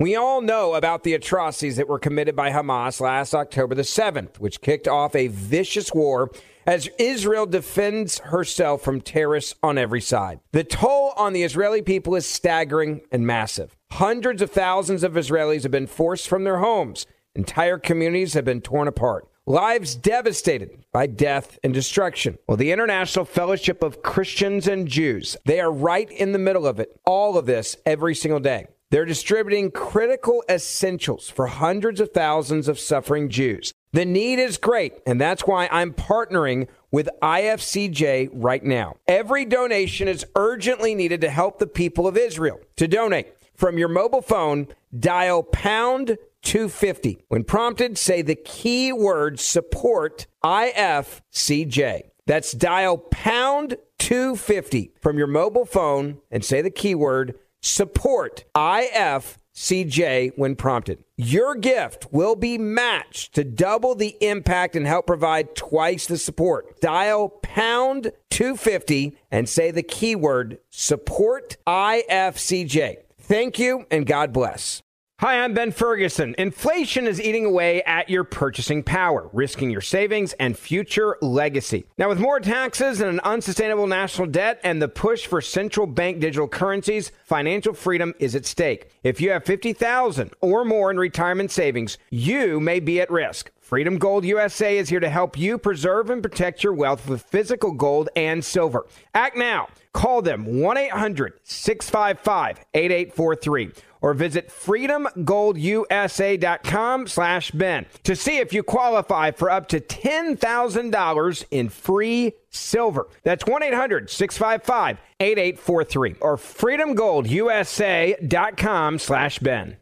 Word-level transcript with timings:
We 0.00 0.16
all 0.16 0.40
know 0.40 0.76
about 0.76 1.02
the 1.02 1.12
atrocities 1.12 1.76
that 1.76 1.86
were 1.86 1.98
committed 1.98 2.34
by 2.34 2.52
Hamas 2.52 3.02
last 3.02 3.34
October 3.34 3.74
the 3.74 3.82
7th, 3.82 4.38
which 4.38 4.62
kicked 4.62 4.88
off 4.88 5.14
a 5.14 5.26
vicious 5.26 5.92
war 5.92 6.30
as 6.66 6.88
Israel 6.98 7.44
defends 7.44 8.18
herself 8.20 8.80
from 8.80 9.02
terrorists 9.02 9.56
on 9.62 9.76
every 9.76 10.00
side. 10.00 10.40
The 10.52 10.64
toll 10.64 11.12
on 11.18 11.34
the 11.34 11.42
Israeli 11.42 11.82
people 11.82 12.16
is 12.16 12.24
staggering 12.24 13.02
and 13.12 13.26
massive. 13.26 13.76
Hundreds 13.90 14.40
of 14.40 14.50
thousands 14.50 15.04
of 15.04 15.12
Israelis 15.12 15.64
have 15.64 15.72
been 15.72 15.86
forced 15.86 16.28
from 16.28 16.44
their 16.44 16.60
homes. 16.60 17.04
Entire 17.34 17.76
communities 17.76 18.32
have 18.32 18.46
been 18.46 18.62
torn 18.62 18.88
apart. 18.88 19.28
Lives 19.44 19.94
devastated 19.96 20.82
by 20.94 21.08
death 21.08 21.58
and 21.62 21.74
destruction. 21.74 22.38
Well, 22.48 22.56
the 22.56 22.72
International 22.72 23.26
Fellowship 23.26 23.82
of 23.82 24.00
Christians 24.00 24.66
and 24.66 24.88
Jews, 24.88 25.36
they 25.44 25.60
are 25.60 25.70
right 25.70 26.10
in 26.10 26.32
the 26.32 26.38
middle 26.38 26.66
of 26.66 26.80
it. 26.80 26.98
All 27.04 27.36
of 27.36 27.44
this 27.44 27.76
every 27.84 28.14
single 28.14 28.40
day. 28.40 28.66
They're 28.90 29.04
distributing 29.04 29.70
critical 29.70 30.42
essentials 30.48 31.28
for 31.28 31.46
hundreds 31.46 32.00
of 32.00 32.10
thousands 32.10 32.66
of 32.66 32.78
suffering 32.78 33.28
Jews. 33.28 33.72
The 33.92 34.04
need 34.04 34.40
is 34.40 34.56
great, 34.56 34.94
and 35.06 35.20
that's 35.20 35.46
why 35.46 35.68
I'm 35.70 35.92
partnering 35.92 36.66
with 36.90 37.08
IFCJ 37.22 38.30
right 38.32 38.64
now. 38.64 38.96
Every 39.06 39.44
donation 39.44 40.08
is 40.08 40.26
urgently 40.34 40.96
needed 40.96 41.20
to 41.20 41.30
help 41.30 41.58
the 41.58 41.68
people 41.68 42.08
of 42.08 42.16
Israel. 42.16 42.60
To 42.76 42.88
donate 42.88 43.32
from 43.54 43.78
your 43.78 43.88
mobile 43.88 44.22
phone, 44.22 44.66
dial 44.98 45.44
pound 45.44 46.18
250. 46.42 47.24
When 47.28 47.44
prompted, 47.44 47.96
say 47.96 48.22
the 48.22 48.34
keyword 48.34 49.38
support 49.38 50.26
IFCJ. 50.44 52.02
That's 52.26 52.52
dial 52.52 52.98
pound 52.98 53.76
250 53.98 54.94
from 55.00 55.18
your 55.18 55.26
mobile 55.26 55.64
phone 55.64 56.18
and 56.30 56.44
say 56.44 56.60
the 56.62 56.70
keyword 56.70 57.38
support 57.60 58.44
IFCJ 58.54 60.32
when 60.36 60.56
prompted. 60.56 61.04
Your 61.16 61.54
gift 61.54 62.12
will 62.12 62.36
be 62.36 62.58
matched 62.58 63.34
to 63.34 63.44
double 63.44 63.94
the 63.94 64.16
impact 64.20 64.76
and 64.76 64.86
help 64.86 65.06
provide 65.06 65.54
twice 65.54 66.06
the 66.06 66.18
support. 66.18 66.80
Dial 66.80 67.28
pound 67.28 68.12
250 68.30 69.16
and 69.30 69.48
say 69.48 69.70
the 69.70 69.82
keyword 69.82 70.58
support 70.70 71.56
IFCJ. 71.66 72.96
Thank 73.18 73.58
you 73.58 73.86
and 73.90 74.06
God 74.06 74.32
bless. 74.32 74.82
Hi, 75.20 75.44
I'm 75.44 75.52
Ben 75.52 75.70
Ferguson. 75.70 76.34
Inflation 76.38 77.06
is 77.06 77.20
eating 77.20 77.44
away 77.44 77.82
at 77.82 78.08
your 78.08 78.24
purchasing 78.24 78.82
power, 78.82 79.28
risking 79.34 79.68
your 79.68 79.82
savings 79.82 80.32
and 80.40 80.56
future 80.56 81.18
legacy. 81.20 81.84
Now, 81.98 82.08
with 82.08 82.18
more 82.18 82.40
taxes 82.40 83.02
and 83.02 83.10
an 83.10 83.20
unsustainable 83.20 83.86
national 83.86 84.28
debt 84.28 84.60
and 84.64 84.80
the 84.80 84.88
push 84.88 85.26
for 85.26 85.42
central 85.42 85.86
bank 85.86 86.20
digital 86.20 86.48
currencies, 86.48 87.12
financial 87.26 87.74
freedom 87.74 88.14
is 88.18 88.34
at 88.34 88.46
stake. 88.46 88.92
If 89.02 89.20
you 89.20 89.32
have 89.32 89.44
50,000 89.44 90.32
or 90.40 90.64
more 90.64 90.90
in 90.90 90.96
retirement 90.96 91.50
savings, 91.50 91.98
you 92.08 92.58
may 92.58 92.80
be 92.80 92.98
at 93.02 93.10
risk. 93.10 93.50
Freedom 93.60 93.98
Gold 93.98 94.24
USA 94.24 94.78
is 94.78 94.88
here 94.88 95.00
to 95.00 95.10
help 95.10 95.36
you 95.36 95.58
preserve 95.58 96.08
and 96.08 96.22
protect 96.22 96.64
your 96.64 96.72
wealth 96.72 97.06
with 97.06 97.22
physical 97.22 97.72
gold 97.72 98.08
and 98.16 98.42
silver. 98.42 98.86
Act 99.14 99.36
now. 99.36 99.68
Call 99.92 100.22
them 100.22 100.60
1 100.60 100.76
800 100.78 101.34
655 101.44 102.64
8843 102.72 103.72
or 104.00 104.14
visit 104.14 104.48
freedomgoldusa.com 104.48 107.06
slash 107.06 107.50
Ben 107.50 107.84
to 108.02 108.16
see 108.16 108.38
if 108.38 108.50
you 108.52 108.62
qualify 108.62 109.30
for 109.30 109.50
up 109.50 109.68
to 109.68 109.78
$10,000 109.80 111.44
in 111.50 111.68
free 111.68 112.32
silver. 112.50 113.06
That's 113.22 113.44
1-800-655-8843 113.44 116.16
or 116.20 116.36
freedomgoldusa.com 116.36 118.98
slash 118.98 119.38
Ben. 119.38 119.76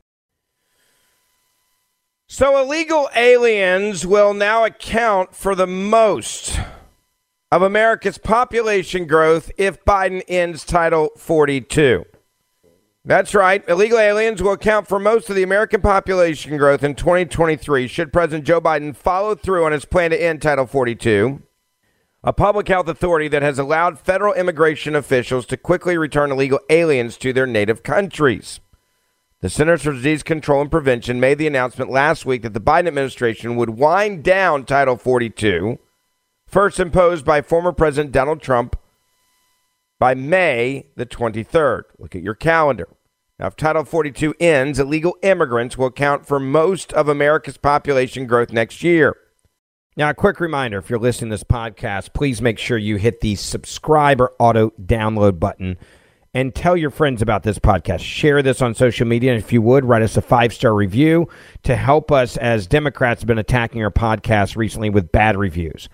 So 2.31 2.63
illegal 2.63 3.09
aliens 3.17 4.07
will 4.07 4.35
now 4.35 4.67
account 4.67 5.35
for 5.35 5.55
the 5.55 5.67
most 5.67 6.61
of 7.51 7.63
America's 7.63 8.19
population 8.19 9.07
growth 9.07 9.51
if 9.57 9.83
Biden 9.87 10.23
ends 10.29 10.67
Title 10.67 11.09
42. 11.17 12.05
That's 13.09 13.35
right. 13.35 13.67
Illegal 13.67 13.99
aliens 13.99 14.43
will 14.43 14.53
account 14.53 14.87
for 14.87 14.99
most 14.99 15.31
of 15.31 15.37
the 15.37 15.43
American 15.43 15.81
population 15.81 16.59
growth 16.59 16.85
in 16.85 16.95
2023 16.95 17.87
should 17.87 18.13
President 18.13 18.47
Joe 18.47 18.61
Biden 18.61 18.95
follow 18.95 19.35
through 19.35 19.65
on 19.65 19.73
his 19.73 19.87
plan 19.87 20.11
to 20.11 20.23
end 20.23 20.43
Title 20.43 20.67
42, 20.67 21.43
a 22.23 22.35
public 22.35 22.69
health 22.69 22.87
authority 22.87 23.27
that 23.29 23.41
has 23.41 23.59
allowed 23.59 23.99
federal 23.99 24.35
immigration 24.35 24.95
officials 24.95 25.47
to 25.47 25.57
quickly 25.57 25.97
return 25.97 26.31
illegal 26.31 26.61
aliens 26.69 27.17
to 27.17 27.33
their 27.33 27.47
native 27.47 27.83
countries. 27.83 28.61
The 29.41 29.49
Centers 29.49 29.85
for 29.85 29.93
Disease 29.93 30.23
Control 30.23 30.61
and 30.61 30.71
Prevention 30.71 31.19
made 31.19 31.39
the 31.39 31.47
announcement 31.47 31.91
last 31.91 32.27
week 32.27 32.43
that 32.43 32.53
the 32.53 32.61
Biden 32.61 32.89
administration 32.89 33.57
would 33.57 33.71
wind 33.71 34.23
down 34.23 34.67
Title 34.67 34.99
42, 34.99 35.79
first 36.47 36.79
imposed 36.79 37.25
by 37.25 37.41
former 37.41 37.73
President 37.73 38.13
Donald 38.13 38.43
Trump 38.43 38.77
by 39.99 40.15
May 40.15 40.89
the 40.95 41.07
23rd. 41.07 41.85
Look 41.99 42.15
at 42.15 42.23
your 42.23 42.35
calendar. 42.35 42.89
Now, 43.39 43.47
if 43.47 43.55
Title 43.55 43.85
42 43.85 44.35
ends, 44.41 44.81
illegal 44.81 45.17
immigrants 45.23 45.79
will 45.79 45.87
account 45.87 46.27
for 46.27 46.41
most 46.41 46.93
of 46.93 47.09
America's 47.09 47.57
population 47.57 48.27
growth 48.27 48.53
next 48.53 48.83
year. 48.83 49.17
Now, 49.97 50.11
a 50.11 50.15
quick 50.15 50.41
reminder 50.41 50.79
if 50.79 50.91
you're 50.91 50.99
listening 50.99 51.31
to 51.31 51.35
this 51.35 51.45
podcast, 51.45 52.15
please 52.15 52.43
make 52.43 52.59
sure 52.59 52.79
you 52.79 52.97
hit 52.97 53.21
the 53.21 53.37
subscribe 53.37 54.21
or 54.21 54.33
auto 54.41 54.71
download 54.71 55.39
button 55.39 55.77
and 56.35 56.53
tell 56.53 56.77
your 56.77 56.91
friends 56.91 57.23
about 57.23 57.45
this 57.45 57.61
podcast. 57.61 58.01
Share 58.01 58.43
this 58.43 58.61
on 58.61 58.75
social 58.75 59.07
media. 59.07 59.33
And 59.33 59.43
if 59.43 59.53
you 59.53 59.63
would, 59.63 59.85
write 59.85 60.03
us 60.03 60.17
a 60.17 60.23
five 60.23 60.53
star 60.53 60.75
review 60.75 61.29
to 61.63 61.77
help 61.77 62.11
us 62.11 62.37
as 62.37 62.67
Democrats 62.67 63.23
have 63.23 63.29
been 63.29 63.39
attacking 63.39 63.83
our 63.85 63.91
podcast 63.91 64.57
recently 64.57 64.91
with 64.91 65.13
bad 65.13 65.37
reviews. 65.37 65.89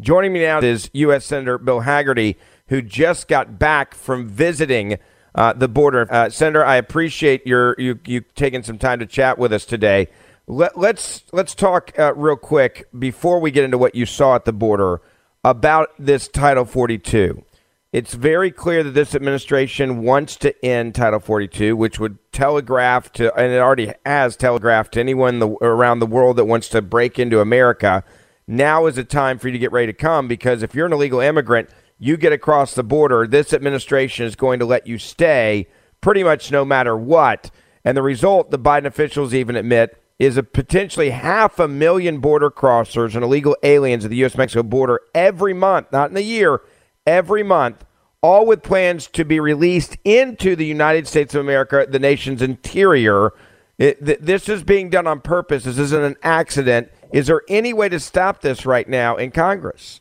Joining 0.00 0.34
me 0.34 0.40
now 0.40 0.58
is 0.60 0.90
U.S. 0.92 1.24
Senator 1.24 1.56
Bill 1.56 1.80
Hagerty, 1.80 2.36
who 2.68 2.82
just 2.82 3.28
got 3.28 3.58
back 3.58 3.94
from 3.94 4.28
visiting 4.28 4.98
uh, 5.36 5.52
the 5.52 5.68
border. 5.68 6.08
Uh, 6.10 6.28
Senator, 6.30 6.64
I 6.64 6.76
appreciate 6.76 7.46
your 7.46 7.76
you 7.78 8.00
you 8.04 8.22
taking 8.34 8.62
some 8.62 8.78
time 8.78 8.98
to 8.98 9.06
chat 9.06 9.38
with 9.38 9.52
us 9.52 9.64
today. 9.64 10.08
Let, 10.48 10.72
us 10.72 10.76
let's, 10.76 11.24
let's 11.32 11.54
talk 11.54 11.92
uh, 11.98 12.14
real 12.14 12.36
quick 12.36 12.88
before 12.96 13.40
we 13.40 13.50
get 13.50 13.64
into 13.64 13.78
what 13.78 13.94
you 13.94 14.06
saw 14.06 14.36
at 14.36 14.44
the 14.44 14.52
border 14.52 15.00
about 15.44 15.90
this 15.98 16.28
Title 16.28 16.64
42. 16.64 17.44
It's 17.92 18.14
very 18.14 18.50
clear 18.50 18.84
that 18.84 18.92
this 18.92 19.14
administration 19.14 20.02
wants 20.02 20.36
to 20.36 20.64
end 20.64 20.94
Title 20.94 21.18
42, 21.18 21.76
which 21.76 21.98
would 21.98 22.18
telegraph 22.30 23.10
to, 23.12 23.34
and 23.34 23.52
it 23.52 23.58
already 23.58 23.92
has 24.04 24.36
telegraphed 24.36 24.92
to 24.94 25.00
anyone 25.00 25.38
the, 25.38 25.48
around 25.48 25.98
the 25.98 26.06
world 26.06 26.36
that 26.36 26.44
wants 26.44 26.68
to 26.70 26.82
break 26.82 27.18
into 27.18 27.40
America. 27.40 28.04
Now 28.46 28.86
is 28.86 28.96
the 28.96 29.04
time 29.04 29.38
for 29.38 29.48
you 29.48 29.52
to 29.52 29.58
get 29.58 29.72
ready 29.72 29.86
to 29.86 29.92
come 29.92 30.28
because 30.28 30.62
if 30.62 30.74
you're 30.74 30.86
an 30.86 30.92
illegal 30.92 31.20
immigrant, 31.20 31.70
you 31.98 32.16
get 32.16 32.32
across 32.32 32.74
the 32.74 32.82
border, 32.82 33.26
this 33.26 33.52
administration 33.52 34.26
is 34.26 34.36
going 34.36 34.58
to 34.58 34.66
let 34.66 34.86
you 34.86 34.98
stay 34.98 35.68
pretty 36.00 36.22
much 36.22 36.50
no 36.50 36.64
matter 36.64 36.96
what. 36.96 37.50
And 37.84 37.96
the 37.96 38.02
result, 38.02 38.50
the 38.50 38.58
Biden 38.58 38.84
officials 38.84 39.32
even 39.32 39.56
admit, 39.56 40.02
is 40.18 40.36
a 40.36 40.42
potentially 40.42 41.10
half 41.10 41.58
a 41.58 41.68
million 41.68 42.18
border 42.18 42.50
crossers 42.50 43.14
and 43.14 43.22
illegal 43.22 43.56
aliens 43.62 44.04
at 44.04 44.10
the 44.10 44.16
U.S. 44.18 44.36
Mexico 44.36 44.62
border 44.62 45.00
every 45.14 45.52
month, 45.52 45.92
not 45.92 46.10
in 46.10 46.16
a 46.16 46.20
year, 46.20 46.62
every 47.06 47.42
month, 47.42 47.84
all 48.22 48.46
with 48.46 48.62
plans 48.62 49.06
to 49.08 49.24
be 49.24 49.38
released 49.38 49.96
into 50.04 50.56
the 50.56 50.64
United 50.64 51.06
States 51.06 51.34
of 51.34 51.42
America, 51.42 51.86
the 51.88 51.98
nation's 51.98 52.40
interior. 52.40 53.32
It, 53.78 54.04
th- 54.04 54.18
this 54.20 54.48
is 54.48 54.64
being 54.64 54.88
done 54.88 55.06
on 55.06 55.20
purpose. 55.20 55.64
This 55.64 55.78
isn't 55.78 56.02
an 56.02 56.16
accident. 56.22 56.90
Is 57.12 57.26
there 57.26 57.42
any 57.48 57.72
way 57.72 57.88
to 57.90 58.00
stop 58.00 58.40
this 58.40 58.64
right 58.64 58.88
now 58.88 59.16
in 59.16 59.30
Congress? 59.30 60.00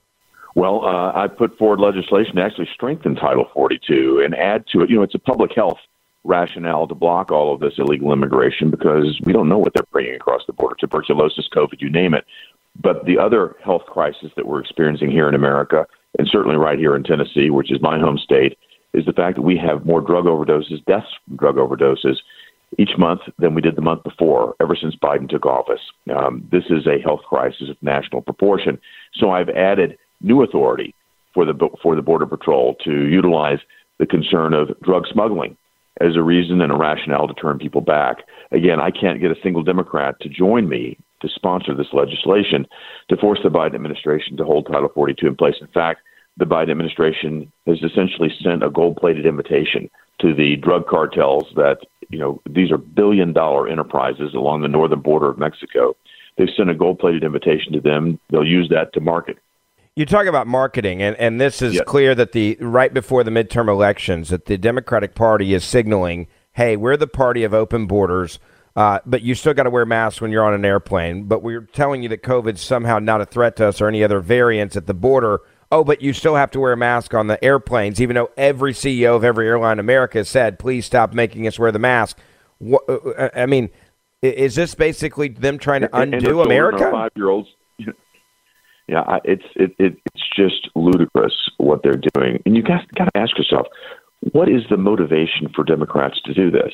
Well, 0.56 0.86
uh, 0.86 1.12
I 1.13 1.28
put 1.28 1.57
forward 1.57 1.81
legislation 1.81 2.38
to 2.38 2.42
actually 2.42 2.69
strengthen 2.74 3.16
Title 3.16 3.50
42 3.54 4.22
and 4.24 4.34
add 4.34 4.66
to 4.72 4.81
it. 4.81 4.90
You 4.90 4.96
know, 4.96 5.04
it's 5.04 5.13
a 5.13 5.19
public 5.19 5.52
health 5.54 5.78
rationale 6.24 6.88
to 6.88 6.96
block 6.96 7.30
all 7.30 7.54
of 7.54 7.60
this 7.60 7.74
illegal 7.78 8.12
immigration 8.13 8.72
because 8.72 9.19
we 9.24 9.34
don't 9.34 9.50
know 9.50 9.57
what 9.57 9.74
they're 9.74 9.84
bringing 9.92 10.16
across 10.16 10.42
the 10.48 10.54
border 10.54 10.75
tuberculosis, 10.80 11.50
COVID, 11.54 11.81
you 11.81 11.90
name 11.90 12.13
it. 12.13 12.25
But 12.81 13.06
the 13.06 13.19
other 13.19 13.57
health 13.63 13.84
crisis 13.86 14.31
that 14.38 14.48
we're 14.48 14.62
experiencing 14.62 15.12
here 15.12 15.28
in 15.28 15.36
America, 15.36 15.86
and 16.18 16.28
certainly 16.28 16.58
right 16.58 16.80
here 16.80 16.96
in 16.96 17.04
Tennessee, 17.04 17.50
which 17.50 17.72
is 17.72 17.81
my 17.81 18.00
home 18.00 18.18
state, 18.18 18.58
is 18.94 19.06
the 19.06 19.13
fact 19.13 19.36
that 19.36 19.42
we 19.42 19.58
have 19.58 19.86
more 19.86 20.01
drug 20.01 20.25
overdoses, 20.25 20.84
deaths 20.86 21.08
from 21.25 21.36
drug 21.36 21.56
overdoses 21.56 22.16
each 22.78 22.98
month 22.98 23.22
than 23.38 23.54
we 23.54 23.62
did 23.62 23.75
the 23.75 23.81
month 23.81 24.04
before, 24.04 24.56
ever 24.62 24.75
since 24.75 24.96
Biden 24.96 25.30
took 25.30 25.46
office. 25.46 25.81
Um, 26.13 26.48
this 26.51 26.63
is 26.69 26.88
a 26.88 27.00
health 27.01 27.22
crisis 27.28 27.69
of 27.69 27.78
national 27.81 28.22
proportion. 28.22 28.80
So 29.13 29.31
I've 29.31 29.50
added 29.50 29.98
new 30.25 30.44
authority 30.44 30.94
for 31.33 31.45
the 31.45 31.54
for 31.81 31.95
the 31.95 32.01
Border 32.01 32.25
Patrol 32.25 32.75
to 32.83 33.06
utilize 33.06 33.60
the 34.00 34.06
concern 34.06 34.54
of 34.54 34.77
drug 34.81 35.06
smuggling 35.12 35.56
as 36.01 36.16
a 36.16 36.22
reason 36.22 36.62
and 36.62 36.72
a 36.72 36.75
rationale 36.75 37.27
to 37.27 37.33
turn 37.36 37.57
people 37.57 37.81
back. 37.81 38.18
Again, 38.51 38.81
I 38.81 38.92
can't 38.92 39.22
get 39.22 39.31
a 39.31 39.42
single 39.42 39.63
Democrat 39.63 40.19
to 40.22 40.30
join 40.30 40.68
me 40.68 40.98
to 41.22 41.30
sponsor 41.30 41.74
this 41.74 41.94
legislation 41.94 42.68
to 43.10 43.18
force 43.18 43.39
the 43.44 43.50
Biden 43.50 43.75
administration 43.75 44.36
to 44.38 44.44
hold 44.44 44.68
Title 44.68 44.89
42 44.94 45.27
in 45.27 45.36
place. 45.36 45.56
In 45.62 45.68
fact, 45.68 46.01
the 46.38 46.45
Biden 46.45 46.72
administration 46.72 47.51
has 47.66 47.81
essentially 47.81 48.30
sent 48.44 48.63
a 48.63 48.69
gold-plated 48.69 49.25
invitation 49.25 49.89
to 50.19 50.33
the 50.33 50.57
drug 50.57 50.86
cartels 50.88 51.45
that 51.56 51.77
you 52.10 52.19
know 52.19 52.42
these 52.50 52.72
are 52.72 52.77
billion-dollar 52.77 53.69
enterprises 53.69 54.33
along 54.33 54.62
the 54.62 54.68
northern 54.68 55.01
border 55.01 55.30
of 55.30 55.38
Mexico. 55.38 55.95
They've 56.38 56.50
sent 56.57 56.69
a 56.69 56.75
gold-plated 56.75 57.24
invitation 57.24 57.72
to 57.74 57.80
them. 57.80 58.19
They'll 58.30 58.45
use 58.45 58.68
that 58.69 58.92
to 58.94 59.00
market 59.00 59.38
you 59.96 60.06
talk 60.06 60.26
about 60.28 60.46
marketing, 60.46 61.02
and, 61.02 61.16
and 61.18 61.40
this 61.40 61.62
is 61.62 61.76
yep. 61.76 61.86
clear 61.86 62.14
that 62.16 62.34
the 62.34 62.58
right 62.60 62.94
before 62.94 63.24
the 63.24 63.32
midterm 63.32 63.70
elections 63.70 64.30
that 64.30 64.46
the 64.46 64.58
Democratic 64.58 65.16
Party 65.16 65.54
is 65.54 65.64
signaling, 65.64 66.28
"Hey, 66.54 66.76
we're 66.76 66.98
the 66.98 67.08
party 67.08 67.44
of 67.44 67.54
open 67.54 67.88
borders." 67.88 68.40
Uh, 68.76 69.00
but 69.06 69.22
you 69.22 69.34
still 69.36 69.54
got 69.54 69.64
to 69.64 69.70
wear 69.70 69.86
masks 69.86 70.20
when 70.20 70.32
you're 70.32 70.44
on 70.44 70.54
an 70.54 70.66
airplane. 70.66 71.24
But 71.24 71.42
we're 71.42 71.62
telling 71.62 72.04
you 72.04 72.10
that 72.10 72.24
COVID's 72.24 72.60
somehow 72.60 73.00
not 73.00 73.22
a 73.22 73.26
threat 73.26 73.56
to 73.56 73.68
us 73.68 73.80
or 73.80 73.88
any 73.88 74.04
other 74.04 74.20
variants 74.20 74.76
at 74.76 74.86
the 74.86 74.94
border. 74.94 75.40
Oh, 75.72 75.86
but 75.86 76.02
you 76.02 76.12
still 76.12 76.36
have 76.36 76.52
to 76.52 76.60
wear 76.60 76.74
a 76.74 76.78
mask 76.78 77.14
on 77.14 77.28
the 77.28 77.42
airplanes, 77.42 78.02
even 78.02 78.16
though 78.16 78.32
every 78.36 78.74
CEO 78.74 79.16
of 79.16 79.24
every 79.24 79.48
airline 79.48 79.74
in 79.74 79.80
America 79.80 80.26
said, 80.26 80.60
please 80.60 80.86
stop 80.86 81.14
making 81.14 81.48
us 81.48 81.58
wear 81.58 81.72
the 81.72 81.80
mask. 81.80 82.18
What, 82.58 82.84
uh, 82.90 82.96
uh, 82.96 83.30
I 83.34 83.46
mean, 83.46 83.70
is 84.22 84.56
this 84.56 84.76
basically 84.76 85.30
them 85.30 85.58
trying 85.58 85.82
to 85.82 85.90
undo 85.98 86.42
America? 86.42 86.92
Five 86.92 87.12
year 87.16 87.30
olds 87.30 87.56
yeah, 88.88 89.20
it's 89.24 89.46
it, 89.56 89.76
it 89.80 89.98
it's 90.14 90.30
just 90.36 90.70
ludicrous 90.76 91.34
what 91.58 91.82
they're 91.84 92.02
doing, 92.14 92.42
and 92.46 92.56
you 92.56 92.62
got 92.62 92.88
got 92.94 93.06
to 93.06 93.18
ask 93.20 93.38
yourself, 93.38 93.68
what 94.32 94.48
is 94.48 94.62
the 94.70 94.78
motivation 94.78 95.50
for 95.56 95.64
Democrats 95.64 96.22
to 96.26 96.34
do 96.34 96.52
this? 96.52 96.74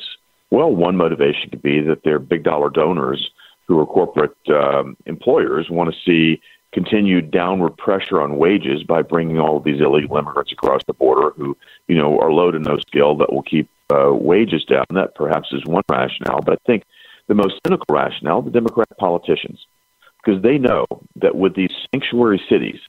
Well, 0.50 0.70
one 0.70 0.96
motivation 0.96 1.48
could 1.50 1.62
be 1.62 1.80
that 1.80 2.04
their 2.04 2.18
big 2.18 2.44
dollar 2.44 2.68
donors, 2.68 3.30
who 3.66 3.78
are 3.80 3.86
corporate 3.86 4.36
um, 4.48 4.96
employers, 5.06 5.70
want 5.70 5.92
to 5.92 6.00
see 6.04 6.40
continued 6.72 7.30
downward 7.30 7.76
pressure 7.76 8.20
on 8.20 8.36
wages 8.36 8.82
by 8.82 9.02
bringing 9.02 9.38
all 9.38 9.56
of 9.56 9.64
these 9.64 9.80
illegal 9.80 10.16
immigrants 10.16 10.52
across 10.52 10.82
the 10.86 10.94
border, 10.94 11.30
who 11.36 11.56
you 11.88 11.96
know 11.96 12.18
are 12.20 12.30
low 12.30 12.50
to 12.50 12.58
no 12.58 12.78
skill 12.78 13.16
that 13.16 13.32
will 13.32 13.42
keep 13.42 13.70
uh, 13.90 14.12
wages 14.12 14.64
down. 14.66 14.84
That 14.90 15.14
perhaps 15.14 15.48
is 15.52 15.64
one 15.64 15.82
rationale, 15.90 16.40
but 16.44 16.54
I 16.54 16.66
think 16.66 16.82
the 17.28 17.34
most 17.34 17.54
cynical 17.66 17.86
rationale, 17.88 18.42
the 18.42 18.50
Democrat 18.50 18.88
politicians 18.98 19.66
because 20.22 20.42
they 20.42 20.58
know 20.58 20.86
that 21.16 21.34
with 21.34 21.54
these 21.54 21.72
sanctuary 21.92 22.42
cities 22.48 22.80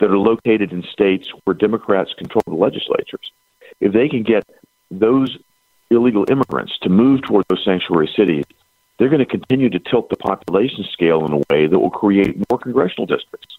that 0.00 0.10
are 0.10 0.18
located 0.18 0.72
in 0.72 0.82
states 0.82 1.28
where 1.44 1.54
Democrats 1.54 2.12
control 2.14 2.42
the 2.46 2.54
legislatures, 2.54 3.32
if 3.80 3.92
they 3.92 4.08
can 4.08 4.22
get 4.22 4.44
those 4.90 5.36
illegal 5.90 6.24
immigrants 6.30 6.78
to 6.82 6.88
move 6.88 7.22
toward 7.22 7.44
those 7.48 7.64
sanctuary 7.64 8.10
cities, 8.16 8.44
they're 8.98 9.08
going 9.08 9.24
to 9.24 9.26
continue 9.26 9.68
to 9.70 9.78
tilt 9.78 10.08
the 10.08 10.16
population 10.16 10.84
scale 10.92 11.24
in 11.26 11.32
a 11.32 11.42
way 11.50 11.66
that 11.66 11.78
will 11.78 11.90
create 11.90 12.36
more 12.50 12.58
congressional 12.58 13.06
districts. 13.06 13.56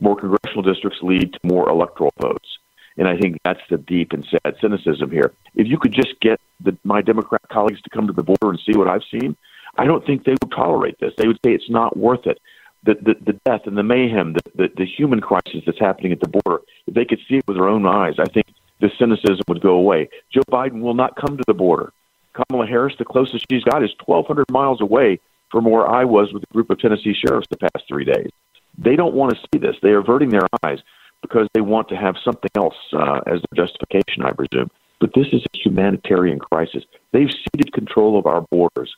More 0.00 0.16
congressional 0.16 0.62
districts 0.62 0.98
lead 1.02 1.32
to 1.32 1.40
more 1.42 1.68
electoral 1.68 2.12
votes. 2.20 2.58
And 2.98 3.08
I 3.08 3.16
think 3.16 3.38
that's 3.44 3.60
the 3.68 3.78
deep 3.78 4.12
and 4.12 4.26
sad 4.30 4.56
cynicism 4.60 5.10
here. 5.10 5.32
If 5.54 5.66
you 5.66 5.78
could 5.78 5.92
just 5.92 6.18
get 6.20 6.40
the, 6.60 6.76
my 6.84 7.02
Democrat 7.02 7.42
colleagues 7.50 7.82
to 7.82 7.90
come 7.90 8.06
to 8.06 8.12
the 8.12 8.22
border 8.22 8.50
and 8.50 8.60
see 8.60 8.76
what 8.76 8.88
I've 8.88 9.02
seen, 9.10 9.36
I 9.76 9.84
don't 9.84 10.04
think 10.06 10.24
they 10.24 10.34
would 10.42 10.52
tolerate 10.52 10.98
this. 10.98 11.12
They 11.18 11.26
would 11.26 11.38
say 11.44 11.52
it's 11.52 11.68
not 11.68 11.96
worth 11.96 12.26
it 12.26 12.38
the, 12.86 12.94
the, 12.94 13.32
the 13.32 13.40
death 13.44 13.62
and 13.66 13.76
the 13.76 13.82
mayhem, 13.82 14.32
the, 14.32 14.40
the, 14.54 14.68
the 14.76 14.86
human 14.86 15.20
crisis 15.20 15.62
that's 15.66 15.78
happening 15.78 16.12
at 16.12 16.20
the 16.20 16.28
border, 16.28 16.62
if 16.86 16.94
they 16.94 17.04
could 17.04 17.18
see 17.28 17.36
it 17.36 17.44
with 17.46 17.56
their 17.56 17.68
own 17.68 17.84
eyes, 17.84 18.14
I 18.18 18.26
think 18.26 18.46
the 18.80 18.90
cynicism 18.98 19.42
would 19.48 19.60
go 19.60 19.74
away. 19.74 20.08
Joe 20.32 20.42
Biden 20.50 20.80
will 20.80 20.94
not 20.94 21.16
come 21.16 21.36
to 21.36 21.44
the 21.46 21.54
border. 21.54 21.92
Kamala 22.32 22.66
Harris, 22.66 22.94
the 22.98 23.04
closest 23.04 23.44
she's 23.50 23.64
got 23.64 23.82
is 23.82 23.90
1,200 24.04 24.50
miles 24.50 24.80
away 24.80 25.18
from 25.50 25.64
where 25.64 25.86
I 25.86 26.04
was 26.04 26.32
with 26.32 26.44
a 26.44 26.52
group 26.52 26.70
of 26.70 26.78
Tennessee 26.78 27.14
sheriffs 27.14 27.48
the 27.50 27.56
past 27.56 27.84
three 27.88 28.04
days. 28.04 28.30
They 28.78 28.94
don't 28.94 29.14
want 29.14 29.34
to 29.34 29.40
see 29.52 29.58
this. 29.58 29.76
They 29.82 29.90
are 29.90 29.98
averting 29.98 30.30
their 30.30 30.46
eyes 30.62 30.80
because 31.22 31.48
they 31.54 31.62
want 31.62 31.88
to 31.88 31.96
have 31.96 32.16
something 32.22 32.50
else 32.54 32.76
uh, 32.92 33.20
as 33.26 33.40
their 33.50 33.66
justification, 33.66 34.22
I 34.22 34.32
presume. 34.32 34.70
But 35.00 35.14
this 35.14 35.26
is 35.32 35.42
a 35.42 35.58
humanitarian 35.58 36.38
crisis. 36.38 36.84
They've 37.12 37.30
ceded 37.30 37.72
control 37.72 38.18
of 38.18 38.26
our 38.26 38.42
borders 38.42 38.94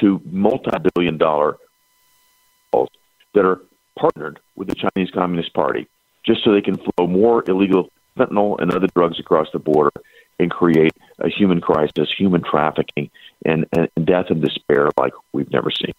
to 0.00 0.20
multi 0.30 0.70
billion 0.94 1.18
dollar 1.18 1.58
that 3.34 3.44
are 3.44 3.60
partnered 3.98 4.38
with 4.56 4.68
the 4.68 4.74
Chinese 4.74 5.10
Communist 5.10 5.52
Party 5.54 5.88
just 6.24 6.44
so 6.44 6.52
they 6.52 6.60
can 6.60 6.76
flow 6.76 7.06
more 7.06 7.44
illegal 7.48 7.90
fentanyl 8.16 8.60
and 8.60 8.72
other 8.72 8.88
drugs 8.94 9.18
across 9.18 9.48
the 9.52 9.58
border 9.58 9.92
and 10.38 10.50
create 10.50 10.92
a 11.20 11.28
human 11.28 11.60
crisis, 11.60 12.08
human 12.16 12.42
trafficking, 12.42 13.10
and, 13.44 13.66
and 13.72 14.06
death 14.06 14.26
and 14.30 14.42
despair 14.42 14.88
like 14.96 15.12
we've 15.32 15.50
never 15.52 15.70
seen. 15.70 15.92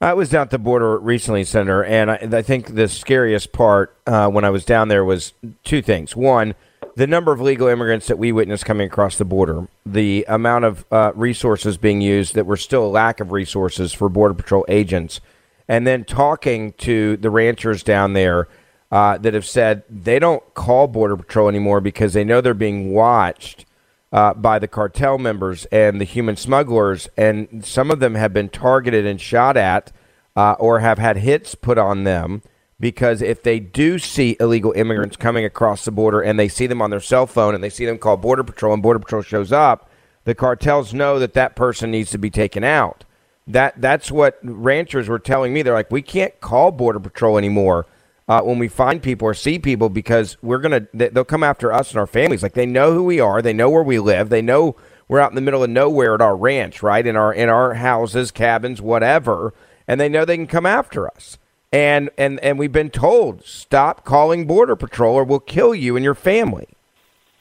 I 0.00 0.12
was 0.14 0.28
down 0.28 0.42
at 0.42 0.50
the 0.50 0.58
border 0.58 0.98
recently, 0.98 1.44
Senator, 1.44 1.84
and 1.84 2.10
I, 2.10 2.28
I 2.32 2.42
think 2.42 2.74
the 2.74 2.88
scariest 2.88 3.52
part 3.52 3.96
uh, 4.06 4.28
when 4.28 4.44
I 4.44 4.50
was 4.50 4.64
down 4.64 4.88
there 4.88 5.04
was 5.04 5.32
two 5.62 5.82
things. 5.82 6.16
One, 6.16 6.54
the 6.96 7.06
number 7.06 7.32
of 7.32 7.40
legal 7.40 7.68
immigrants 7.68 8.06
that 8.08 8.18
we 8.18 8.32
witnessed 8.32 8.64
coming 8.64 8.86
across 8.86 9.16
the 9.18 9.24
border, 9.24 9.66
the 9.84 10.24
amount 10.28 10.64
of 10.64 10.84
uh, 10.90 11.12
resources 11.14 11.76
being 11.76 12.00
used 12.00 12.34
that 12.34 12.46
were 12.46 12.56
still 12.56 12.84
a 12.84 12.88
lack 12.88 13.20
of 13.20 13.32
resources 13.32 13.92
for 13.92 14.08
Border 14.08 14.34
Patrol 14.34 14.64
agents 14.68 15.20
and 15.68 15.86
then 15.86 16.04
talking 16.04 16.72
to 16.74 17.16
the 17.16 17.30
ranchers 17.30 17.82
down 17.82 18.12
there 18.12 18.48
uh, 18.90 19.18
that 19.18 19.34
have 19.34 19.46
said 19.46 19.82
they 19.88 20.18
don't 20.18 20.54
call 20.54 20.86
Border 20.86 21.16
Patrol 21.16 21.48
anymore 21.48 21.80
because 21.80 22.12
they 22.12 22.24
know 22.24 22.40
they're 22.40 22.54
being 22.54 22.92
watched 22.92 23.64
uh, 24.12 24.32
by 24.34 24.58
the 24.58 24.68
cartel 24.68 25.18
members 25.18 25.64
and 25.66 26.00
the 26.00 26.04
human 26.04 26.36
smugglers, 26.36 27.08
and 27.16 27.64
some 27.64 27.90
of 27.90 27.98
them 27.98 28.14
have 28.14 28.32
been 28.32 28.48
targeted 28.48 29.04
and 29.04 29.20
shot 29.20 29.56
at 29.56 29.90
uh, 30.36 30.52
or 30.58 30.80
have 30.80 30.98
had 30.98 31.16
hits 31.16 31.54
put 31.54 31.78
on 31.78 32.04
them 32.04 32.42
because 32.78 33.22
if 33.22 33.42
they 33.42 33.58
do 33.58 33.98
see 33.98 34.36
illegal 34.38 34.72
immigrants 34.72 35.16
coming 35.16 35.44
across 35.44 35.84
the 35.84 35.90
border 35.90 36.20
and 36.20 36.38
they 36.38 36.48
see 36.48 36.66
them 36.66 36.82
on 36.82 36.90
their 36.90 37.00
cell 37.00 37.26
phone 37.26 37.54
and 37.54 37.64
they 37.64 37.70
see 37.70 37.86
them 37.86 37.98
call 37.98 38.16
Border 38.16 38.44
Patrol 38.44 38.74
and 38.74 38.82
Border 38.82 38.98
Patrol 38.98 39.22
shows 39.22 39.52
up, 39.52 39.88
the 40.24 40.34
cartels 40.34 40.92
know 40.92 41.18
that 41.18 41.34
that 41.34 41.56
person 41.56 41.90
needs 41.90 42.10
to 42.10 42.18
be 42.18 42.30
taken 42.30 42.64
out. 42.64 43.04
That 43.46 43.80
that's 43.80 44.10
what 44.10 44.38
ranchers 44.42 45.08
were 45.08 45.18
telling 45.18 45.52
me. 45.52 45.62
They're 45.62 45.74
like, 45.74 45.90
we 45.90 46.02
can't 46.02 46.38
call 46.40 46.70
border 46.70 47.00
patrol 47.00 47.36
anymore 47.36 47.86
uh, 48.28 48.40
when 48.42 48.58
we 48.58 48.68
find 48.68 49.02
people 49.02 49.28
or 49.28 49.34
see 49.34 49.58
people 49.58 49.88
because 49.88 50.36
we're 50.42 50.58
gonna 50.58 50.86
they'll 50.94 51.24
come 51.24 51.42
after 51.42 51.72
us 51.72 51.90
and 51.90 51.98
our 51.98 52.06
families. 52.06 52.42
Like 52.42 52.54
they 52.54 52.66
know 52.66 52.92
who 52.92 53.04
we 53.04 53.20
are, 53.20 53.42
they 53.42 53.52
know 53.52 53.68
where 53.68 53.82
we 53.82 53.98
live, 53.98 54.30
they 54.30 54.42
know 54.42 54.76
we're 55.08 55.20
out 55.20 55.30
in 55.30 55.34
the 55.34 55.42
middle 55.42 55.62
of 55.62 55.70
nowhere 55.70 56.14
at 56.14 56.22
our 56.22 56.36
ranch, 56.36 56.82
right? 56.82 57.06
In 57.06 57.16
our 57.16 57.32
in 57.32 57.48
our 57.48 57.74
houses, 57.74 58.30
cabins, 58.30 58.80
whatever, 58.80 59.52
and 59.86 60.00
they 60.00 60.08
know 60.08 60.24
they 60.24 60.36
can 60.36 60.46
come 60.46 60.66
after 60.66 61.06
us. 61.06 61.38
And 61.70 62.08
and 62.16 62.40
and 62.40 62.58
we've 62.58 62.72
been 62.72 62.90
told 62.90 63.44
stop 63.44 64.04
calling 64.04 64.46
border 64.46 64.76
patrol 64.76 65.16
or 65.16 65.24
we'll 65.24 65.40
kill 65.40 65.74
you 65.74 65.96
and 65.96 66.04
your 66.04 66.14
family. 66.14 66.68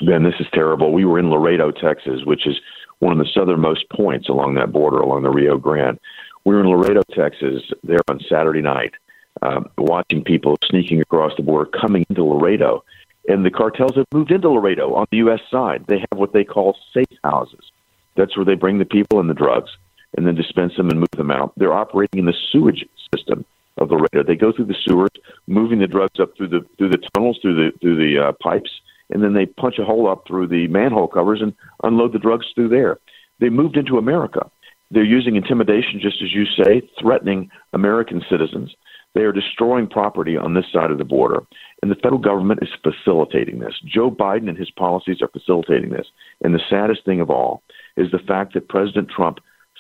Ben, 0.06 0.24
this 0.24 0.34
is 0.40 0.48
terrible. 0.54 0.92
We 0.92 1.06
were 1.06 1.18
in 1.18 1.30
Laredo, 1.30 1.72
Texas, 1.72 2.26
which 2.26 2.46
is 2.46 2.60
one 3.04 3.20
of 3.20 3.26
the 3.26 3.32
southernmost 3.34 3.90
points 3.90 4.30
along 4.30 4.56
that 4.56 4.72
border 4.72 5.00
along 5.00 5.24
the 5.24 5.30
Rio 5.30 5.58
Grande. 5.58 6.00
We 6.46 6.56
were 6.56 6.62
in 6.62 6.70
Laredo, 6.70 7.02
Texas, 7.12 7.62
there 7.84 8.00
on 8.08 8.20
Saturday 8.30 8.62
night, 8.62 8.94
um, 9.42 9.70
watching 9.78 10.24
people 10.24 10.58
sneaking 10.66 11.02
across 11.02 11.34
the 11.36 11.44
border 11.44 11.70
coming 11.70 12.06
into 12.10 12.24
Laredo. 12.24 12.84
And 13.28 13.46
the 13.46 13.52
cartels 13.52 13.96
have 13.96 14.06
moved 14.14 14.32
into 14.32 14.50
Laredo 14.50 14.94
on 14.94 15.06
the 15.12 15.18
U.S. 15.18 15.40
side. 15.50 15.86
They 15.88 16.00
have 16.00 16.20
what 16.20 16.34
they 16.34 16.44
call 16.44 16.78
safe 16.94 17.18
houses. 17.24 17.72
That's 18.16 18.36
where 18.36 18.46
they 18.46 18.56
bring 18.56 18.80
the 18.80 18.86
people 18.86 19.20
and 19.20 19.30
the 19.30 19.34
drugs 19.34 19.72
and 20.16 20.28
then 20.28 20.36
dispense 20.36 20.76
them 20.76 20.90
and 20.90 21.00
move 21.00 21.12
them 21.16 21.32
out. 21.32 21.54
They're 21.58 21.74
operating 21.74 22.20
in 22.20 22.26
the 22.26 22.36
sewage 22.52 22.86
system 23.14 23.46
of 23.78 23.92
Laredo. 23.92 24.24
They 24.24 24.36
go 24.36 24.52
through 24.52 24.66
the 24.66 24.76
sewers, 24.86 25.10
moving 25.48 25.80
the 25.80 25.88
drugs 25.88 26.20
up 26.20 26.36
through 26.38 26.50
the 26.50 26.66
through 26.78 26.90
the 26.90 27.04
tunnels, 27.14 27.40
through 27.42 27.56
the 27.56 27.78
through 27.80 27.96
the 27.96 28.28
uh, 28.28 28.32
pipes, 28.34 28.70
and 29.10 29.24
then 29.24 29.34
they 29.34 29.46
punch 29.46 29.76
a 29.80 29.86
hole 29.86 30.10
up 30.10 30.24
through 30.28 30.48
the 30.48 30.68
manhole 30.68 31.08
covers 31.08 31.42
and 31.42 31.54
unload 31.84 32.14
the 32.14 32.20
drugs 32.20 32.46
through 32.56 32.70
there. 32.70 33.00
They 33.40 33.50
moved 33.50 33.78
into 33.78 33.98
America. 33.98 34.50
They're 34.92 35.04
using 35.04 35.36
intimidation, 35.36 36.00
just 36.00 36.22
as 36.22 36.34
you 36.34 36.46
say, 36.46 36.88
threatening 37.00 37.50
American 37.74 38.22
citizens. 38.30 38.74
They 39.16 39.22
are 39.22 39.32
destroying 39.32 39.88
property 39.88 40.38
on 40.38 40.54
this 40.54 40.66
side 40.72 40.92
of 40.92 40.98
the 40.98 41.04
border, 41.04 41.44
and 41.82 41.92
the 41.92 41.96
federal 41.96 42.20
government 42.20 42.62
is 42.64 42.70
facilitating 42.82 43.60
this. 43.60 43.74
Joe 43.86 44.10
Biden 44.10 44.50
and 44.50 44.58
his 44.58 44.72
policies 44.72 45.22
are 45.22 45.28
facilitating 45.28 45.92
this. 45.92 46.08
And 46.44 46.54
the 46.54 46.62
saddest 46.70 47.06
thing 47.06 47.22
of 47.22 47.30
all 47.30 47.62
is 47.96 48.12
the 48.12 48.20
fact 48.20 48.54
that 48.54 48.70
President 48.70 49.10
Trump 49.10 49.40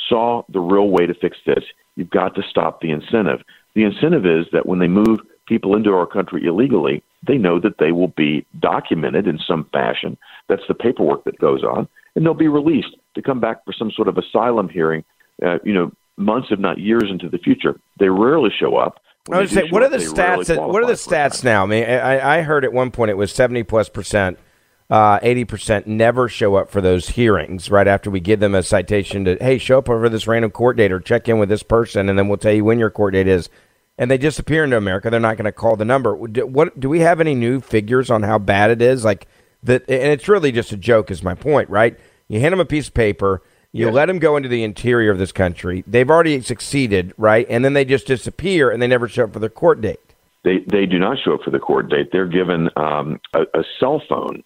saw 0.10 0.44
the 0.50 0.60
real 0.60 0.90
way 0.90 1.08
to 1.08 1.14
fix 1.14 1.38
this. 1.46 1.64
You've 1.96 2.10
got 2.10 2.36
to 2.36 2.44
stop 2.50 2.82
the 2.82 2.92
incentive. 2.92 3.42
The 3.76 3.84
incentive 3.84 4.26
is 4.26 4.46
that 4.52 4.66
when 4.66 4.80
they 4.80 4.88
move 4.88 5.20
people 5.48 5.76
into 5.76 5.92
our 5.92 6.08
country 6.08 6.46
illegally, 6.46 7.04
they 7.26 7.38
know 7.38 7.60
that 7.60 7.78
they 7.80 7.92
will 7.92 8.10
be 8.10 8.46
documented 8.60 9.28
in 9.28 9.40
some 9.48 9.66
fashion. 9.72 10.18
That's 10.50 10.64
the 10.68 10.74
paperwork 10.74 11.24
that 11.24 11.40
goes 11.40 11.64
on, 11.64 11.88
and 12.16 12.26
they'll 12.26 12.34
be 12.34 12.48
released 12.48 12.96
to 13.16 13.22
come 13.22 13.40
back 13.40 13.64
for 13.66 13.74
some 13.74 13.92
sort 13.92 14.08
of 14.08 14.18
asylum 14.18 14.70
hearing. 14.70 15.04
Uh, 15.44 15.58
you 15.64 15.74
know, 15.74 15.92
months, 16.18 16.50
if 16.52 16.60
not 16.60 16.78
years, 16.78 17.06
into 17.10 17.30
the 17.30 17.38
future. 17.38 17.80
They 18.00 18.10
rarely 18.10 18.52
show 18.60 18.76
up. 18.76 19.02
I 19.32 19.40
was 19.40 19.52
say, 19.52 19.70
what 19.70 19.84
are 19.84 19.90
the 19.90 19.98
stats? 19.98 20.48
That, 20.48 20.62
what 20.62 20.84
are 20.84 20.88
the 20.88 20.94
stats 20.94 21.44
now? 21.44 21.64
I 21.64 21.66
mean, 21.66 21.86
I, 21.86 22.40
I 22.40 22.42
heard 22.42 22.66
at 22.66 22.74
one 22.74 22.92
point 22.92 23.10
it 23.10 23.18
was 23.18 23.32
seventy 23.34 23.64
plus 23.64 23.88
percent, 23.88 24.38
uh, 24.90 25.20
eighty 25.22 25.46
percent 25.46 25.88
never 25.88 26.28
show 26.28 26.56
up 26.56 26.70
for 26.70 26.82
those 26.82 27.10
hearings. 27.10 27.72
Right 27.72 27.88
after 27.88 28.12
we 28.12 28.20
give 28.20 28.42
them 28.42 28.54
a 28.54 28.64
citation 28.64 29.24
to, 29.26 29.38
hey, 29.40 29.58
show 29.58 29.78
up 29.78 29.90
over 29.90 30.10
this 30.10 30.28
random 30.28 30.52
court 30.52 30.76
date 30.76 30.92
or 30.92 31.00
check 31.00 31.30
in 31.30 31.40
with 31.40 31.50
this 31.50 31.64
person, 31.64 32.10
and 32.10 32.20
then 32.20 32.28
we'll 32.28 32.38
tell 32.38 32.54
you 32.54 32.66
when 32.66 32.80
your 32.80 32.90
court 32.90 33.14
date 33.14 33.28
is. 33.28 33.50
And 33.98 34.10
they 34.10 34.18
disappear 34.18 34.64
into 34.64 34.76
America. 34.76 35.10
They're 35.10 35.20
not 35.20 35.38
going 35.38 35.46
to 35.46 35.52
call 35.52 35.76
the 35.76 35.86
number. 35.86 36.28
Do, 36.28 36.48
what 36.48 36.80
do 36.80 36.90
we 36.90 37.02
have 37.02 37.22
any 37.22 37.36
new 37.36 37.60
figures 37.62 38.10
on 38.10 38.24
how 38.24 38.40
bad 38.40 38.72
it 38.72 38.82
is? 38.82 39.06
Like 39.06 39.28
that, 39.62 39.88
and 39.90 40.12
it's 40.12 40.28
really 40.28 40.52
just 40.52 40.72
a 40.72 40.78
joke. 40.78 41.12
Is 41.12 41.22
my 41.22 41.36
point, 41.36 41.70
right? 41.70 41.98
You 42.28 42.40
hand 42.40 42.54
them 42.54 42.60
a 42.60 42.66
piece 42.66 42.88
of 42.88 42.94
paper 42.94 43.42
you 43.76 43.90
let 43.90 44.06
them 44.06 44.20
go 44.20 44.38
into 44.38 44.48
the 44.48 44.64
interior 44.64 45.12
of 45.12 45.18
this 45.18 45.32
country. 45.32 45.84
They've 45.88 46.10
already 46.10 46.40
succeeded, 46.42 47.12
right? 47.18 47.48
And 47.50 47.66
then 47.66 47.74
they 47.74 47.84
just 47.84 48.06
disappear 48.06 48.70
and 48.70 48.80
they 48.80 48.88
never 48.88 49.08
show 49.08 49.24
up 49.24 49.34
for 49.34 49.40
their 49.40 49.50
court 49.50 49.82
date. 49.82 50.00
They 50.44 50.60
they 50.68 50.86
do 50.86 51.00
not 51.00 51.18
show 51.24 51.34
up 51.34 51.42
for 51.44 51.50
the 51.50 51.60
court 51.60 51.90
date. 51.90 52.10
They're 52.12 52.28
given 52.28 52.70
um, 52.76 53.20
a, 53.34 53.42
a, 53.54 53.64
cell 53.80 54.02
phone 54.08 54.44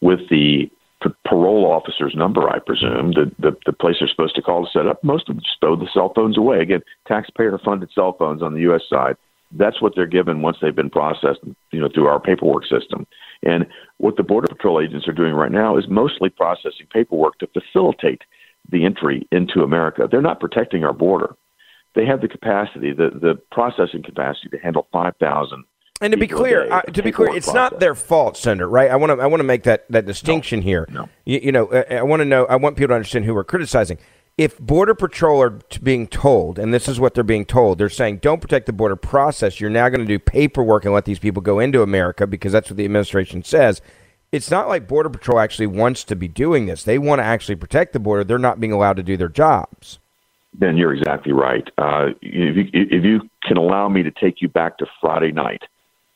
with 0.00 0.20
the 0.30 0.70
p- 1.02 1.10
parole 1.24 1.70
officer's 1.70 2.14
number, 2.14 2.48
I 2.48 2.58
presume, 2.58 3.12
the, 3.12 3.30
the 3.38 3.56
the 3.66 3.72
place 3.72 3.96
they're 4.00 4.08
supposed 4.08 4.34
to 4.36 4.42
call 4.42 4.64
to 4.64 4.70
set 4.72 4.86
up. 4.86 5.02
Most 5.02 5.28
of 5.28 5.36
them 5.36 5.44
just 5.44 5.60
throw 5.60 5.76
the 5.76 5.88
cell 5.92 6.12
phones 6.14 6.38
away. 6.38 6.60
Again, 6.60 6.82
taxpayer-funded 7.06 7.90
cell 7.94 8.14
phones 8.18 8.42
on 8.42 8.54
the 8.54 8.60
U.S. 8.60 8.82
side. 8.88 9.16
That's 9.52 9.80
what 9.80 9.94
they're 9.96 10.06
given 10.06 10.42
once 10.42 10.58
they've 10.60 10.74
been 10.74 10.90
processed, 10.90 11.40
you 11.70 11.80
know, 11.80 11.88
through 11.92 12.06
our 12.06 12.20
paperwork 12.20 12.64
system. 12.64 13.06
And 13.42 13.66
what 13.96 14.16
the 14.16 14.22
Border 14.22 14.48
Patrol 14.48 14.80
agents 14.80 15.08
are 15.08 15.12
doing 15.12 15.32
right 15.32 15.50
now 15.50 15.78
is 15.78 15.88
mostly 15.88 16.28
processing 16.28 16.86
paperwork 16.92 17.38
to 17.38 17.46
facilitate 17.46 18.22
the 18.70 18.84
entry 18.84 19.26
into 19.32 19.62
America. 19.62 20.06
They're 20.10 20.20
not 20.20 20.40
protecting 20.40 20.84
our 20.84 20.92
border. 20.92 21.34
They 21.94 22.04
have 22.04 22.20
the 22.20 22.28
capacity, 22.28 22.92
the 22.92 23.10
the 23.10 23.40
processing 23.50 24.02
capacity 24.02 24.50
to 24.50 24.58
handle 24.58 24.86
five 24.92 25.16
thousand. 25.16 25.64
And 26.00 26.12
to 26.12 26.16
be 26.16 26.28
clear, 26.28 26.70
uh, 26.70 26.82
to 26.82 27.02
be 27.02 27.10
clear, 27.10 27.34
it's 27.34 27.46
process. 27.46 27.72
not 27.72 27.80
their 27.80 27.94
fault, 27.94 28.36
Senator. 28.36 28.68
Right? 28.68 28.90
I 28.90 28.96
want 28.96 29.10
to 29.10 29.22
I 29.22 29.26
want 29.26 29.40
to 29.40 29.44
make 29.44 29.64
that 29.64 29.84
that 29.90 30.06
distinction 30.06 30.60
no, 30.60 30.64
here. 30.64 30.86
No. 30.90 31.08
You, 31.24 31.40
you 31.44 31.52
know, 31.52 31.72
I, 31.72 31.96
I 31.96 32.02
want 32.02 32.20
to 32.20 32.24
know. 32.24 32.46
I 32.46 32.56
want 32.56 32.76
people 32.76 32.88
to 32.88 32.94
understand 32.94 33.24
who 33.24 33.34
we're 33.34 33.44
criticizing. 33.44 33.98
If 34.36 34.56
Border 34.60 34.94
Patrol 34.94 35.42
are 35.42 35.58
being 35.82 36.06
told, 36.06 36.60
and 36.60 36.72
this 36.72 36.86
is 36.86 37.00
what 37.00 37.14
they're 37.14 37.24
being 37.24 37.44
told, 37.44 37.78
they're 37.78 37.88
saying, 37.88 38.18
don't 38.18 38.40
protect 38.40 38.66
the 38.66 38.72
border 38.72 38.94
process. 38.94 39.60
You're 39.60 39.68
now 39.68 39.88
going 39.88 39.98
to 39.98 40.06
do 40.06 40.20
paperwork 40.20 40.84
and 40.84 40.94
let 40.94 41.06
these 41.06 41.18
people 41.18 41.42
go 41.42 41.58
into 41.58 41.82
America 41.82 42.24
because 42.24 42.52
that's 42.52 42.70
what 42.70 42.76
the 42.76 42.84
administration 42.84 43.42
says 43.42 43.82
it's 44.32 44.50
not 44.50 44.68
like 44.68 44.86
Border 44.86 45.08
Patrol 45.08 45.38
actually 45.38 45.66
wants 45.66 46.04
to 46.04 46.16
be 46.16 46.28
doing 46.28 46.66
this. 46.66 46.82
They 46.82 46.98
want 46.98 47.20
to 47.20 47.24
actually 47.24 47.56
protect 47.56 47.92
the 47.92 48.00
border. 48.00 48.24
They're 48.24 48.38
not 48.38 48.60
being 48.60 48.72
allowed 48.72 48.96
to 48.96 49.02
do 49.02 49.16
their 49.16 49.28
jobs. 49.28 49.98
Ben, 50.54 50.76
you're 50.76 50.94
exactly 50.94 51.32
right. 51.32 51.68
Uh, 51.78 52.08
if, 52.20 52.56
you, 52.56 52.68
if 52.72 53.04
you 53.04 53.28
can 53.42 53.56
allow 53.56 53.88
me 53.88 54.02
to 54.02 54.10
take 54.10 54.42
you 54.42 54.48
back 54.48 54.78
to 54.78 54.86
Friday 55.00 55.32
night, 55.32 55.62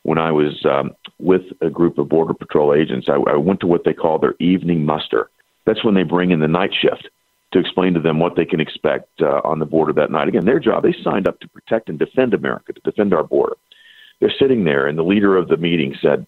when 0.03 0.17
I 0.17 0.31
was 0.31 0.65
um, 0.65 0.91
with 1.19 1.43
a 1.61 1.69
group 1.69 1.97
of 1.97 2.09
Border 2.09 2.33
Patrol 2.33 2.73
agents, 2.73 3.07
I, 3.09 3.15
I 3.15 3.35
went 3.37 3.61
to 3.61 3.67
what 3.67 3.83
they 3.85 3.93
call 3.93 4.19
their 4.19 4.35
evening 4.39 4.85
muster. 4.85 5.29
That's 5.65 5.83
when 5.83 5.95
they 5.95 6.03
bring 6.03 6.31
in 6.31 6.39
the 6.39 6.47
night 6.47 6.71
shift 6.79 7.09
to 7.53 7.59
explain 7.59 7.93
to 7.93 7.99
them 7.99 8.19
what 8.19 8.35
they 8.35 8.45
can 8.45 8.59
expect 8.59 9.09
uh, 9.21 9.41
on 9.43 9.59
the 9.59 9.65
border 9.65 9.93
that 9.93 10.11
night. 10.11 10.27
Again, 10.27 10.45
their 10.45 10.59
job, 10.59 10.83
they 10.83 10.95
signed 11.03 11.27
up 11.27 11.39
to 11.39 11.47
protect 11.47 11.87
and 11.87 11.97
defend 11.97 12.33
America, 12.33 12.73
to 12.73 12.81
defend 12.81 13.13
our 13.13 13.23
border. 13.23 13.55
They're 14.19 14.33
sitting 14.39 14.63
there, 14.63 14.87
and 14.87 14.97
the 14.97 15.03
leader 15.03 15.37
of 15.37 15.47
the 15.47 15.57
meeting 15.57 15.95
said, 16.01 16.25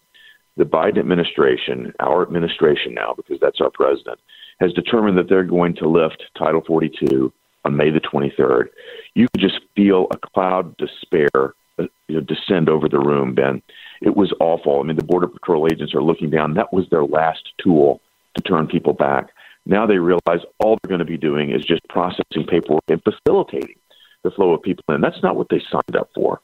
the 0.57 0.63
Biden 0.63 0.99
administration, 0.99 1.93
our 1.99 2.21
administration 2.21 2.93
now, 2.93 3.13
because 3.13 3.39
that's 3.41 3.59
our 3.59 3.69
president, 3.69 4.19
has 4.61 4.71
determined 4.71 5.17
that 5.17 5.27
they're 5.27 5.43
going 5.43 5.75
to 5.75 5.89
lift 5.89 6.23
Title 6.37 6.63
42 6.65 7.33
on 7.65 7.75
May 7.75 7.89
the 7.89 7.99
23rd. 7.99 8.67
You 9.15 9.27
could 9.33 9.41
just 9.41 9.59
feel 9.75 10.07
a 10.11 10.17
cloud 10.17 10.67
of 10.67 10.77
despair 10.77 11.55
you 11.77 11.89
know, 12.09 12.21
descend 12.21 12.69
over 12.69 12.87
the 12.87 12.99
room, 12.99 13.33
Ben. 13.33 13.61
It 14.01 14.15
was 14.15 14.33
awful. 14.39 14.79
I 14.79 14.83
mean, 14.83 14.97
the 14.97 15.03
Border 15.03 15.27
Patrol 15.27 15.67
agents 15.71 15.93
are 15.93 16.01
looking 16.01 16.29
down. 16.29 16.53
That 16.53 16.73
was 16.73 16.85
their 16.89 17.05
last 17.05 17.51
tool 17.61 18.01
to 18.35 18.41
turn 18.41 18.67
people 18.67 18.93
back. 18.93 19.29
Now 19.65 19.85
they 19.85 19.97
realize 19.97 20.41
all 20.59 20.77
they're 20.81 20.89
going 20.89 20.99
to 20.99 21.05
be 21.05 21.17
doing 21.17 21.51
is 21.51 21.65
just 21.65 21.87
processing 21.89 22.45
paperwork 22.47 22.83
and 22.87 23.01
facilitating 23.03 23.75
the 24.23 24.31
flow 24.31 24.53
of 24.53 24.61
people 24.61 24.83
in. 24.93 25.01
That's 25.01 25.21
not 25.23 25.35
what 25.35 25.47
they 25.49 25.61
signed 25.71 25.95
up 25.97 26.09
for. 26.13 26.39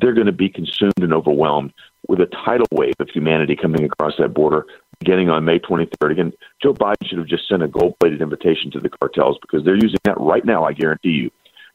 They're 0.00 0.14
going 0.14 0.26
to 0.26 0.32
be 0.32 0.48
consumed 0.48 1.00
and 1.00 1.12
overwhelmed 1.12 1.72
with 2.08 2.20
a 2.20 2.26
tidal 2.26 2.66
wave 2.72 2.94
of 2.98 3.08
humanity 3.10 3.54
coming 3.54 3.84
across 3.84 4.14
that 4.18 4.34
border 4.34 4.66
beginning 4.98 5.30
on 5.30 5.44
May 5.44 5.58
23rd. 5.58 6.10
Again, 6.10 6.32
Joe 6.62 6.74
Biden 6.74 7.06
should 7.06 7.18
have 7.18 7.28
just 7.28 7.48
sent 7.48 7.62
a 7.62 7.68
gold 7.68 7.94
plated 8.00 8.22
invitation 8.22 8.70
to 8.72 8.80
the 8.80 8.88
cartels 8.88 9.38
because 9.40 9.64
they're 9.64 9.76
using 9.76 9.98
that 10.04 10.20
right 10.20 10.44
now, 10.44 10.64
I 10.64 10.72
guarantee 10.72 11.10
you, 11.10 11.30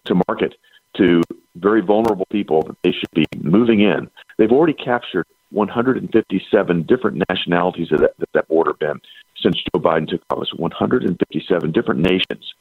to 0.06 0.22
market 0.28 0.56
to 0.98 1.22
very 1.56 1.82
vulnerable 1.82 2.26
people 2.32 2.62
that 2.64 2.78
they 2.84 2.92
should 2.92 3.12
be 3.14 3.26
moving 3.38 3.82
in. 3.82 4.10
They've 4.38 4.52
already 4.52 4.74
captured 4.74 5.26
157 5.52 6.84
different 6.84 7.24
nationalities 7.30 7.88
at 7.92 8.00
that, 8.00 8.14
that 8.34 8.48
border, 8.48 8.74
Ben, 8.74 9.00
since 9.42 9.56
Joe 9.56 9.82
Biden 9.82 10.08
took 10.08 10.22
office. 10.30 10.54
157 10.56 11.72
different 11.72 12.02
nations 12.02 12.54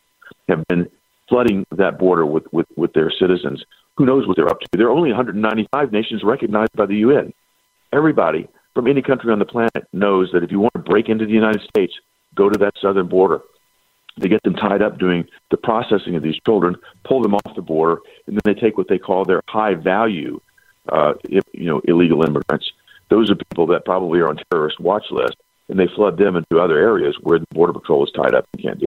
have 0.49 0.67
been 0.69 0.89
flooding 1.29 1.67
that 1.77 1.99
border 1.99 2.25
with, 2.25 2.45
with, 2.53 2.67
with 2.77 2.93
their 2.95 3.11
citizens. 3.11 3.63
Who 3.97 4.07
knows 4.07 4.27
what 4.27 4.37
they're 4.37 4.49
up 4.49 4.61
to? 4.61 4.69
There 4.73 4.87
are 4.87 4.97
only 4.97 5.11
195 5.11 5.93
nations 5.93 6.23
recognized 6.25 6.73
by 6.75 6.87
the 6.87 6.97
UN 6.97 7.33
everybody 7.93 8.49
from 8.75 8.87
any 8.87 9.03
country 9.03 9.33
on 9.33 9.39
the 9.39 9.45
planet 9.45 9.87
knows 9.93 10.31
that 10.33 10.43
if 10.43 10.51
you 10.51 10.61
want 10.61 10.75
to 10.75 10.81
break 10.81 11.09
into 11.09 11.27
the 11.27 11.33
United 11.33 11.63
States, 11.63 11.93
go 12.35 12.49
to 12.49 12.59
that 12.59 12.75
southern 12.81 13.09
border. 13.09 13.41
They 14.21 14.29
get 14.29 14.43
them 14.43 14.55
tied 14.55 14.83
up 14.83 14.99
doing 14.99 15.27
the 15.51 15.57
processing 15.57 16.17
of 16.17 16.23
these 16.23 16.39
children, 16.45 16.77
pull 17.05 17.23
them 17.23 17.35
off 17.35 17.55
the 17.55 17.63
border, 17.63 18.01
and 18.27 18.37
then 18.37 18.41
they 18.45 18.61
take 18.61 18.77
what 18.77 18.89
they 18.89 18.99
call 18.99 19.25
their 19.25 19.41
high 19.49 19.75
value, 19.75 20.41
uh, 20.89 21.15
you 21.29 21.43
know, 21.55 21.81
illegal 21.85 22.23
immigrants. 22.25 22.71
Those 23.11 23.31
are 23.31 23.37
people 23.37 23.67
that 23.69 23.85
probably 23.85 24.21
are 24.21 24.29
on 24.29 24.39
terrorist 24.51 24.81
watch 24.81 25.05
list, 25.11 25.37
and 25.69 25.79
they 25.79 25.89
flood 25.95 26.19
them 26.19 26.37
into 26.37 26.61
other 26.61 26.79
areas 26.79 27.17
where 27.23 27.39
the 27.39 27.47
border 27.53 27.73
patrol 27.73 28.05
is 28.05 28.13
tied 28.13 28.35
up 28.35 28.47
and 28.53 28.63
can't 28.63 28.79
do. 28.81 28.87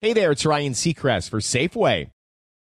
Hey 0.00 0.12
there, 0.12 0.32
it's 0.32 0.46
Ryan 0.46 0.72
Seacrest 0.72 1.28
for 1.28 1.40
Safeway. 1.40 2.10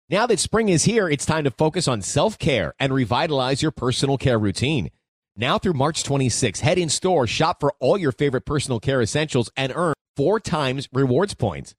Now 0.10 0.28
that 0.28 0.40
spring 0.40 0.70
is 0.70 0.84
here, 0.84 1.10
it's 1.10 1.26
time 1.26 1.46
to 1.46 1.52
focus 1.52 1.88
on 1.88 2.02
self 2.02 2.38
care 2.38 2.74
and 2.80 2.94
revitalize 2.94 3.62
your 3.62 3.72
personal 3.72 4.18
care 4.18 4.38
routine. 4.38 4.92
Now 5.36 5.58
through 5.58 5.74
March 5.74 6.04
26, 6.04 6.62
head 6.62 6.78
in 6.78 6.90
store, 6.90 7.28
shop 7.28 7.60
for 7.60 7.74
all 7.80 7.98
your 7.98 8.12
favorite 8.12 8.46
personal 8.46 8.80
care 8.80 9.02
essentials, 9.02 9.50
and 9.58 9.74
earn 9.76 9.96
four 10.16 10.40
times 10.40 10.88
rewards 10.94 11.34
points. 11.34 11.74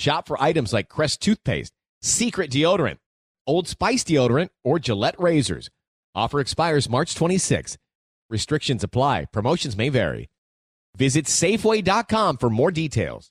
Shop 0.00 0.26
for 0.26 0.42
items 0.42 0.72
like 0.72 0.88
Crest 0.88 1.20
toothpaste, 1.20 1.74
Secret 2.00 2.50
deodorant, 2.50 2.96
Old 3.46 3.68
Spice 3.68 4.02
deodorant, 4.02 4.48
or 4.64 4.78
Gillette 4.78 5.20
razors. 5.20 5.68
Offer 6.14 6.40
expires 6.40 6.88
March 6.88 7.14
26. 7.14 7.76
Restrictions 8.30 8.82
apply. 8.82 9.26
Promotions 9.30 9.76
may 9.76 9.90
vary. 9.90 10.30
Visit 10.96 11.26
Safeway.com 11.26 12.38
for 12.38 12.48
more 12.48 12.70
details. 12.70 13.30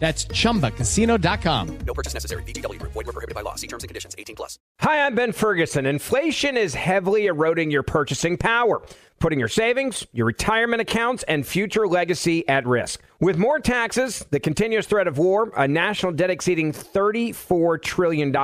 That's 0.00 0.24
ChumbaCasino.com. 0.24 1.78
No 1.86 1.94
purchase 1.94 2.14
necessary. 2.14 2.42
VGW 2.44 2.78
Group. 2.80 2.92
Void 2.92 3.06
were 3.06 3.12
prohibited 3.12 3.34
by 3.34 3.42
law. 3.42 3.54
See 3.54 3.66
terms 3.66 3.84
and 3.84 3.88
conditions. 3.88 4.16
18 4.18 4.34
plus. 4.34 4.58
Hi, 4.80 5.04
I'm 5.04 5.14
Ben 5.14 5.32
Ferguson. 5.32 5.84
Inflation 5.84 6.56
is 6.56 6.74
heavily 6.74 7.26
eroding 7.26 7.70
your 7.70 7.82
purchasing 7.82 8.38
power, 8.38 8.80
putting 9.18 9.38
your 9.38 9.48
savings, 9.48 10.06
your 10.14 10.24
retirement 10.24 10.80
accounts, 10.80 11.22
and 11.24 11.46
future 11.46 11.86
legacy 11.86 12.48
at 12.48 12.66
risk. 12.66 13.02
With 13.20 13.36
more 13.36 13.60
taxes, 13.60 14.24
the 14.30 14.40
continuous 14.40 14.86
threat 14.86 15.06
of 15.06 15.18
war, 15.18 15.52
a 15.54 15.68
national 15.68 16.12
debt 16.12 16.30
exceeding 16.30 16.72
$34 16.72 17.82
trillion, 17.82 18.34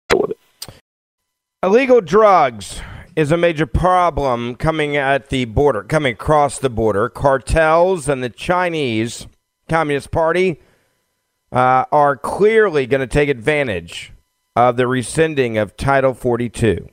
Illegal 1.63 2.01
drugs 2.01 2.81
is 3.15 3.31
a 3.31 3.37
major 3.37 3.67
problem 3.67 4.55
coming 4.55 4.97
at 4.97 5.29
the 5.29 5.45
border, 5.45 5.83
coming 5.83 6.13
across 6.13 6.57
the 6.57 6.71
border. 6.71 7.07
Cartels 7.07 8.09
and 8.09 8.23
the 8.23 8.31
Chinese 8.31 9.27
Communist 9.69 10.09
Party 10.09 10.59
uh, 11.51 11.85
are 11.91 12.17
clearly 12.17 12.87
going 12.87 13.01
to 13.01 13.05
take 13.05 13.29
advantage 13.29 14.11
of 14.55 14.75
the 14.75 14.87
rescinding 14.87 15.55
of 15.59 15.77
Title 15.77 16.15
42. 16.15 16.89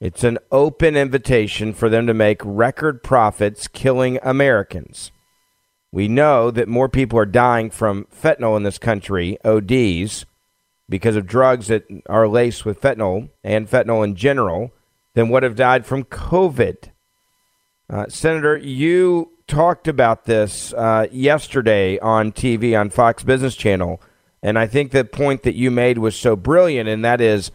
It's 0.00 0.24
an 0.24 0.38
open 0.50 0.96
invitation 0.96 1.72
for 1.72 1.88
them 1.88 2.08
to 2.08 2.14
make 2.14 2.40
record 2.44 3.04
profits 3.04 3.68
killing 3.68 4.18
Americans. 4.24 5.12
We 5.92 6.08
know 6.08 6.50
that 6.50 6.66
more 6.66 6.88
people 6.88 7.20
are 7.20 7.24
dying 7.24 7.70
from 7.70 8.08
fentanyl 8.12 8.56
in 8.56 8.64
this 8.64 8.78
country, 8.78 9.38
ODs, 9.44 10.26
because 10.88 11.16
of 11.16 11.26
drugs 11.26 11.68
that 11.68 11.84
are 12.08 12.26
laced 12.26 12.64
with 12.64 12.80
fentanyl 12.80 13.28
and 13.44 13.68
fentanyl 13.68 14.04
in 14.04 14.14
general 14.14 14.72
than 15.14 15.28
would 15.28 15.42
have 15.42 15.56
died 15.56 15.84
from 15.84 16.04
COVID. 16.04 16.90
Uh, 17.90 18.06
Senator, 18.08 18.56
you 18.56 19.32
talked 19.46 19.88
about 19.88 20.24
this 20.24 20.72
uh, 20.74 21.06
yesterday 21.10 21.98
on 21.98 22.32
TV 22.32 22.78
on 22.78 22.90
Fox 22.90 23.22
Business 23.22 23.56
Channel, 23.56 24.00
and 24.42 24.58
I 24.58 24.66
think 24.66 24.92
the 24.92 25.04
point 25.04 25.42
that 25.42 25.54
you 25.54 25.70
made 25.70 25.98
was 25.98 26.16
so 26.16 26.36
brilliant, 26.36 26.88
and 26.88 27.04
that 27.04 27.20
is 27.20 27.50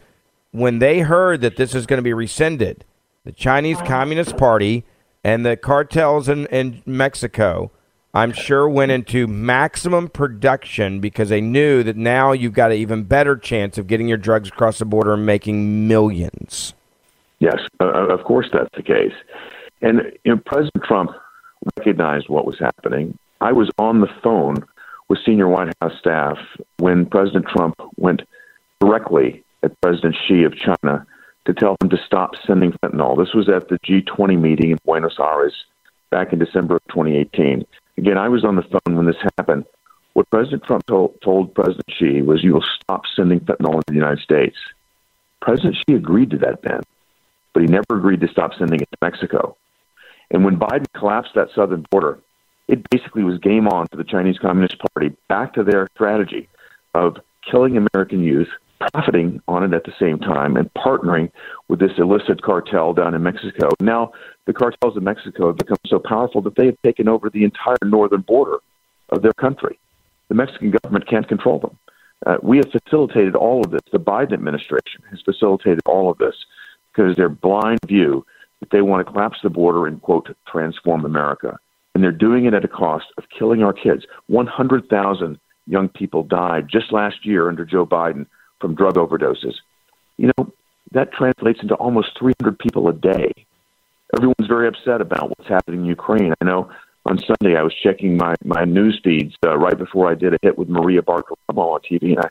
when 0.50 0.78
they 0.78 1.00
heard 1.00 1.40
that 1.40 1.56
this 1.56 1.74
is 1.74 1.86
going 1.86 1.98
to 1.98 2.02
be 2.02 2.12
rescinded, 2.12 2.84
the 3.24 3.32
Chinese 3.32 3.78
Communist 3.82 4.36
Party 4.36 4.84
and 5.22 5.44
the 5.44 5.56
cartels 5.56 6.28
in, 6.28 6.46
in 6.46 6.82
Mexico– 6.86 7.70
I'm 8.14 8.30
sure 8.30 8.68
went 8.68 8.92
into 8.92 9.26
maximum 9.26 10.08
production 10.08 11.00
because 11.00 11.30
they 11.30 11.40
knew 11.40 11.82
that 11.82 11.96
now 11.96 12.30
you've 12.30 12.52
got 12.52 12.70
an 12.70 12.76
even 12.76 13.02
better 13.02 13.36
chance 13.36 13.76
of 13.76 13.88
getting 13.88 14.06
your 14.06 14.18
drugs 14.18 14.48
across 14.48 14.78
the 14.78 14.84
border 14.84 15.14
and 15.14 15.26
making 15.26 15.88
millions. 15.88 16.74
Yes, 17.40 17.56
uh, 17.80 17.86
of 17.86 18.22
course 18.22 18.46
that's 18.52 18.70
the 18.76 18.84
case. 18.84 19.12
And 19.82 20.00
you 20.24 20.32
know, 20.32 20.40
President 20.46 20.84
Trump 20.84 21.10
recognized 21.76 22.28
what 22.28 22.46
was 22.46 22.56
happening. 22.60 23.18
I 23.40 23.50
was 23.50 23.68
on 23.78 24.00
the 24.00 24.08
phone 24.22 24.64
with 25.08 25.18
senior 25.26 25.48
White 25.48 25.74
House 25.82 25.98
staff 25.98 26.38
when 26.78 27.06
President 27.06 27.46
Trump 27.48 27.74
went 27.96 28.22
directly 28.80 29.42
at 29.64 29.78
President 29.80 30.14
Xi 30.28 30.44
of 30.44 30.54
China 30.56 31.04
to 31.46 31.52
tell 31.52 31.76
him 31.82 31.90
to 31.90 31.98
stop 32.06 32.30
sending 32.46 32.72
fentanyl. 32.72 33.18
This 33.18 33.34
was 33.34 33.48
at 33.48 33.68
the 33.68 33.78
G20 33.80 34.40
meeting 34.40 34.70
in 34.70 34.78
Buenos 34.84 35.16
Aires 35.18 35.54
back 36.10 36.32
in 36.32 36.38
December 36.38 36.76
of 36.76 36.82
2018. 36.90 37.66
Again, 37.96 38.18
I 38.18 38.28
was 38.28 38.44
on 38.44 38.56
the 38.56 38.62
phone 38.62 38.96
when 38.96 39.06
this 39.06 39.16
happened. 39.38 39.64
What 40.14 40.30
President 40.30 40.64
Trump 40.64 40.86
told, 40.86 41.20
told 41.22 41.54
President 41.54 41.86
Xi 41.90 42.22
was, 42.22 42.42
"You 42.42 42.54
will 42.54 42.64
stop 42.80 43.02
sending 43.14 43.40
fentanyl 43.40 43.74
into 43.74 43.84
the 43.88 43.94
United 43.94 44.20
States." 44.20 44.56
President 45.40 45.76
Xi 45.76 45.94
agreed 45.94 46.30
to 46.30 46.38
that 46.38 46.62
then, 46.62 46.80
but 47.52 47.62
he 47.62 47.68
never 47.68 47.96
agreed 47.96 48.20
to 48.20 48.28
stop 48.28 48.54
sending 48.54 48.80
it 48.80 48.88
to 48.90 48.98
Mexico. 49.02 49.56
And 50.30 50.44
when 50.44 50.58
Biden 50.58 50.86
collapsed 50.94 51.34
that 51.34 51.50
southern 51.54 51.84
border, 51.90 52.18
it 52.68 52.88
basically 52.90 53.24
was 53.24 53.38
game 53.38 53.68
on 53.68 53.86
for 53.88 53.96
the 53.96 54.04
Chinese 54.04 54.38
Communist 54.38 54.78
Party 54.78 55.14
back 55.28 55.52
to 55.54 55.62
their 55.62 55.86
strategy 55.94 56.48
of 56.94 57.18
killing 57.42 57.76
American 57.76 58.22
youth, 58.22 58.48
profiting 58.78 59.40
on 59.48 59.62
it 59.64 59.74
at 59.74 59.84
the 59.84 59.92
same 59.98 60.18
time, 60.18 60.56
and 60.56 60.72
partnering 60.74 61.30
with 61.68 61.80
this 61.80 61.92
illicit 61.98 62.42
cartel 62.42 62.92
down 62.92 63.14
in 63.14 63.22
Mexico. 63.22 63.70
Now, 63.80 64.12
the 64.46 64.52
cartels 64.52 64.96
in 64.96 65.04
Mexico 65.04 65.48
have 65.48 65.56
become 65.56 65.78
so 65.86 65.98
powerful 65.98 66.42
that 66.42 66.56
they 66.56 66.66
have 66.66 66.80
taken 66.84 67.08
over 67.08 67.30
the 67.30 67.44
entire 67.44 67.76
northern 67.84 68.22
border 68.22 68.58
of 69.10 69.22
their 69.22 69.32
country. 69.34 69.78
The 70.28 70.34
Mexican 70.34 70.70
government 70.70 71.08
can't 71.08 71.28
control 71.28 71.58
them. 71.58 71.78
Uh, 72.26 72.36
we 72.42 72.56
have 72.58 72.70
facilitated 72.70 73.36
all 73.36 73.64
of 73.64 73.70
this. 73.70 73.82
The 73.92 73.98
Biden 73.98 74.32
administration 74.32 75.02
has 75.10 75.20
facilitated 75.20 75.80
all 75.86 76.10
of 76.10 76.18
this 76.18 76.34
because 76.92 77.16
their 77.16 77.28
blind 77.28 77.80
view 77.86 78.24
that 78.60 78.70
they 78.70 78.82
want 78.82 79.06
to 79.06 79.12
collapse 79.12 79.38
the 79.42 79.50
border 79.50 79.86
and, 79.86 80.00
quote, 80.00 80.34
transform 80.46 81.04
America. 81.04 81.58
And 81.94 82.02
they're 82.02 82.12
doing 82.12 82.46
it 82.46 82.54
at 82.54 82.64
a 82.64 82.68
cost 82.68 83.06
of 83.18 83.24
killing 83.36 83.62
our 83.62 83.72
kids. 83.72 84.06
100,000 84.28 85.38
young 85.66 85.88
people 85.88 86.22
died 86.22 86.68
just 86.70 86.92
last 86.92 87.24
year 87.26 87.48
under 87.48 87.64
Joe 87.64 87.86
Biden 87.86 88.26
from 88.60 88.74
drug 88.74 88.94
overdoses. 88.94 89.54
you 90.16 90.30
know, 90.36 90.52
that 90.92 91.12
translates 91.12 91.60
into 91.60 91.74
almost 91.74 92.16
300 92.18 92.58
people 92.58 92.88
a 92.88 92.92
day. 92.92 93.32
Everyone's 94.16 94.46
very 94.46 94.68
upset 94.68 95.00
about 95.00 95.28
what's 95.30 95.48
happening 95.48 95.80
in 95.80 95.86
Ukraine. 95.86 96.32
I 96.40 96.44
know 96.44 96.70
on 97.04 97.18
Sunday 97.18 97.56
I 97.56 97.62
was 97.62 97.74
checking 97.82 98.16
my, 98.16 98.34
my 98.44 98.64
news 98.64 99.00
feeds 99.02 99.34
uh, 99.44 99.56
right 99.58 99.76
before 99.76 100.08
I 100.10 100.14
did 100.14 100.34
a 100.34 100.38
hit 100.42 100.56
with 100.56 100.68
Maria 100.68 101.02
Bartiromo 101.02 101.74
on 101.74 101.80
TV, 101.80 102.14
and 102.16 102.20
I, 102.20 102.28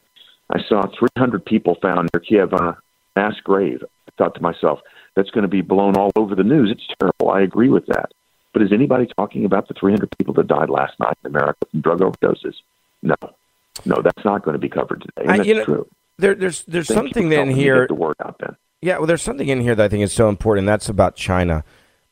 I 0.58 0.64
saw 0.70 0.84
300 0.98 1.44
people 1.46 1.76
found 1.82 2.10
near 2.14 2.22
Kiev 2.22 2.54
on 2.54 2.70
a 2.70 2.78
mass 3.16 3.36
grave. 3.44 3.84
I 4.08 4.12
thought 4.18 4.36
to 4.36 4.42
myself, 4.42 4.80
that's 5.16 5.30
going 5.32 5.42
to 5.44 5.48
be 5.50 5.62
blown 5.62 5.98
all 5.98 6.12
over 6.16 6.34
the 6.36 6.44
news. 6.44 6.72
It's 6.72 6.88
terrible. 7.00 7.32
I 7.32 7.42
agree 7.42 7.70
with 7.70 7.86
that. 7.88 8.12
But 8.54 8.62
is 8.62 8.72
anybody 8.72 9.08
talking 9.18 9.46
about 9.46 9.68
the 9.68 9.74
300 9.74 10.10
people 10.18 10.34
that 10.36 10.48
died 10.48 10.70
last 10.70 10.98
night 11.00 11.18
in 11.26 11.32
America 11.36 11.60
from 11.70 11.82
drug 11.82 12.00
overdoses? 12.00 12.54
No. 13.02 13.16
No, 13.86 14.02
that's 14.02 14.24
not 14.24 14.44
going 14.44 14.54
to 14.54 14.60
be 14.60 14.70
covered 14.70 15.02
today. 15.02 15.24
And 15.24 15.32
I- 15.32 15.38
that's 15.38 15.50
know, 15.50 15.66
true. 15.66 15.88
There, 16.18 16.36
there's 16.36 16.64
there's 16.66 16.88
Thank 16.88 16.98
something 16.98 17.32
in 17.32 17.50
here. 17.50 17.88
The 17.88 17.96
word 17.96 18.16
out. 18.24 18.40
Yeah, 18.82 18.98
well, 18.98 19.08
there's 19.08 19.22
something 19.22 19.48
in 19.48 19.62
here 19.62 19.76
that 19.76 19.86
I 19.86 19.88
think 19.88 20.04
is 20.04 20.14
so 20.14 20.30
important. 20.30 20.68
That's 20.68 20.90
about 20.90 21.16
China. 21.16 21.64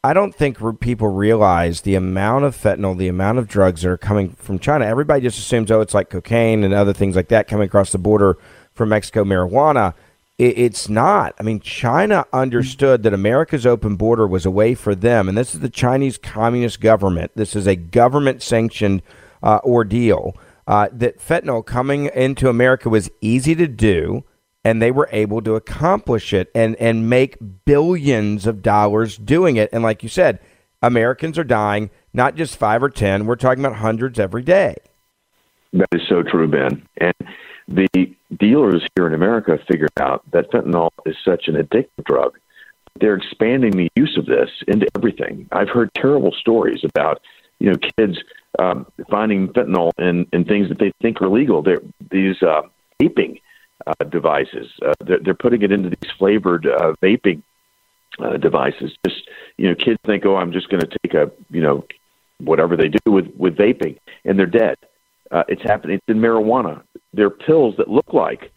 I 0.04 0.14
don't 0.14 0.34
think 0.34 0.58
people 0.80 1.10
realize 1.10 1.82
the 1.82 1.94
amount 1.94 2.46
of 2.46 2.58
fentanyl, 2.58 2.98
the 2.98 3.08
amount 3.08 3.38
of 3.38 3.48
drugs 3.48 3.84
that 3.84 3.90
are 3.90 3.98
coming 3.98 4.32
from 4.32 4.58
China. 4.58 4.86
Everybody 4.86 5.22
just 5.22 5.38
assumes, 5.38 5.70
oh, 5.70 5.82
it's 5.82 5.94
like 5.94 6.10
cocaine 6.10 6.64
and 6.64 6.74
other 6.74 6.94
things 6.94 7.16
like 7.16 7.28
that 7.28 7.48
coming 7.48 7.68
across 7.68 7.92
the 7.92 8.00
border 8.00 8.38
from 8.74 8.90
Mexico, 8.90 9.24
marijuana. 9.24 9.94
It, 10.40 10.58
it's 10.58 10.90
not. 10.90 11.36
I 11.40 11.44
mean, 11.44 11.60
China 11.60 12.26
understood 12.34 13.04
that 13.04 13.14
America's 13.14 13.68
open 13.68 13.96
border 13.96 14.26
was 14.26 14.44
a 14.44 14.52
way 14.52 14.74
for 14.74 14.96
them, 14.96 15.30
and 15.30 15.38
this 15.38 15.54
is 15.54 15.60
the 15.60 15.70
Chinese 15.70 16.18
Communist 16.18 16.82
government. 16.82 17.32
This 17.36 17.56
is 17.56 17.68
a 17.68 17.76
government 17.76 18.42
sanctioned 18.42 19.04
uh, 19.44 19.60
ordeal. 19.64 20.36
Uh, 20.72 20.88
that 20.94 21.20
fentanyl 21.20 21.66
coming 21.66 22.06
into 22.16 22.48
America 22.48 22.88
was 22.88 23.10
easy 23.20 23.54
to 23.54 23.68
do 23.68 24.24
and 24.64 24.82
they 24.82 24.92
were 24.92 25.10
able 25.12 25.42
to 25.42 25.56
accomplish 25.56 26.34
it 26.34 26.50
and 26.56 26.76
and 26.78 27.10
make 27.10 27.38
billions 27.66 28.48
of 28.48 28.62
dollars 28.62 29.18
doing 29.18 29.58
it 29.58 29.70
and 29.74 29.84
like 29.84 30.04
you 30.04 30.10
said 30.10 30.40
americans 30.84 31.36
are 31.38 31.44
dying 31.44 31.90
not 32.14 32.36
just 32.36 32.56
5 32.56 32.84
or 32.84 32.90
10 32.90 33.26
we're 33.26 33.36
talking 33.36 33.66
about 33.66 33.78
hundreds 33.78 34.20
every 34.20 34.44
day 34.44 34.76
That 35.74 35.88
is 35.94 36.02
so 36.10 36.24
true, 36.24 36.48
Ben. 36.48 36.88
And 36.98 37.14
the 37.68 37.88
dealers 38.38 38.86
here 38.96 39.08
in 39.08 39.14
America 39.14 39.58
figured 39.70 39.92
out 40.00 40.24
that 40.32 40.52
fentanyl 40.52 40.90
is 41.06 41.16
such 41.24 41.48
an 41.48 41.56
addictive 41.56 42.04
drug. 42.06 42.38
They're 43.00 43.16
expanding 43.16 43.72
the 43.72 43.90
use 43.96 44.18
of 44.18 44.26
this 44.26 44.50
into 44.68 44.88
everything. 44.98 45.48
I've 45.52 45.70
heard 45.70 45.90
terrible 45.96 46.34
stories 46.34 46.84
about, 46.84 47.22
you 47.62 47.70
know, 47.70 47.78
kids 47.98 48.18
um, 48.58 48.88
finding 49.10 49.48
fentanyl 49.50 49.92
in, 50.00 50.26
in 50.34 50.46
things 50.46 50.68
that 50.70 50.80
they 50.80 50.92
think 51.02 51.22
are 51.22 51.30
legal. 51.30 51.62
They're, 51.62 51.82
these 52.10 52.42
uh, 52.42 52.64
vaping 53.00 53.40
uh, 53.86 54.04
devices, 54.06 54.68
uh, 54.86 54.94
they're, 55.06 55.20
they're 55.24 55.34
putting 55.36 55.62
it 55.62 55.72
into 55.72 55.90
these 55.90 56.12
flavored 56.18 56.66
uh, 56.66 56.94
vaping 57.04 57.44
uh, 58.20 58.38
devices. 58.38 58.92
Just, 59.06 59.30
you 59.58 59.70
know, 59.70 59.76
kids 59.76 60.00
think, 60.06 60.26
oh, 60.26 60.38
I'm 60.38 60.52
just 60.52 60.70
going 60.70 60.82
to 60.82 60.98
take 61.04 61.14
a, 61.14 61.32
you 61.52 61.62
know, 61.62 61.86
whatever 62.40 62.76
they 62.76 62.90
do 62.90 63.12
with, 63.12 63.28
with 63.38 63.56
vaping, 63.56 64.00
and 64.26 64.38
they're 64.38 64.48
dead. 64.48 64.78
Uh, 65.30 65.44
it's 65.48 65.62
happening. 65.62 65.98
It's 65.98 66.04
in 66.08 66.18
marijuana. 66.18 66.82
They're 67.14 67.30
pills 67.30 67.76
that 67.78 67.88
look 67.88 68.12
like 68.12 68.52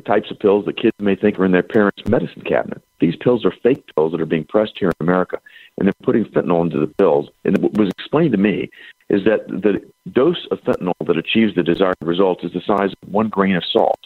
types 0.00 0.30
of 0.30 0.38
pills 0.38 0.64
that 0.66 0.76
kids 0.76 0.96
may 0.98 1.14
think 1.14 1.38
are 1.38 1.44
in 1.44 1.52
their 1.52 1.62
parents' 1.62 2.02
medicine 2.08 2.42
cabinet. 2.42 2.82
These 3.00 3.16
pills 3.16 3.44
are 3.44 3.52
fake 3.62 3.84
pills 3.94 4.12
that 4.12 4.20
are 4.20 4.26
being 4.26 4.44
pressed 4.44 4.74
here 4.78 4.88
in 4.88 5.06
America, 5.06 5.40
and 5.78 5.86
they're 5.86 5.92
putting 6.02 6.24
fentanyl 6.26 6.62
into 6.62 6.78
the 6.78 6.92
pills. 6.98 7.28
And 7.44 7.58
what 7.58 7.74
was 7.74 7.88
explained 7.88 8.32
to 8.32 8.38
me 8.38 8.70
is 9.08 9.24
that 9.24 9.48
the 9.48 9.82
dose 10.12 10.46
of 10.50 10.60
fentanyl 10.60 10.92
that 11.06 11.16
achieves 11.16 11.54
the 11.54 11.62
desired 11.62 11.96
result 12.02 12.44
is 12.44 12.52
the 12.52 12.60
size 12.60 12.92
of 13.02 13.12
one 13.12 13.28
grain 13.28 13.56
of 13.56 13.64
salt. 13.64 13.98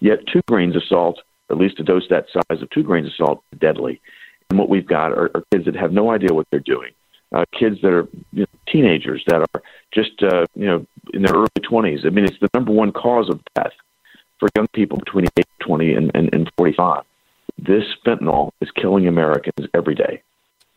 Yet 0.00 0.26
two 0.32 0.42
grains 0.46 0.76
of 0.76 0.82
salt, 0.88 1.20
at 1.50 1.56
least 1.56 1.80
a 1.80 1.82
dose 1.82 2.08
that 2.10 2.26
size 2.32 2.62
of 2.62 2.70
two 2.70 2.82
grains 2.82 3.08
of 3.08 3.14
salt, 3.14 3.42
is 3.52 3.58
deadly. 3.58 4.00
And 4.50 4.58
what 4.58 4.68
we've 4.68 4.86
got 4.86 5.12
are, 5.12 5.30
are 5.34 5.42
kids 5.52 5.64
that 5.64 5.74
have 5.74 5.92
no 5.92 6.10
idea 6.10 6.32
what 6.32 6.46
they're 6.50 6.60
doing. 6.60 6.92
Uh, 7.34 7.44
kids 7.58 7.80
that 7.82 7.92
are 7.92 8.06
you 8.32 8.42
know, 8.42 8.46
teenagers 8.68 9.22
that 9.26 9.40
are 9.40 9.62
just 9.92 10.22
uh, 10.22 10.44
you 10.54 10.66
know 10.66 10.86
in 11.12 11.22
their 11.22 11.34
early 11.34 11.48
20s. 11.60 12.06
I 12.06 12.10
mean, 12.10 12.24
it's 12.24 12.38
the 12.40 12.48
number 12.54 12.70
one 12.70 12.92
cause 12.92 13.28
of 13.28 13.40
death 13.56 13.72
for 14.38 14.48
young 14.56 14.66
people 14.68 14.98
between 14.98 15.24
the 15.26 15.30
age 15.38 15.46
of 15.60 15.66
20 15.66 15.94
and, 15.94 16.10
and, 16.14 16.34
and 16.34 16.50
45. 16.56 17.02
This 17.58 17.84
fentanyl 18.04 18.50
is 18.60 18.70
killing 18.72 19.06
Americans 19.08 19.66
every 19.74 19.94
day, 19.94 20.22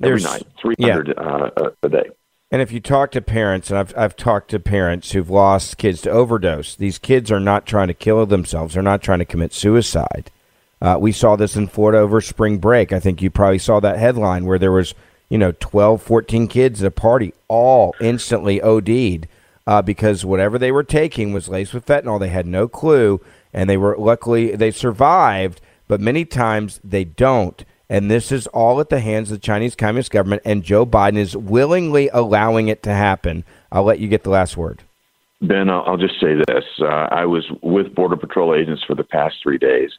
every 0.02 0.19
There's- 0.19 0.24
night, 0.24 0.43
300 0.62 1.17
uh, 1.17 1.50
a, 1.58 1.86
a 1.86 1.89
day. 1.89 2.10
and 2.52 2.62
if 2.62 2.72
you 2.72 2.80
talk 2.80 3.12
to 3.12 3.22
parents 3.22 3.69
and 3.69 3.78
I've, 3.80 3.93
I've 3.98 4.15
talked 4.15 4.50
to 4.52 4.60
parents 4.60 5.12
who've 5.12 5.30
lost 5.30 5.78
kids 5.78 6.02
to 6.04 6.10
overdose 6.12 6.76
these 6.76 6.98
kids 6.98 7.32
are 7.32 7.39
not 7.39 7.65
trying 7.65 7.88
to 7.89 7.93
kill 7.93 8.26
themselves. 8.26 8.74
They're 8.74 8.84
not 8.84 9.02
trying 9.02 9.19
to 9.19 9.26
commit 9.26 9.54
suicide. 9.54 10.32
Uh, 10.82 10.95
we 11.00 11.12
saw 11.12 11.36
this 11.36 11.58
in 11.58 11.67
florida 11.67 11.98
over 12.00 12.22
spring 12.22 12.58
break. 12.60 12.93
I 12.93 13.02
think 13.02 13.22
you 13.22 13.30
probably 13.30 13.60
saw 13.60 13.82
that 13.82 14.00
headline 14.00 14.45
where 14.45 14.58
there 14.58 14.72
was 14.72 14.93
you 15.30 15.38
know 15.38 15.52
12 15.60 16.02
14 16.02 16.48
kids 16.48 16.82
at 16.82 16.88
a 16.88 16.91
party 16.91 17.34
all 17.50 17.93
instantly 18.00 18.62
od'd 18.62 19.28
uh, 19.67 19.82
because 19.82 20.24
whatever 20.24 20.58
they 20.58 20.72
were 20.72 20.84
taking 20.86 21.34
was 21.34 21.50
laced 21.50 21.74
with 21.74 21.86
fentanyl. 21.86 22.17
They 22.19 22.30
had 22.30 22.48
no 22.48 22.69
clue 22.69 23.19
and 23.54 23.70
they 23.70 23.78
were 23.78 23.96
luckily 23.98 24.56
they 24.56 24.72
survived 24.72 25.62
but 25.88 26.00
many 26.00 26.26
times 26.26 26.80
they 26.84 27.04
don't 27.04 27.66
and 27.90 28.10
this 28.10 28.32
is 28.32 28.46
all 28.48 28.80
at 28.80 28.90
the 28.90 29.00
hands 29.00 29.32
of 29.32 29.38
the 29.38 29.46
Chinese 29.46 29.76
Communist 29.76 30.12
government, 30.12 30.44
and 30.46 30.64
Joe 30.64 30.86
Biden 30.86 31.18
is 31.18 31.36
willingly 31.36 32.08
allowing 32.10 32.68
it 32.68 32.84
to 32.84 32.94
happen. 32.94 33.44
I'll 33.72 33.84
let 33.84 34.00
you 34.00 34.08
get 34.08 34.24
the 34.24 34.30
last 34.30 34.56
word. 34.56 34.84
Ben, 35.42 35.70
I'll, 35.70 35.98
just 35.98 36.20
say 36.20 36.36
this. 36.36 36.66
Uh, 36.80 36.86
I 36.86 37.26
was 37.26 37.50
with 37.64 37.96
Border 37.96 38.18
Patrol 38.18 38.54
agents 38.54 38.84
for 38.86 38.94
the 38.94 39.06
past 39.06 39.38
three 39.42 39.58
days. 39.58 39.92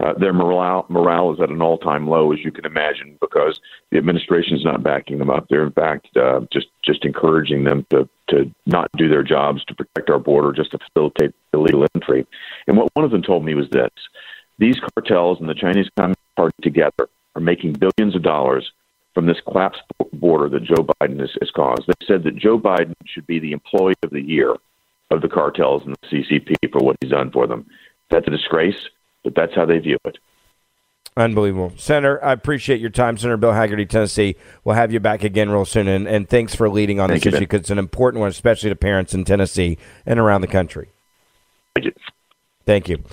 Uh, 0.00 0.12
their 0.14 0.32
morale, 0.32 0.84
morale 0.88 1.32
is 1.32 1.40
at 1.40 1.50
an 1.50 1.62
all 1.62 1.78
time 1.78 2.08
low, 2.08 2.32
as 2.32 2.40
you 2.44 2.50
can 2.50 2.66
imagine, 2.66 3.16
because 3.20 3.60
the 3.90 3.98
administration 3.98 4.56
is 4.56 4.64
not 4.64 4.82
backing 4.82 5.18
them 5.18 5.30
up. 5.30 5.46
They're, 5.48 5.64
in 5.64 5.72
fact, 5.72 6.16
uh, 6.16 6.40
just, 6.52 6.66
just 6.84 7.04
encouraging 7.04 7.64
them 7.64 7.86
to, 7.90 8.08
to 8.28 8.50
not 8.66 8.90
do 8.96 9.08
their 9.08 9.22
jobs 9.22 9.64
to 9.66 9.74
protect 9.74 10.10
our 10.10 10.18
border, 10.18 10.52
just 10.52 10.72
to 10.72 10.78
facilitate 10.78 11.32
illegal 11.52 11.86
entry. 11.94 12.26
And 12.66 12.76
what 12.76 12.90
one 12.94 13.04
of 13.04 13.12
them 13.12 13.22
told 13.22 13.44
me 13.44 13.54
was 13.54 13.70
this 13.70 13.90
these 14.58 14.78
cartels 14.78 15.40
and 15.40 15.48
the 15.48 15.54
Chinese 15.54 15.88
Communist 15.96 16.20
Party 16.36 16.54
together 16.62 17.08
are 17.34 17.40
making 17.40 17.74
billions 17.74 18.14
of 18.14 18.22
dollars 18.22 18.70
from 19.12 19.26
this 19.26 19.40
collapsed 19.40 19.82
border 20.12 20.48
that 20.48 20.64
Joe 20.64 20.86
Biden 21.00 21.20
has, 21.20 21.30
has 21.40 21.50
caused. 21.50 21.86
They 21.86 22.06
said 22.06 22.24
that 22.24 22.36
Joe 22.36 22.58
Biden 22.58 22.94
should 23.06 23.26
be 23.26 23.38
the 23.38 23.52
employee 23.52 23.94
of 24.02 24.10
the 24.10 24.20
year 24.20 24.54
of 25.10 25.22
the 25.22 25.28
cartels 25.28 25.82
and 25.84 25.94
the 26.02 26.08
CCP 26.08 26.72
for 26.72 26.80
what 26.80 26.96
he's 27.00 27.10
done 27.10 27.30
for 27.30 27.46
them. 27.46 27.66
That's 28.10 28.26
a 28.26 28.30
disgrace, 28.30 28.88
but 29.24 29.34
that's 29.34 29.54
how 29.54 29.66
they 29.66 29.78
view 29.78 29.98
it. 30.04 30.18
Unbelievable. 31.16 31.72
Senator, 31.76 32.22
I 32.24 32.32
appreciate 32.32 32.80
your 32.80 32.90
time. 32.90 33.16
Senator 33.16 33.36
Bill 33.36 33.52
Hagerty, 33.52 33.88
Tennessee. 33.88 34.34
We'll 34.64 34.74
have 34.74 34.92
you 34.92 34.98
back 34.98 35.22
again 35.22 35.48
real 35.48 35.64
soon. 35.64 35.86
And, 35.86 36.08
and 36.08 36.28
thanks 36.28 36.56
for 36.56 36.68
leading 36.68 36.98
on 36.98 37.08
Thank 37.08 37.22
this 37.22 37.32
you, 37.32 37.36
issue 37.36 37.40
because 37.46 37.60
it's 37.60 37.70
an 37.70 37.78
important 37.78 38.20
one, 38.20 38.30
especially 38.30 38.70
to 38.70 38.76
parents 38.76 39.14
in 39.14 39.24
Tennessee 39.24 39.78
and 40.04 40.18
around 40.18 40.40
the 40.40 40.48
country. 40.48 40.88
Thank 41.76 41.86
you. 41.86 41.92
Thank 42.66 42.88
you. 42.88 43.04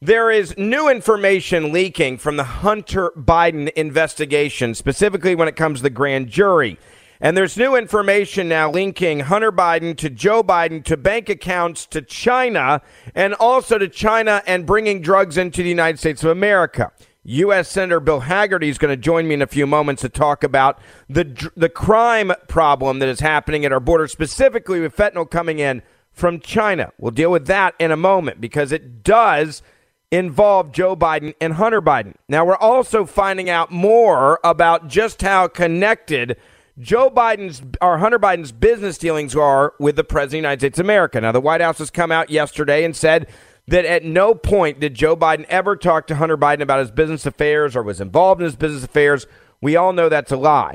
There 0.00 0.30
is 0.30 0.56
new 0.56 0.88
information 0.88 1.72
leaking 1.72 2.18
from 2.18 2.36
the 2.36 2.44
Hunter 2.44 3.10
Biden 3.16 3.70
investigation, 3.72 4.74
specifically 4.74 5.34
when 5.34 5.48
it 5.48 5.56
comes 5.56 5.80
to 5.80 5.82
the 5.82 5.90
grand 5.90 6.28
jury. 6.28 6.78
And 7.20 7.36
there's 7.36 7.56
new 7.56 7.76
information 7.76 8.48
now 8.48 8.70
linking 8.70 9.20
Hunter 9.20 9.52
Biden 9.52 9.96
to 9.98 10.10
Joe 10.10 10.42
Biden 10.42 10.84
to 10.84 10.96
bank 10.96 11.28
accounts 11.28 11.86
to 11.86 12.02
China 12.02 12.82
and 13.14 13.34
also 13.34 13.78
to 13.78 13.88
China 13.88 14.42
and 14.46 14.66
bringing 14.66 15.00
drugs 15.00 15.38
into 15.38 15.62
the 15.62 15.68
United 15.68 15.98
States 15.98 16.24
of 16.24 16.30
America. 16.30 16.92
U.S. 17.26 17.70
Senator 17.70 18.00
Bill 18.00 18.20
Hagerty 18.20 18.64
is 18.64 18.76
going 18.76 18.92
to 18.92 19.00
join 19.00 19.26
me 19.26 19.34
in 19.34 19.42
a 19.42 19.46
few 19.46 19.66
moments 19.66 20.02
to 20.02 20.10
talk 20.10 20.44
about 20.44 20.78
the 21.08 21.50
the 21.56 21.70
crime 21.70 22.32
problem 22.48 22.98
that 22.98 23.08
is 23.08 23.20
happening 23.20 23.64
at 23.64 23.72
our 23.72 23.80
border, 23.80 24.06
specifically 24.06 24.80
with 24.80 24.94
fentanyl 24.94 25.30
coming 25.30 25.58
in 25.58 25.82
from 26.12 26.38
China. 26.38 26.92
We'll 26.98 27.12
deal 27.12 27.30
with 27.30 27.46
that 27.46 27.74
in 27.78 27.90
a 27.90 27.96
moment 27.96 28.42
because 28.42 28.72
it 28.72 29.02
does 29.02 29.62
involve 30.10 30.70
Joe 30.70 30.94
Biden 30.94 31.34
and 31.40 31.54
Hunter 31.54 31.80
Biden. 31.80 32.14
Now, 32.28 32.44
we're 32.44 32.56
also 32.56 33.06
finding 33.06 33.48
out 33.48 33.72
more 33.72 34.38
about 34.44 34.88
just 34.88 35.22
how 35.22 35.48
connected 35.48 36.36
Joe 36.78 37.08
Biden's 37.08 37.62
or 37.80 37.98
Hunter 37.98 38.18
Biden's 38.18 38.52
business 38.52 38.98
dealings 38.98 39.36
are 39.36 39.74
with 39.78 39.96
the 39.96 40.04
President 40.04 40.26
of 40.26 40.30
the 40.30 40.36
United 40.38 40.60
States 40.60 40.78
of 40.78 40.86
America. 40.86 41.20
Now, 41.20 41.32
the 41.32 41.40
White 41.40 41.60
House 41.60 41.78
has 41.78 41.90
come 41.90 42.10
out 42.10 42.30
yesterday 42.30 42.84
and 42.84 42.96
said 42.96 43.28
that 43.68 43.84
at 43.84 44.04
no 44.04 44.34
point 44.34 44.80
did 44.80 44.94
Joe 44.94 45.16
Biden 45.16 45.44
ever 45.48 45.76
talk 45.76 46.06
to 46.08 46.16
Hunter 46.16 46.36
Biden 46.36 46.62
about 46.62 46.80
his 46.80 46.90
business 46.90 47.26
affairs 47.26 47.76
or 47.76 47.82
was 47.82 48.00
involved 48.00 48.40
in 48.40 48.46
his 48.46 48.56
business 48.56 48.84
affairs. 48.84 49.26
We 49.60 49.76
all 49.76 49.92
know 49.92 50.08
that's 50.08 50.32
a 50.32 50.36
lie, 50.36 50.74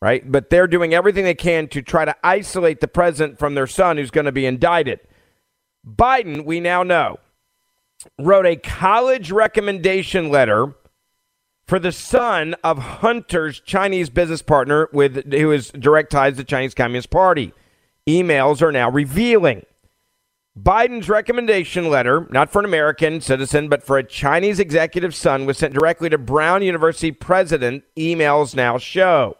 right? 0.00 0.30
But 0.30 0.48
they're 0.48 0.68
doing 0.68 0.94
everything 0.94 1.24
they 1.24 1.34
can 1.34 1.66
to 1.68 1.82
try 1.82 2.04
to 2.04 2.16
isolate 2.24 2.80
the 2.80 2.88
president 2.88 3.38
from 3.38 3.54
their 3.54 3.66
son 3.66 3.96
who's 3.96 4.12
going 4.12 4.26
to 4.26 4.32
be 4.32 4.46
indicted. 4.46 5.00
Biden, 5.84 6.44
we 6.44 6.60
now 6.60 6.84
know, 6.84 7.18
wrote 8.18 8.46
a 8.46 8.56
college 8.56 9.32
recommendation 9.32 10.30
letter 10.30 10.74
for 11.72 11.78
the 11.78 11.90
son 11.90 12.54
of 12.62 12.76
Hunter's 12.76 13.58
Chinese 13.58 14.10
business 14.10 14.42
partner 14.42 14.90
with 14.92 15.32
who 15.32 15.52
is 15.52 15.70
direct 15.70 16.12
ties 16.12 16.34
to 16.34 16.36
the 16.36 16.44
Chinese 16.44 16.74
Communist 16.74 17.08
Party. 17.08 17.54
Emails 18.06 18.60
are 18.60 18.70
now 18.70 18.90
revealing 18.90 19.64
Biden's 20.54 21.08
recommendation 21.08 21.88
letter, 21.88 22.28
not 22.30 22.50
for 22.50 22.58
an 22.58 22.66
American 22.66 23.22
citizen, 23.22 23.70
but 23.70 23.82
for 23.82 23.96
a 23.96 24.04
Chinese 24.04 24.60
executive 24.60 25.14
son, 25.14 25.46
was 25.46 25.56
sent 25.56 25.72
directly 25.72 26.10
to 26.10 26.18
Brown 26.18 26.62
University 26.62 27.10
president, 27.10 27.84
emails 27.96 28.54
now 28.54 28.76
show. 28.76 29.38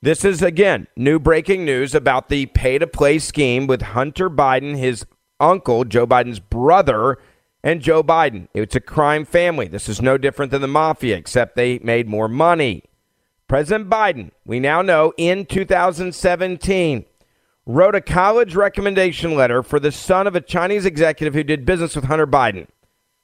This 0.00 0.24
is, 0.24 0.40
again, 0.40 0.86
new 0.96 1.18
breaking 1.18 1.66
news 1.66 1.94
about 1.94 2.30
the 2.30 2.46
pay 2.46 2.78
to 2.78 2.86
play 2.86 3.18
scheme 3.18 3.66
with 3.66 3.82
Hunter 3.82 4.30
Biden, 4.30 4.74
his 4.78 5.04
uncle, 5.38 5.84
Joe 5.84 6.06
Biden's 6.06 6.40
brother, 6.40 7.18
and 7.64 7.80
Joe 7.80 8.02
Biden. 8.02 8.46
It's 8.52 8.76
a 8.76 8.80
crime 8.80 9.24
family. 9.24 9.66
This 9.66 9.88
is 9.88 10.02
no 10.02 10.18
different 10.18 10.52
than 10.52 10.60
the 10.60 10.68
mafia, 10.68 11.16
except 11.16 11.56
they 11.56 11.78
made 11.78 12.06
more 12.06 12.28
money. 12.28 12.84
President 13.48 13.88
Biden, 13.88 14.30
we 14.44 14.60
now 14.60 14.82
know 14.82 15.14
in 15.16 15.46
2017, 15.46 17.06
wrote 17.66 17.94
a 17.94 18.02
college 18.02 18.54
recommendation 18.54 19.34
letter 19.34 19.62
for 19.62 19.80
the 19.80 19.90
son 19.90 20.26
of 20.26 20.36
a 20.36 20.42
Chinese 20.42 20.84
executive 20.84 21.32
who 21.32 21.42
did 21.42 21.64
business 21.64 21.96
with 21.96 22.04
Hunter 22.04 22.26
Biden. 22.26 22.66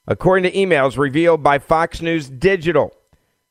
According 0.07 0.50
to 0.50 0.59
emails 0.59 0.96
revealed 0.96 1.42
by 1.42 1.59
Fox 1.59 2.00
News 2.00 2.31
Digital, 2.31 2.94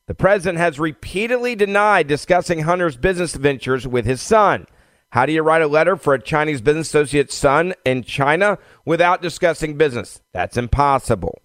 the 0.08 0.14
president 0.14 0.58
has 0.58 0.80
repeatedly 0.80 1.54
denied 1.54 2.08
discussing 2.08 2.62
Hunter's 2.62 2.96
business 2.96 3.36
ventures 3.36 3.86
with 3.86 4.06
his 4.06 4.20
son. 4.20 4.66
How 5.10 5.26
do 5.26 5.32
you 5.32 5.42
write 5.42 5.62
a 5.62 5.66
letter 5.66 5.96
for 5.96 6.14
a 6.14 6.22
Chinese 6.22 6.60
business 6.60 6.88
associate's 6.88 7.34
son 7.34 7.74
in 7.84 8.04
China 8.04 8.58
without 8.84 9.20
discussing 9.20 9.76
business? 9.76 10.20
That's 10.32 10.56
impossible. 10.56 11.42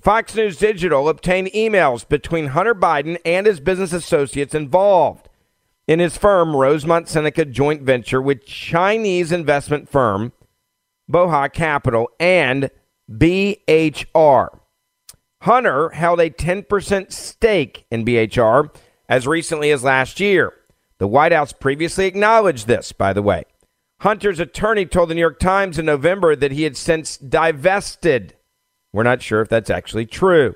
Fox 0.00 0.34
News 0.34 0.58
Digital 0.58 1.08
obtained 1.08 1.48
emails 1.48 2.06
between 2.06 2.48
Hunter 2.48 2.74
Biden 2.74 3.16
and 3.24 3.46
his 3.46 3.58
business 3.58 3.94
associates 3.94 4.54
involved 4.54 5.30
in 5.88 5.98
his 5.98 6.18
firm 6.18 6.54
Rosemont 6.54 7.08
Seneca 7.08 7.46
joint 7.46 7.80
venture 7.80 8.20
with 8.20 8.44
Chinese 8.44 9.32
investment 9.32 9.88
firm 9.88 10.32
Bohai 11.10 11.50
Capital 11.50 12.10
and 12.20 12.70
BHR. 13.10 14.58
Hunter 15.42 15.88
held 15.90 16.20
a 16.20 16.30
10% 16.30 17.12
stake 17.12 17.86
in 17.90 18.04
BHR 18.04 18.74
as 19.08 19.26
recently 19.26 19.70
as 19.70 19.84
last 19.84 20.20
year. 20.20 20.52
The 21.04 21.08
White 21.08 21.32
House 21.32 21.52
previously 21.52 22.06
acknowledged 22.06 22.66
this, 22.66 22.92
by 22.92 23.12
the 23.12 23.20
way. 23.20 23.44
Hunter's 24.00 24.40
attorney 24.40 24.86
told 24.86 25.10
the 25.10 25.14
New 25.14 25.20
York 25.20 25.38
Times 25.38 25.78
in 25.78 25.84
November 25.84 26.34
that 26.34 26.52
he 26.52 26.62
had 26.62 26.78
since 26.78 27.18
divested. 27.18 28.36
We're 28.90 29.02
not 29.02 29.20
sure 29.20 29.42
if 29.42 29.50
that's 29.50 29.68
actually 29.68 30.06
true. 30.06 30.54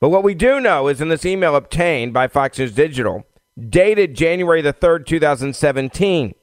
But 0.00 0.10
what 0.10 0.22
we 0.22 0.34
do 0.34 0.60
know 0.60 0.88
is 0.88 1.00
in 1.00 1.08
this 1.08 1.24
email 1.24 1.56
obtained 1.56 2.12
by 2.12 2.28
Fox 2.28 2.58
News 2.58 2.74
Digital, 2.74 3.24
dated 3.58 4.14
January 4.14 4.60
the 4.60 4.74
3rd, 4.74 5.06
2017, 5.06 6.34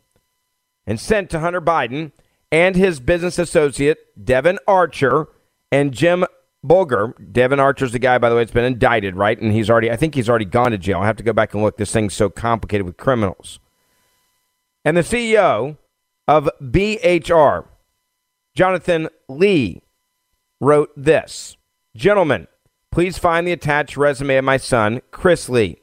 and 0.88 1.00
sent 1.00 1.30
to 1.30 1.42
Hunter 1.42 1.62
Biden 1.62 2.14
and 2.52 2.76
his 2.76 3.00
business 3.00 3.38
associate, 3.38 4.00
Devon 4.26 4.58
Archer, 4.68 5.28
and 5.72 5.94
Jim 5.94 6.26
Bulger. 6.64 7.16
Devon 7.32 7.60
Archer's 7.60 7.92
the 7.92 8.00
guy, 8.00 8.18
by 8.18 8.30
the 8.30 8.36
way, 8.36 8.42
that's 8.42 8.52
been 8.52 8.64
indicted, 8.64 9.16
right? 9.16 9.40
And 9.40 9.52
he's 9.52 9.70
already, 9.70 9.92
I 9.92 9.96
think 9.96 10.16
he's 10.16 10.30
already 10.30 10.46
gone 10.46 10.72
to 10.72 10.78
jail. 10.78 11.00
I 11.00 11.08
have 11.08 11.18
to 11.18 11.24
go 11.24 11.34
back 11.34 11.54
and 11.54 11.64
look. 11.64 11.78
This 11.78 11.92
thing's 11.92 12.14
so 12.14 12.30
complicated 12.30 12.86
with 12.86 12.98
criminals. 12.98 13.60
And 14.86 14.98
the 14.98 15.02
CEO 15.02 15.78
of 16.28 16.50
BHR, 16.62 17.66
Jonathan 18.56 19.10
Lee, 19.28 19.84
wrote 20.60 20.92
this 20.96 21.58
Gentlemen, 21.96 22.48
please 22.92 23.18
find 23.18 23.46
the 23.46 23.52
attached 23.52 23.98
resume 23.98 24.38
of 24.38 24.46
my 24.46 24.58
son, 24.58 25.02
Chris 25.12 25.50
Lee. 25.50 25.78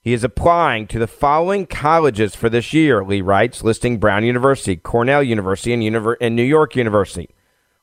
He 0.00 0.12
is 0.12 0.24
applying 0.24 0.86
to 0.88 0.98
the 0.98 1.06
following 1.06 1.66
colleges 1.66 2.34
for 2.34 2.50
this 2.50 2.74
year, 2.74 3.02
Lee 3.02 3.22
writes, 3.22 3.64
listing 3.64 3.98
Brown 3.98 4.22
University, 4.22 4.76
Cornell 4.76 5.22
University, 5.22 5.72
and, 5.72 5.82
Univer- 5.82 6.16
and 6.20 6.36
New 6.36 6.42
York 6.42 6.76
University. 6.76 7.30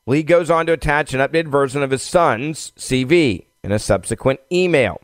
Lee 0.08 0.24
goes 0.24 0.50
on 0.50 0.66
to 0.66 0.74
attach 0.74 1.14
an 1.14 1.20
updated 1.20 1.48
version 1.48 1.84
of 1.84 1.92
his 1.92 2.02
son's 2.02 2.72
CV 2.78 3.46
in 3.64 3.72
a 3.72 3.80
subsequent 3.80 4.40
email. 4.52 5.00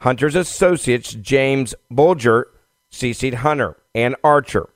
Hunter's 0.00 0.34
associates, 0.34 1.14
James 1.14 1.74
Bulger, 1.90 2.48
CC'd 2.92 3.34
Hunter 3.34 3.76
and 3.94 4.16
Archer. 4.22 4.68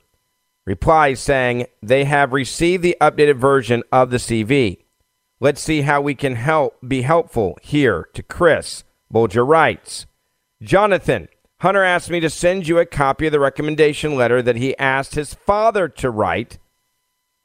Replies 0.65 1.21
saying 1.21 1.67
they 1.81 2.03
have 2.03 2.33
received 2.33 2.83
the 2.83 2.97
updated 2.99 3.37
version 3.37 3.83
of 3.91 4.09
the 4.09 4.17
CV. 4.17 4.79
Let's 5.39 5.61
see 5.61 5.81
how 5.81 6.01
we 6.01 6.15
can 6.15 6.35
help 6.35 6.77
be 6.85 7.03
helpful 7.03 7.57
here 7.61 8.09
to 8.13 8.23
Chris. 8.23 8.83
Bulger 9.09 9.45
writes, 9.45 10.05
Jonathan, 10.61 11.29
Hunter 11.61 11.83
asked 11.83 12.09
me 12.09 12.19
to 12.19 12.29
send 12.29 12.67
you 12.67 12.79
a 12.79 12.85
copy 12.85 13.27
of 13.27 13.31
the 13.31 13.39
recommendation 13.39 14.15
letter 14.15 14.41
that 14.41 14.57
he 14.57 14.77
asked 14.77 15.15
his 15.15 15.33
father 15.33 15.87
to 15.87 16.09
write 16.09 16.57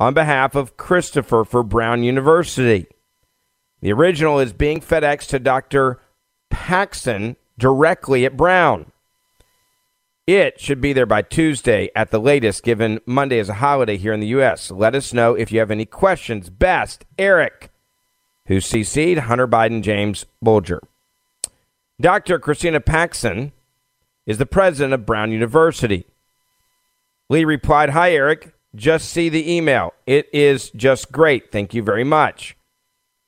on 0.03 0.15
behalf 0.15 0.57
of 0.57 0.77
Christopher 0.77 1.45
for 1.45 1.63
Brown 1.63 2.03
University. 2.03 2.89
The 3.83 3.93
original 3.93 4.41
is 4.41 4.53
being 4.53 4.81
FedEx 4.81 5.29
to 5.29 5.39
Dr. 5.39 6.01
Paxson 6.51 7.37
directly 7.57 8.25
at 8.25 8.37
Brown. 8.37 8.91
It 10.27 10.61
should 10.61 10.81
be 10.81 10.93
there 10.93 11.07
by 11.07 11.23
Tuesday 11.23 11.89
at 11.95 12.11
the 12.11 12.19
latest, 12.19 12.65
given 12.65 12.99
Monday 13.07 13.39
is 13.39 13.49
a 13.49 13.55
holiday 13.55 13.97
here 13.97 14.13
in 14.13 14.19
the 14.19 14.27
U.S. 14.39 14.73
Let 14.73 14.97
us 14.97 15.13
know 15.13 15.35
if 15.35 15.53
you 15.53 15.61
have 15.61 15.71
any 15.71 15.87
questions. 15.87 16.51
Best, 16.51 17.05
Eric, 17.17 17.71
who 18.47 18.57
CC'd 18.57 19.19
Hunter 19.19 19.47
Biden 19.47 19.83
James 19.83 20.27
Bulger. 20.43 20.81
Dr. 22.01 22.41
Christina 22.41 22.81
Paxson 22.81 23.53
is 24.27 24.39
the 24.39 24.47
president 24.47 24.95
of 24.95 25.07
Brown 25.07 25.31
University. 25.31 26.07
Lee 27.31 27.45
replied, 27.45 27.91
Hi, 27.91 28.11
Eric. 28.13 28.53
Just 28.75 29.11
see 29.11 29.29
the 29.29 29.53
email. 29.53 29.93
It 30.07 30.29
is 30.33 30.71
just 30.71 31.13
great. 31.13 31.53
Thank 31.53 31.75
you 31.75 31.83
very 31.83 32.05
much. 32.05 32.57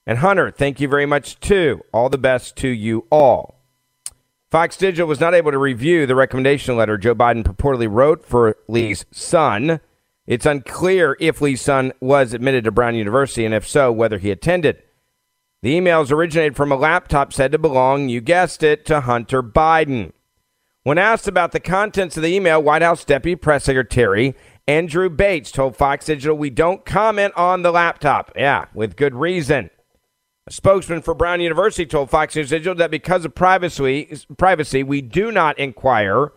And 0.07 0.18
Hunter, 0.18 0.50
thank 0.50 0.80
you 0.80 0.88
very 0.88 1.07
much 1.07 1.40
too. 1.40 1.83
All 1.92 2.09
the 2.09 2.18
best 2.18 2.57
to 2.57 2.68
you 2.68 3.07
all. 3.11 3.61
Fox 4.50 4.76
Digital 4.76 5.09
was 5.09 5.20
not 5.20 5.35
able 5.35 5.50
to 5.50 5.59
review 5.59 6.07
the 6.07 6.14
recommendation 6.14 6.76
letter 6.76 6.96
Joe 6.96 7.14
Biden 7.14 7.42
purportedly 7.42 7.88
wrote 7.90 8.24
for 8.24 8.57
Lee's 8.68 9.04
son. 9.11 9.80
It's 10.26 10.46
unclear 10.46 11.16
if 11.20 11.40
Lee's 11.40 11.61
son 11.61 11.92
was 12.00 12.33
admitted 12.33 12.64
to 12.64 12.70
Brown 12.70 12.94
University, 12.94 13.44
and 13.44 13.54
if 13.54 13.66
so, 13.66 13.90
whether 13.90 14.18
he 14.18 14.30
attended. 14.30 14.83
The 15.62 15.78
emails 15.78 16.12
originated 16.12 16.57
from 16.57 16.70
a 16.70 16.76
laptop 16.76 17.33
said 17.33 17.52
to 17.52 17.59
belong, 17.59 18.09
you 18.09 18.20
guessed 18.20 18.62
it, 18.62 18.87
to 18.87 19.00
Hunter 19.00 19.42
Biden. 19.42 20.12
When 20.85 20.98
asked 20.98 21.26
about 21.26 21.52
the 21.52 21.61
contents 21.61 22.16
of 22.16 22.22
the 22.22 22.35
email, 22.35 22.62
White 22.62 22.83
House 22.83 23.04
Deputy 23.04 23.37
Press 23.37 23.64
Secretary 23.64 24.35
Andrew 24.66 25.11
Bates 25.11 25.50
told 25.50 25.77
Fox 25.77 26.07
Digital, 26.07 26.37
We 26.37 26.50
don't 26.50 26.85
comment 26.85 27.35
on 27.37 27.62
the 27.62 27.70
laptop. 27.70 28.33
Yeah, 28.35 28.66
with 28.74 28.96
good 28.96 29.14
reason. 29.14 29.70
A 30.46 30.53
spokesman 30.53 31.03
for 31.03 31.14
Brown 31.14 31.40
University 31.40 31.87
told 31.87 32.11
Fox 32.11 32.37
News 32.37 32.50
Digital 32.50 32.74
that 32.77 32.90
because 32.90 33.24
of 33.24 33.35
privacy, 33.35 34.18
privacy, 34.37 34.83
we 34.83 35.00
do 35.00 35.33
not 35.33 35.59
inquire 35.59 36.33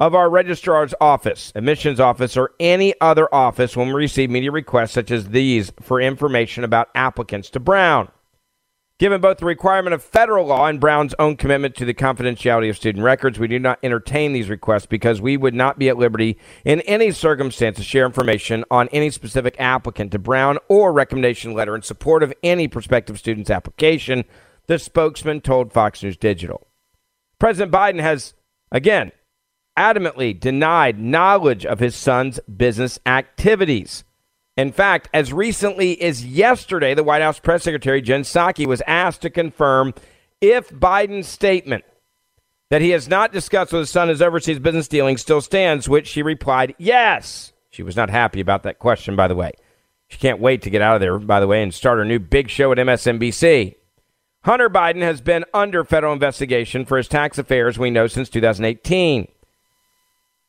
of 0.00 0.14
our 0.14 0.30
registrar's 0.30 0.94
office, 1.00 1.52
admissions 1.54 2.00
office, 2.00 2.36
or 2.36 2.52
any 2.60 2.94
other 3.00 3.32
office 3.34 3.76
when 3.76 3.88
we 3.88 3.94
receive 3.94 4.30
media 4.30 4.52
requests 4.52 4.92
such 4.92 5.10
as 5.10 5.28
these 5.28 5.72
for 5.80 6.00
information 6.00 6.64
about 6.64 6.88
applicants 6.94 7.50
to 7.50 7.60
Brown. 7.60 8.08
Given 8.98 9.20
both 9.20 9.38
the 9.38 9.46
requirement 9.46 9.94
of 9.94 10.02
federal 10.02 10.46
law 10.46 10.66
and 10.66 10.80
Brown's 10.80 11.14
own 11.20 11.36
commitment 11.36 11.76
to 11.76 11.84
the 11.84 11.94
confidentiality 11.94 12.68
of 12.68 12.76
student 12.76 13.04
records, 13.04 13.38
we 13.38 13.46
do 13.46 13.60
not 13.60 13.78
entertain 13.80 14.32
these 14.32 14.48
requests 14.48 14.86
because 14.86 15.20
we 15.20 15.36
would 15.36 15.54
not 15.54 15.78
be 15.78 15.88
at 15.88 15.96
liberty 15.96 16.36
in 16.64 16.80
any 16.80 17.12
circumstance 17.12 17.76
to 17.76 17.84
share 17.84 18.04
information 18.04 18.64
on 18.72 18.88
any 18.88 19.10
specific 19.10 19.54
applicant 19.60 20.10
to 20.10 20.18
Brown 20.18 20.58
or 20.66 20.92
recommendation 20.92 21.54
letter 21.54 21.76
in 21.76 21.82
support 21.82 22.24
of 22.24 22.34
any 22.42 22.66
prospective 22.66 23.20
student's 23.20 23.50
application, 23.50 24.24
the 24.66 24.80
spokesman 24.80 25.42
told 25.42 25.72
Fox 25.72 26.02
News 26.02 26.16
Digital. 26.16 26.66
President 27.38 27.70
Biden 27.70 28.00
has, 28.00 28.34
again, 28.72 29.12
adamantly 29.78 30.38
denied 30.38 30.98
knowledge 30.98 31.64
of 31.64 31.78
his 31.78 31.94
son's 31.94 32.40
business 32.40 32.98
activities. 33.06 34.02
In 34.58 34.72
fact, 34.72 35.08
as 35.14 35.32
recently 35.32 36.02
as 36.02 36.26
yesterday, 36.26 36.92
the 36.92 37.04
White 37.04 37.22
House 37.22 37.38
press 37.38 37.62
secretary 37.62 38.02
Jen 38.02 38.22
Psaki 38.22 38.66
was 38.66 38.82
asked 38.88 39.22
to 39.22 39.30
confirm 39.30 39.94
if 40.40 40.68
Biden's 40.70 41.28
statement 41.28 41.84
that 42.68 42.82
he 42.82 42.90
has 42.90 43.06
not 43.06 43.32
discussed 43.32 43.72
with 43.72 43.82
his 43.82 43.90
son 43.90 44.08
his 44.08 44.20
overseas 44.20 44.58
business 44.58 44.88
dealings 44.88 45.20
still 45.20 45.40
stands, 45.40 45.88
which 45.88 46.08
she 46.08 46.22
replied, 46.22 46.74
yes. 46.76 47.52
She 47.70 47.84
was 47.84 47.94
not 47.94 48.10
happy 48.10 48.40
about 48.40 48.64
that 48.64 48.80
question, 48.80 49.14
by 49.14 49.28
the 49.28 49.36
way. 49.36 49.52
She 50.08 50.18
can't 50.18 50.40
wait 50.40 50.62
to 50.62 50.70
get 50.70 50.82
out 50.82 50.96
of 50.96 51.00
there, 51.00 51.20
by 51.20 51.38
the 51.38 51.46
way, 51.46 51.62
and 51.62 51.72
start 51.72 51.98
her 51.98 52.04
new 52.04 52.18
big 52.18 52.50
show 52.50 52.72
at 52.72 52.78
MSNBC. 52.78 53.76
Hunter 54.42 54.68
Biden 54.68 55.02
has 55.02 55.20
been 55.20 55.44
under 55.54 55.84
federal 55.84 56.12
investigation 56.12 56.84
for 56.84 56.96
his 56.96 57.06
tax 57.06 57.38
affairs, 57.38 57.78
we 57.78 57.90
know, 57.90 58.08
since 58.08 58.28
2018. 58.28 59.28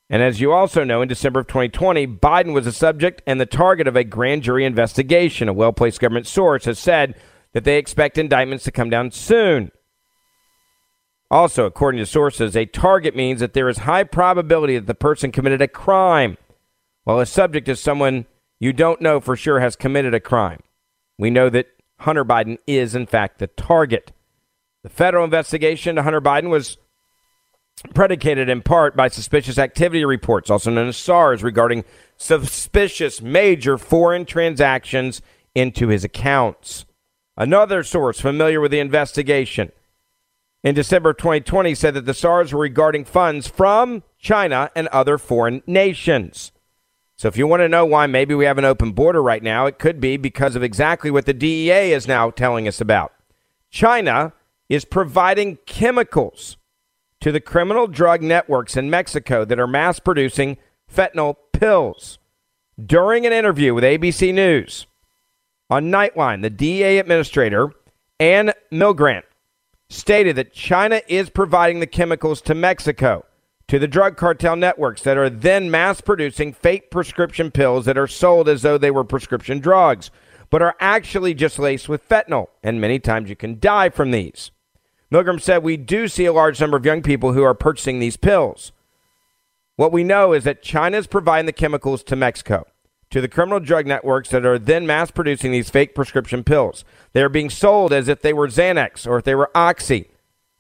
And 0.10 0.24
as 0.24 0.42
you 0.42 0.52
also 0.52 0.84
know, 0.84 1.02
in 1.02 1.08
December 1.08 1.42
of 1.42 1.48
2020, 1.48 2.08
Biden 2.08 2.54
was 2.54 2.66
the 2.66 2.72
subject 2.72 3.22
and 3.28 3.40
the 3.40 3.46
target 3.46 3.88
of 3.88 3.96
a 3.96 4.04
grand 4.04 4.42
jury 4.42 4.66
investigation. 4.66 5.48
A 5.48 5.54
well 5.54 5.72
placed 5.72 6.00
government 6.00 6.26
source 6.26 6.66
has 6.66 6.80
said 6.80 7.16
that 7.54 7.64
they 7.64 7.78
expect 7.78 8.18
indictments 8.18 8.64
to 8.64 8.72
come 8.72 8.90
down 8.90 9.12
soon. 9.12 9.72
Also, 11.32 11.66
according 11.66 12.00
to 12.00 12.08
sources, 12.08 12.56
a 12.56 12.66
target 12.66 13.16
means 13.16 13.40
that 13.40 13.54
there 13.54 13.70
is 13.70 13.80
high 13.80 14.04
probability 14.04 14.76
that 14.78 14.88
the 14.88 14.96
person 14.96 15.32
committed 15.32 15.62
a 15.62 15.68
crime, 15.68 16.38
while 17.04 17.20
a 17.20 17.26
subject 17.26 17.68
is 17.68 17.80
someone 17.80 18.26
you 18.60 18.74
don't 18.74 19.02
know 19.02 19.20
for 19.20 19.36
sure 19.36 19.60
has 19.60 19.76
committed 19.76 20.16
a 20.16 20.20
crime. 20.20 20.60
We 21.20 21.30
know 21.30 21.50
that 21.52 21.68
Hunter 22.00 22.26
Biden 22.26 22.58
is, 22.66 22.96
in 22.96 23.06
fact, 23.06 23.38
the 23.38 23.48
target. 23.48 24.12
The 24.82 24.90
federal 24.90 25.24
investigation 25.24 25.98
to 25.98 26.04
Hunter 26.04 26.22
Biden 26.22 26.50
was 26.50 26.78
predicated 27.94 28.50
in 28.50 28.62
part 28.62 28.96
by 28.96 29.08
suspicious 29.08 29.58
activity 29.58 30.06
reports, 30.06 30.50
also 30.50 30.72
known 30.72 30.88
as 30.88 30.98
SARS, 30.98 31.44
regarding 31.44 31.84
suspicious 32.18 33.22
major 33.22 33.78
foreign 33.78 34.26
transactions 34.26 35.22
into 35.56 35.88
his 35.88 36.04
accounts. 36.04 36.86
Another 37.38 37.84
source 37.84 38.20
familiar 38.20 38.60
with 38.60 38.72
the 38.72 38.80
investigation 38.80 39.72
in 40.64 40.76
December 40.76 41.14
2020 41.14 41.74
said 41.74 41.94
that 41.94 42.06
the 42.06 42.14
SARS 42.14 42.52
were 42.52 42.60
regarding 42.60 43.06
funds 43.06 43.48
from 43.48 44.04
China 44.20 44.70
and 44.76 44.88
other 44.90 45.18
foreign 45.18 45.64
nations. 45.66 46.52
So 47.16 47.28
if 47.28 47.38
you 47.38 47.48
want 47.48 47.62
to 47.62 47.70
know 47.70 47.86
why 47.86 48.08
maybe 48.08 48.34
we 48.34 48.46
have 48.46 48.58
an 48.58 48.66
open 48.66 48.92
border 48.92 49.22
right 49.22 49.44
now, 49.44 49.66
it 49.66 49.80
could 49.80 50.00
be 50.00 50.18
because 50.18 50.56
of 50.56 50.64
exactly 50.64 51.12
what 51.12 51.26
the 51.26 51.34
DEA 51.34 51.94
is 51.94 52.08
now 52.08 52.30
telling 52.30 52.68
us 52.68 52.80
about. 52.82 53.14
China 53.70 54.34
is 54.68 54.86
providing 54.86 55.58
chemicals 55.66 56.58
to 57.22 57.32
the 57.32 57.40
criminal 57.42 57.88
drug 57.88 58.22
networks 58.22 58.78
in 58.78 58.90
Mexico 58.90 59.46
that 59.46 59.60
are 59.60 59.68
mass 59.68 60.00
producing 60.00 60.58
fentanyl 60.94 61.36
pills. 61.54 62.18
During 62.84 63.26
an 63.26 63.34
interview 63.34 63.74
with 63.74 63.84
ABC 63.84 64.34
News 64.34 64.88
on 65.70 65.92
Nightline, 65.92 66.42
the 66.42 66.50
DEA 66.50 67.00
administrator, 67.00 67.72
Anne 68.20 68.54
Milgram, 68.72 69.24
stated 69.90 70.36
that 70.36 70.54
China 70.54 71.02
is 71.08 71.30
providing 71.30 71.80
the 71.80 71.88
chemicals 71.88 72.42
to 72.42 72.56
Mexico, 72.56 73.26
to 73.68 73.80
the 73.80 73.88
drug 73.88 74.18
cartel 74.18 74.56
networks 74.56 75.02
that 75.04 75.18
are 75.18 75.30
then 75.30 75.70
mass 75.70 76.00
producing 76.02 76.54
fake 76.54 76.90
prescription 76.90 77.52
pills 77.52 77.86
that 77.86 77.98
are 77.98 78.08
sold 78.08 78.48
as 78.48 78.62
though 78.62 78.78
they 78.78 78.92
were 78.92 79.04
prescription 79.04 79.60
drugs, 79.60 80.10
but 80.50 80.62
are 80.62 80.76
actually 80.80 81.34
just 81.34 81.60
laced 81.60 81.90
with 81.90 82.08
fentanyl. 82.08 82.48
And 82.64 82.82
many 82.82 82.98
times 83.00 83.30
you 83.30 83.36
can 83.36 83.60
die 83.60 83.90
from 83.90 84.12
these. 84.12 84.52
Milgram 85.12 85.42
said, 85.42 85.64
We 85.64 85.78
do 85.78 86.08
see 86.08 86.26
a 86.26 86.34
large 86.34 86.60
number 86.62 86.78
of 86.78 86.86
young 86.86 87.02
people 87.02 87.34
who 87.34 87.44
are 87.44 87.54
purchasing 87.54 88.00
these 88.00 88.18
pills. 88.18 88.72
What 89.76 89.92
we 89.92 90.04
know 90.04 90.34
is 90.34 90.44
that 90.44 90.62
China 90.62 90.98
is 90.98 91.08
providing 91.08 91.46
the 91.46 91.54
chemicals 91.54 92.04
to 92.04 92.16
Mexico, 92.16 92.66
to 93.10 93.22
the 93.22 93.28
criminal 93.28 93.60
drug 93.60 93.88
networks 93.88 94.30
that 94.30 94.46
are 94.46 94.60
then 94.60 94.86
mass 94.86 95.10
producing 95.10 95.52
these 95.52 95.70
fake 95.70 95.96
prescription 95.96 96.44
pills. 96.44 96.84
They 97.14 97.24
are 97.24 97.30
being 97.30 97.50
sold 97.50 97.94
as 97.94 98.08
if 98.08 98.22
they 98.22 98.34
were 98.34 98.48
Xanax 98.48 99.08
or 99.08 99.18
if 99.18 99.24
they 99.24 99.36
were 99.36 99.50
Oxy 99.56 100.10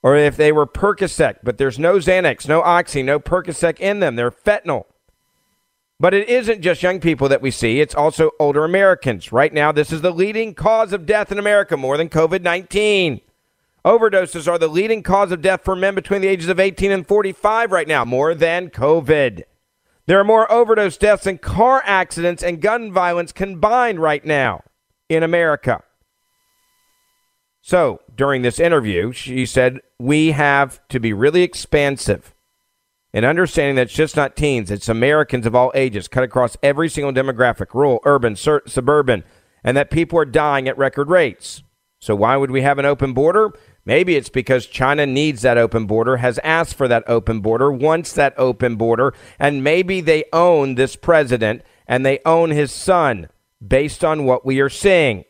or 0.02 0.16
if 0.16 0.38
they 0.38 0.52
were 0.52 0.66
Percocet, 0.66 1.40
but 1.44 1.58
there's 1.58 1.78
no 1.78 1.98
Xanax, 1.98 2.48
no 2.48 2.62
Oxy, 2.62 3.04
no 3.04 3.20
Percocet 3.20 3.80
in 3.80 4.00
them. 4.00 4.16
They're 4.16 4.32
fentanyl. 4.32 4.86
But 6.00 6.14
it 6.14 6.30
isn't 6.30 6.62
just 6.62 6.82
young 6.82 7.02
people 7.02 7.28
that 7.28 7.42
we 7.42 7.52
see, 7.52 7.82
it's 7.82 7.94
also 7.94 8.32
older 8.40 8.64
Americans. 8.64 9.34
Right 9.34 9.54
now, 9.54 9.74
this 9.74 9.92
is 9.92 10.00
the 10.00 10.14
leading 10.14 10.54
cause 10.54 10.94
of 10.94 11.06
death 11.06 11.30
in 11.30 11.38
America, 11.38 11.76
more 11.76 11.98
than 11.98 12.08
COVID 12.08 12.42
19. 12.42 13.20
Overdoses 13.86 14.48
are 14.48 14.58
the 14.58 14.68
leading 14.68 15.04
cause 15.04 15.32
of 15.32 15.42
death 15.42 15.64
for 15.64 15.76
men 15.76 15.96
between 15.96 16.22
the 16.22 16.28
ages 16.28 16.50
of 16.50 16.60
18 16.60 16.92
and 16.92 17.08
45 17.08 17.72
right 17.72 17.88
now, 17.88 18.04
more 18.04 18.36
than 18.36 18.70
COVID. 18.70 19.44
There 20.06 20.20
are 20.20 20.26
more 20.26 20.52
overdose 20.52 20.98
deaths 20.98 21.26
and 21.26 21.42
car 21.42 21.82
accidents 21.86 22.44
and 22.44 22.62
gun 22.62 22.92
violence 22.92 23.32
combined 23.32 24.00
right 24.00 24.26
now 24.26 24.64
in 25.08 25.24
America. 25.24 25.84
So, 27.62 28.02
during 28.16 28.42
this 28.42 28.60
interview, 28.60 29.12
she 29.12 29.46
said, 29.46 29.82
We 30.00 30.32
have 30.32 30.86
to 30.90 31.00
be 31.00 31.14
really 31.14 31.44
expansive 31.44 32.34
in 33.14 33.26
understanding 33.26 33.76
that 33.76 33.84
it's 33.84 33.94
just 33.94 34.16
not 34.16 34.36
teens, 34.36 34.72
it's 34.72 34.90
Americans 34.90 35.46
of 35.46 35.56
all 35.56 35.72
ages, 35.76 36.08
cut 36.08 36.24
across 36.24 36.58
every 36.62 36.90
single 36.90 37.14
demographic 37.14 37.74
rural, 37.74 38.00
urban, 38.06 38.36
sur- 38.36 38.64
suburban, 38.66 39.24
and 39.64 39.76
that 39.76 39.92
people 39.92 40.18
are 40.20 40.26
dying 40.26 40.68
at 40.68 40.78
record 40.78 41.10
rates. 41.10 41.64
So, 42.00 42.16
why 42.16 42.38
would 42.38 42.52
we 42.52 42.62
have 42.62 42.80
an 42.80 42.86
open 42.86 43.14
border? 43.14 43.52
Maybe 43.90 44.16
it's 44.16 44.30
because 44.30 44.68
China 44.68 45.08
needs 45.08 45.42
that 45.42 45.58
open 45.58 45.88
border, 45.88 46.18
has 46.18 46.38
asked 46.44 46.76
for 46.76 46.88
that 46.88 47.04
open 47.08 47.40
border, 47.40 47.72
wants 47.72 48.14
that 48.14 48.36
open 48.38 48.76
border, 48.76 49.16
and 49.40 49.64
maybe 49.64 50.00
they 50.00 50.26
own 50.32 50.76
this 50.76 50.96
president 50.96 51.64
and 51.88 52.06
they 52.06 52.20
own 52.24 52.52
his 52.52 52.72
son 52.72 53.30
based 53.68 54.06
on 54.06 54.26
what 54.26 54.46
we 54.46 54.60
are 54.60 54.70
seeing. 54.70 55.26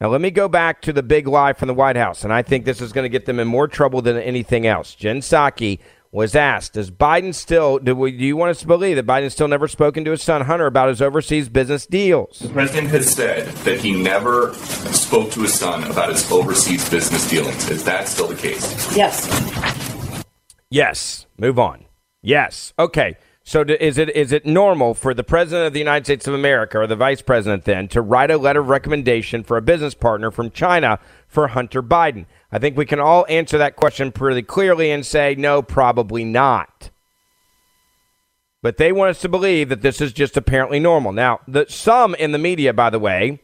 Now, 0.00 0.08
let 0.08 0.20
me 0.20 0.32
go 0.32 0.48
back 0.48 0.82
to 0.82 0.92
the 0.92 1.04
big 1.04 1.28
lie 1.28 1.52
from 1.52 1.68
the 1.68 1.74
White 1.74 1.94
House, 1.94 2.24
and 2.24 2.32
I 2.32 2.42
think 2.42 2.64
this 2.64 2.80
is 2.80 2.92
going 2.92 3.04
to 3.04 3.08
get 3.08 3.24
them 3.24 3.38
in 3.38 3.46
more 3.46 3.68
trouble 3.68 4.02
than 4.02 4.16
anything 4.16 4.66
else. 4.66 4.92
Jen 4.92 5.20
Psaki 5.20 5.78
was 6.16 6.34
asked, 6.34 6.72
Does 6.72 6.90
Biden 6.90 7.34
still, 7.34 7.78
do, 7.78 7.94
we, 7.94 8.10
do 8.10 8.24
you 8.24 8.38
want 8.38 8.50
us 8.50 8.60
to 8.60 8.66
believe 8.66 8.96
that 8.96 9.04
Biden 9.06 9.30
still 9.30 9.48
never 9.48 9.68
spoken 9.68 10.02
to 10.06 10.12
his 10.12 10.22
son 10.22 10.40
Hunter 10.40 10.64
about 10.64 10.88
his 10.88 11.02
overseas 11.02 11.50
business 11.50 11.84
deals? 11.84 12.38
The 12.38 12.48
president 12.48 12.88
has 12.88 13.12
said 13.12 13.48
that 13.48 13.80
he 13.80 13.92
never 13.92 14.54
spoke 14.54 15.30
to 15.32 15.42
his 15.42 15.52
son 15.52 15.84
about 15.84 16.08
his 16.08 16.32
overseas 16.32 16.88
business 16.88 17.28
dealings. 17.28 17.68
Is 17.68 17.84
that 17.84 18.08
still 18.08 18.28
the 18.28 18.34
case? 18.34 18.96
Yes. 18.96 20.24
Yes. 20.70 21.26
Move 21.36 21.58
on. 21.58 21.84
Yes. 22.22 22.72
Okay. 22.78 23.18
So 23.44 23.60
is 23.60 23.96
it 23.96 24.08
is 24.16 24.32
it 24.32 24.44
normal 24.44 24.94
for 24.94 25.14
the 25.14 25.22
president 25.22 25.68
of 25.68 25.72
the 25.72 25.78
United 25.78 26.04
States 26.04 26.26
of 26.26 26.34
America 26.34 26.78
or 26.78 26.88
the 26.88 26.96
vice 26.96 27.22
president 27.22 27.64
then 27.64 27.86
to 27.88 28.00
write 28.00 28.28
a 28.28 28.38
letter 28.38 28.58
of 28.58 28.68
recommendation 28.68 29.44
for 29.44 29.56
a 29.56 29.62
business 29.62 29.94
partner 29.94 30.32
from 30.32 30.50
China 30.50 30.98
for 31.26 31.48
Hunter 31.48 31.82
Biden? 31.82 32.26
I 32.50 32.58
think 32.58 32.76
we 32.76 32.86
can 32.86 33.00
all 33.00 33.26
answer 33.28 33.58
that 33.58 33.76
question 33.76 34.12
pretty 34.12 34.42
clearly 34.42 34.90
and 34.90 35.04
say 35.04 35.34
no, 35.36 35.62
probably 35.62 36.24
not. 36.24 36.90
But 38.62 38.78
they 38.78 38.92
want 38.92 39.10
us 39.10 39.20
to 39.20 39.28
believe 39.28 39.68
that 39.68 39.82
this 39.82 40.00
is 40.00 40.12
just 40.12 40.36
apparently 40.36 40.80
normal. 40.80 41.12
Now, 41.12 41.40
the, 41.46 41.66
some 41.68 42.14
in 42.16 42.32
the 42.32 42.38
media, 42.38 42.72
by 42.72 42.90
the 42.90 42.98
way, 42.98 43.40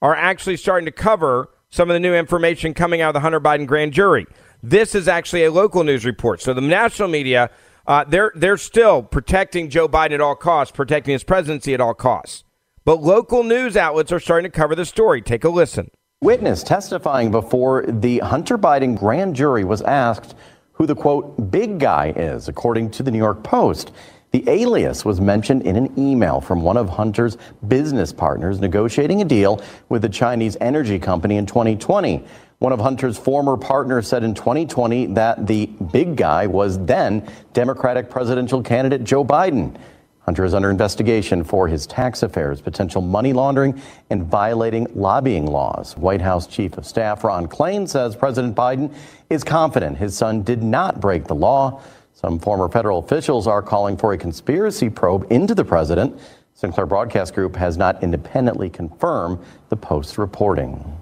are 0.00 0.14
actually 0.14 0.56
starting 0.56 0.86
to 0.86 0.92
cover 0.92 1.50
some 1.70 1.90
of 1.90 1.94
the 1.94 2.00
new 2.00 2.14
information 2.14 2.74
coming 2.74 3.00
out 3.00 3.10
of 3.10 3.14
the 3.14 3.20
Hunter 3.20 3.40
Biden 3.40 3.66
grand 3.66 3.92
jury. 3.92 4.26
This 4.62 4.94
is 4.94 5.08
actually 5.08 5.44
a 5.44 5.52
local 5.52 5.84
news 5.84 6.04
report. 6.04 6.40
So 6.40 6.54
the 6.54 6.60
national 6.60 7.08
media 7.08 7.50
uh, 7.86 8.04
they're 8.04 8.32
they're 8.34 8.56
still 8.56 9.02
protecting 9.02 9.68
Joe 9.68 9.88
Biden 9.88 10.12
at 10.12 10.20
all 10.20 10.36
costs, 10.36 10.74
protecting 10.74 11.12
his 11.12 11.24
presidency 11.24 11.74
at 11.74 11.80
all 11.80 11.94
costs. 11.94 12.44
But 12.84 13.02
local 13.02 13.44
news 13.44 13.76
outlets 13.76 14.12
are 14.12 14.20
starting 14.20 14.50
to 14.50 14.56
cover 14.56 14.74
the 14.74 14.84
story. 14.84 15.22
Take 15.22 15.44
a 15.44 15.48
listen. 15.48 15.90
Witness 16.22 16.62
testifying 16.62 17.32
before 17.32 17.84
the 17.84 18.20
Hunter 18.20 18.56
Biden 18.56 18.96
grand 18.96 19.34
jury 19.34 19.64
was 19.64 19.82
asked 19.82 20.36
who 20.70 20.86
the 20.86 20.94
quote 20.94 21.50
big 21.50 21.80
guy 21.80 22.12
is, 22.14 22.46
according 22.46 22.92
to 22.92 23.02
the 23.02 23.10
New 23.10 23.18
York 23.18 23.42
Post. 23.42 23.90
The 24.30 24.48
alias 24.48 25.04
was 25.04 25.20
mentioned 25.20 25.62
in 25.62 25.74
an 25.74 25.92
email 25.98 26.40
from 26.40 26.62
one 26.62 26.76
of 26.76 26.88
Hunter's 26.88 27.38
business 27.66 28.12
partners 28.12 28.60
negotiating 28.60 29.20
a 29.20 29.24
deal 29.24 29.60
with 29.88 30.04
a 30.04 30.08
Chinese 30.08 30.56
energy 30.60 31.00
company 31.00 31.38
in 31.38 31.46
2020. 31.46 32.24
One 32.60 32.72
of 32.72 32.78
Hunter's 32.78 33.18
former 33.18 33.56
partners 33.56 34.06
said 34.06 34.22
in 34.22 34.32
2020 34.32 35.06
that 35.14 35.48
the 35.48 35.66
big 35.66 36.14
guy 36.14 36.46
was 36.46 36.78
then 36.84 37.28
Democratic 37.52 38.08
presidential 38.08 38.62
candidate 38.62 39.02
Joe 39.02 39.24
Biden. 39.24 39.76
Hunter 40.24 40.44
is 40.44 40.54
under 40.54 40.70
investigation 40.70 41.42
for 41.42 41.66
his 41.66 41.86
tax 41.86 42.22
affairs, 42.22 42.60
potential 42.60 43.02
money 43.02 43.32
laundering, 43.32 43.80
and 44.10 44.24
violating 44.24 44.86
lobbying 44.94 45.46
laws. 45.46 45.96
White 45.96 46.20
House 46.20 46.46
Chief 46.46 46.78
of 46.78 46.86
Staff 46.86 47.24
Ron 47.24 47.48
Klain 47.48 47.88
says 47.88 48.14
President 48.14 48.54
Biden 48.54 48.94
is 49.30 49.42
confident 49.42 49.98
his 49.98 50.16
son 50.16 50.42
did 50.42 50.62
not 50.62 51.00
break 51.00 51.24
the 51.24 51.34
law. 51.34 51.82
Some 52.14 52.38
former 52.38 52.68
federal 52.68 53.00
officials 53.00 53.48
are 53.48 53.62
calling 53.62 53.96
for 53.96 54.12
a 54.12 54.18
conspiracy 54.18 54.88
probe 54.88 55.26
into 55.30 55.56
the 55.56 55.64
president. 55.64 56.20
Sinclair 56.54 56.86
Broadcast 56.86 57.34
Group 57.34 57.56
has 57.56 57.76
not 57.76 58.00
independently 58.02 58.70
confirmed 58.70 59.40
the 59.70 59.76
Post 59.76 60.18
reporting. 60.18 61.00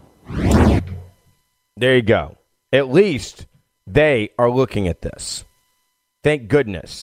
There 1.77 1.97
you 1.97 2.03
go. 2.03 2.39
At 2.73 2.89
least 2.89 3.47
they 3.87 4.31
are 4.39 4.51
looking 4.51 4.89
at 4.89 5.03
this. 5.03 5.45
Thank 6.23 6.49
goodness. 6.49 7.03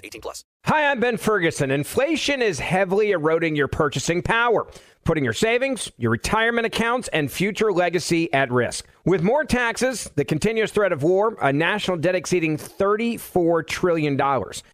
18 0.03 0.21
plus. 0.21 0.45
Hi, 0.65 0.91
I'm 0.91 0.99
Ben 0.99 1.17
Ferguson. 1.17 1.71
Inflation 1.71 2.41
is 2.41 2.59
heavily 2.59 3.11
eroding 3.11 3.55
your 3.55 3.67
purchasing 3.67 4.21
power, 4.21 4.67
putting 5.03 5.23
your 5.23 5.33
savings, 5.33 5.91
your 5.97 6.11
retirement 6.11 6.67
accounts, 6.67 7.07
and 7.09 7.31
future 7.31 7.71
legacy 7.71 8.31
at 8.31 8.51
risk. 8.51 8.85
With 9.03 9.23
more 9.23 9.43
taxes, 9.43 10.09
the 10.15 10.23
continuous 10.23 10.71
threat 10.71 10.91
of 10.91 11.01
war, 11.01 11.35
a 11.41 11.51
national 11.51 11.97
debt 11.97 12.13
exceeding 12.13 12.57
$34 12.57 13.65
trillion, 13.65 14.21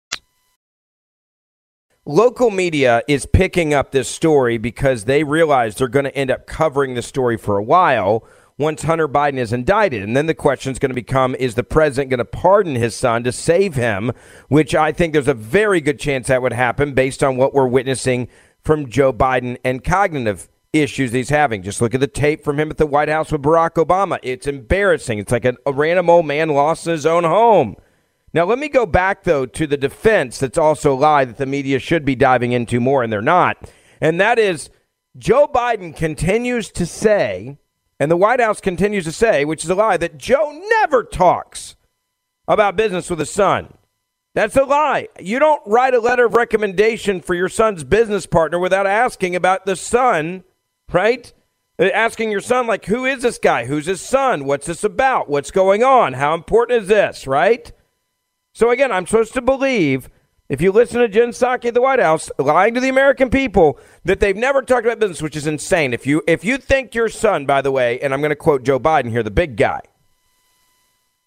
Local 2.10 2.50
media 2.50 3.04
is 3.08 3.28
picking 3.28 3.72
up 3.72 3.92
this 3.92 4.10
story 4.10 4.58
because 4.58 5.06
they 5.06 5.24
realize 5.24 5.76
they're 5.76 5.88
going 5.88 6.06
to 6.06 6.16
end 6.18 6.32
up 6.32 6.48
covering 6.48 6.96
the 6.96 7.04
story 7.04 7.38
for 7.38 7.56
a 7.56 7.64
while 7.64 8.26
once 8.58 8.82
Hunter 8.82 9.08
Biden 9.08 9.38
is 9.38 9.54
indicted. 9.54 10.02
And 10.02 10.18
then 10.18 10.26
the 10.26 10.34
question 10.34 10.72
is 10.72 10.80
going 10.80 10.90
to 10.90 10.96
become 10.96 11.36
is 11.36 11.54
the 11.54 11.64
president 11.64 12.10
going 12.10 12.18
to 12.18 12.26
pardon 12.26 12.74
his 12.74 12.96
son 12.96 13.24
to 13.26 13.32
save 13.32 13.76
him? 13.76 14.12
Which 14.48 14.74
I 14.74 14.92
think 14.92 15.14
there's 15.14 15.28
a 15.28 15.36
very 15.36 15.82
good 15.82 16.00
chance 16.00 16.30
that 16.30 16.42
would 16.42 16.52
happen 16.52 16.96
based 16.96 17.24
on 17.24 17.38
what 17.38 17.54
we're 17.54 17.68
witnessing 17.68 18.28
from 18.64 18.90
Joe 18.90 19.14
Biden 19.14 19.58
and 19.64 19.84
cognitive 19.84 20.50
issues 20.74 21.12
he's 21.12 21.30
having. 21.30 21.62
Just 21.62 21.80
look 21.80 21.94
at 21.94 22.00
the 22.00 22.08
tape 22.08 22.44
from 22.44 22.60
him 22.60 22.72
at 22.72 22.78
the 22.78 22.88
White 22.88 23.10
House 23.10 23.32
with 23.32 23.44
Barack 23.44 23.76
Obama. 23.76 24.18
It's 24.24 24.48
embarrassing. 24.48 25.20
It's 25.20 25.32
like 25.32 25.46
a, 25.46 25.54
random 25.68 26.10
old 26.10 26.26
man 26.26 26.50
lost 26.50 26.88
in 26.88 26.94
his 26.94 27.06
own 27.06 27.24
home. 27.24 27.76
Now, 28.34 28.46
let 28.46 28.60
me 28.60 28.70
go 28.70 28.86
back, 28.86 29.24
though, 29.24 29.46
to 29.46 29.66
the 29.66 29.78
defense 29.78 30.38
that's 30.38 30.58
also 30.58 30.94
a 30.94 30.96
lie 30.96 31.26
that 31.26 31.38
the 31.38 31.46
media 31.46 31.80
should 31.80 32.06
be 32.06 32.16
diving 32.16 32.52
into 32.52 32.80
more, 32.80 33.04
and 33.04 33.12
they're 33.12 33.22
not. 33.22 33.70
And 34.00 34.20
that 34.22 34.38
is 34.38 34.70
Joe 35.18 35.48
Biden 35.48 35.96
continues 35.96 36.72
to 36.72 36.86
say, 36.86 37.58
and 38.00 38.12
the 38.12 38.18
White 38.18 38.40
House 38.40 38.62
continues 38.62 39.06
to 39.06 39.12
say, 39.12 39.46
which 39.46 39.64
is 39.64 39.70
a 39.70 39.76
lie, 39.76 39.98
that 39.98 40.18
Joe 40.18 40.52
never 40.82 41.04
talks 41.04 41.76
about 42.48 42.76
business 42.76 43.10
with 43.10 43.20
his 43.20 43.32
son. 43.32 43.74
That's 44.36 44.56
a 44.56 44.64
lie. 44.64 45.08
You 45.20 45.40
don't 45.40 45.62
write 45.66 45.96
a 45.96 46.00
letter 46.00 46.26
of 46.26 46.36
recommendation 46.36 47.20
for 47.20 47.34
your 47.34 47.50
son's 47.50 47.84
business 47.84 48.26
partner 48.26 48.60
without 48.60 48.86
asking 48.86 49.36
about 49.36 49.66
the 49.66 49.76
son, 49.76 50.44
right? 50.94 51.34
Uh, 51.80 51.86
asking 51.86 52.30
your 52.30 52.42
son, 52.42 52.68
like, 52.68 52.86
who 52.86 53.06
is 53.06 53.24
this 53.24 53.40
guy? 53.40 53.66
Who's 53.66 53.88
his 53.88 54.02
son? 54.02 54.46
What's 54.46 54.68
this 54.68 54.84
about? 54.84 55.30
What's 55.30 55.52
going 55.52 55.84
on? 55.84 56.14
How 56.14 56.36
important 56.36 56.84
is 56.84 56.88
this, 56.88 57.26
right? 57.26 57.72
So 58.60 58.72
again, 58.72 58.92
I'm 58.92 59.08
supposed 59.08 59.34
to 59.36 59.42
believe, 59.42 60.10
if 60.50 60.60
you 60.60 60.74
listen 60.74 61.00
to 61.00 61.08
Jen 61.08 61.30
Psaki 61.30 61.68
at 61.68 61.74
the 61.74 61.82
White 61.82 62.02
House 62.02 62.30
lying 62.38 62.74
to 62.74 62.82
the 62.82 62.90
American 62.90 63.30
people, 63.30 63.80
that 64.04 64.20
they've 64.20 64.36
never 64.36 64.62
talked 64.62 64.86
about 64.86 65.00
business, 65.00 65.22
which 65.22 65.38
is 65.38 65.48
insane. 65.48 65.94
If 65.94 66.06
you 66.06 66.22
if 66.28 66.44
you 66.44 66.58
think 66.58 66.94
your 66.94 67.08
son, 67.08 67.46
by 67.46 67.62
the 67.62 67.72
way, 67.72 68.02
and 68.02 68.14
I'm 68.14 68.20
going 68.20 68.32
to 68.32 68.36
quote 68.36 68.64
Joe 68.64 68.78
Biden 68.78 69.12
here, 69.12 69.24
the 69.24 69.32
big 69.32 69.56
guy. 69.56 69.80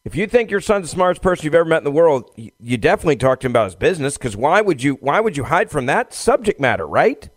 If 0.05 0.15
you 0.15 0.27
think 0.27 0.51
your 0.51 0.61
son's 0.61 0.91
the 0.91 0.95
smartest 0.95 1.23
person 1.23 1.47
you've 1.47 1.55
ever 1.55 1.65
met 1.65 1.79
in 1.79 1.85
the 1.85 1.91
world, 1.91 2.31
you, 2.37 2.77
definitely 2.77 3.17
talk 3.17 3.41
to 3.41 3.47
him 3.47 3.53
about 3.53 3.65
his 3.65 3.77
business. 3.77 4.19
Because 4.19 4.37
why 4.37 4.61
would 4.61 4.83
you 4.83 4.97
why 4.97 5.19
would 5.19 5.35
you 5.35 5.45
hide 5.45 5.71
from 5.71 5.87
that 5.87 6.13
subject 6.13 6.61
matter, 6.61 6.87
right? 6.87 7.31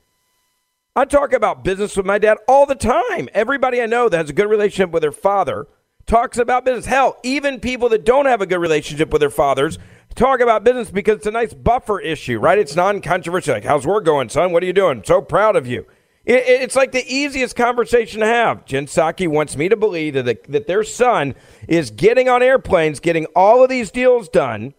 I 0.94 1.06
talk 1.06 1.32
about 1.32 1.64
business 1.64 1.96
with 1.96 2.06
my 2.06 2.18
dad 2.18 2.36
all 2.50 2.66
the 2.66 2.76
time. 2.76 3.30
Everybody 3.34 3.82
I 3.82 3.86
know 3.86 4.10
that 4.10 4.18
has 4.18 4.30
a 4.30 4.34
good 4.34 4.50
relationship 4.50 4.92
with 4.92 5.04
their 5.04 5.14
father 5.14 5.68
talks 6.06 6.38
about 6.38 6.66
business. 6.66 6.86
Hell, 6.86 7.18
even 7.24 7.60
people 7.60 7.90
that 7.90 8.06
don't 8.06 8.26
have 8.26 8.42
a 8.42 8.46
good 8.46 8.60
relationship 8.60 9.12
with 9.12 9.20
their 9.20 9.30
fathers 9.30 9.80
talk 10.16 10.40
about 10.40 10.64
business 10.64 10.90
because 10.90 11.18
it's 11.18 11.28
a 11.28 11.32
nice 11.32 11.54
buffer 11.54 12.00
issue, 12.00 12.40
right? 12.40 12.58
It's 12.58 12.76
non 12.76 13.02
controversial. 13.02 13.54
Like, 13.54 13.66
how's 13.66 13.86
work 13.86 14.06
going, 14.06 14.30
son? 14.30 14.52
What 14.52 14.64
are 14.64 14.66
you 14.66 14.74
doing? 14.74 15.04
So 15.06 15.22
proud 15.22 15.56
of 15.56 15.68
you. 15.68 15.86
It, 16.26 16.44
it's 16.48 16.76
like 16.76 16.92
the 16.92 17.06
easiest 17.08 17.56
conversation 17.56 18.22
to 18.22 18.26
have. 18.26 18.66
Jen 18.66 18.88
Psaki 18.88 19.28
wants 19.28 19.56
me 19.56 19.70
to 19.70 19.76
believe 19.76 20.16
that, 20.16 20.26
the, 20.26 20.40
that 20.50 20.68
their 20.68 20.84
son 20.84 21.36
is 21.68 21.92
getting 21.92 22.30
on 22.30 22.42
airplanes, 22.42 23.00
getting 23.00 23.26
all 23.36 23.64
of 23.64 23.70
these 23.70 23.92
deals 23.92 24.28
done. 24.30 24.74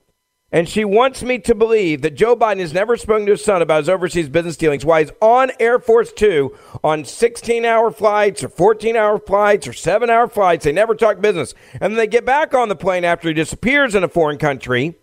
And 0.53 0.69
she 0.69 0.85
wants 0.85 1.23
me 1.25 1.39
to 1.41 1.55
believe 1.57 2.03
that 2.03 2.15
Joe 2.15 2.37
Biden 2.37 2.61
has 2.61 2.73
never 2.73 2.97
spoken 2.97 3.27
to 3.27 3.33
his 3.33 3.45
son 3.45 3.63
about 3.63 3.79
his 3.79 3.89
overseas 3.89 4.29
business 4.29 4.57
dealings 4.57 4.85
while 4.85 5.01
he's 5.01 5.11
on 5.21 5.51
Air 5.59 5.79
Force 5.81 6.13
Two 6.13 6.57
on 6.85 7.05
16 7.05 7.65
hour 7.65 7.91
flights 7.91 8.45
or 8.45 8.49
14 8.49 8.95
hour 8.97 9.19
flights 9.19 9.67
or 9.67 9.73
seven 9.73 10.09
hour 10.09 10.29
flights. 10.29 10.65
They 10.65 10.73
never 10.73 10.95
talk 10.95 11.21
business. 11.21 11.53
And 11.73 11.83
then 11.93 11.95
they 11.95 12.07
get 12.07 12.25
back 12.25 12.55
on 12.55 12.69
the 12.69 12.77
plane 12.77 13.05
after 13.05 13.27
he 13.29 13.35
disappears 13.35 13.95
in 13.97 14.05
a 14.05 14.09
foreign 14.09 14.39
country 14.39 14.95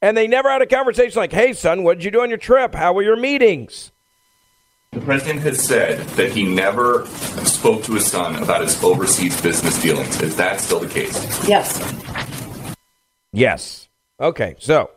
And 0.00 0.16
they 0.16 0.28
never 0.28 0.48
had 0.50 0.62
a 0.62 0.66
conversation 0.66 1.18
like, 1.18 1.32
hey, 1.32 1.52
son, 1.52 1.82
what 1.82 1.98
did 1.98 2.04
you 2.04 2.10
do 2.12 2.20
on 2.22 2.28
your 2.28 2.38
trip? 2.38 2.74
How 2.74 2.92
were 2.92 3.02
your 3.02 3.16
meetings? 3.16 3.90
The 4.92 5.00
president 5.00 5.40
has 5.40 5.62
said 5.62 5.98
that 6.10 6.30
he 6.32 6.44
never 6.44 7.06
spoke 7.44 7.82
to 7.84 7.94
his 7.94 8.06
son 8.06 8.36
about 8.42 8.62
his 8.62 8.82
overseas 8.84 9.38
business 9.40 9.80
dealings. 9.82 10.20
Is 10.22 10.36
that 10.36 10.60
still 10.60 10.80
the 10.80 10.88
case? 10.88 11.48
Yes. 11.48 11.82
Yes. 13.32 13.85
Okay, 14.18 14.56
so 14.58 14.90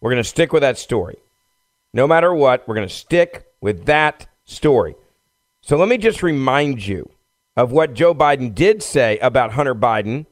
we're 0.00 0.10
going 0.10 0.22
to 0.22 0.28
stick 0.28 0.52
with 0.52 0.62
that 0.62 0.78
story. 0.78 1.16
No 1.92 2.06
matter 2.06 2.32
what, 2.32 2.66
we're 2.68 2.76
going 2.76 2.88
to 2.88 2.94
stick 2.94 3.46
with 3.60 3.86
that 3.86 4.26
story. 4.44 4.94
So 5.60 5.76
let 5.76 5.88
me 5.88 5.98
just 5.98 6.22
remind 6.22 6.86
you 6.86 7.10
of 7.56 7.72
what 7.72 7.94
Joe 7.94 8.14
Biden 8.14 8.54
did 8.54 8.82
say 8.82 9.18
about 9.18 9.52
Hunter 9.52 9.74
Biden 9.74 10.26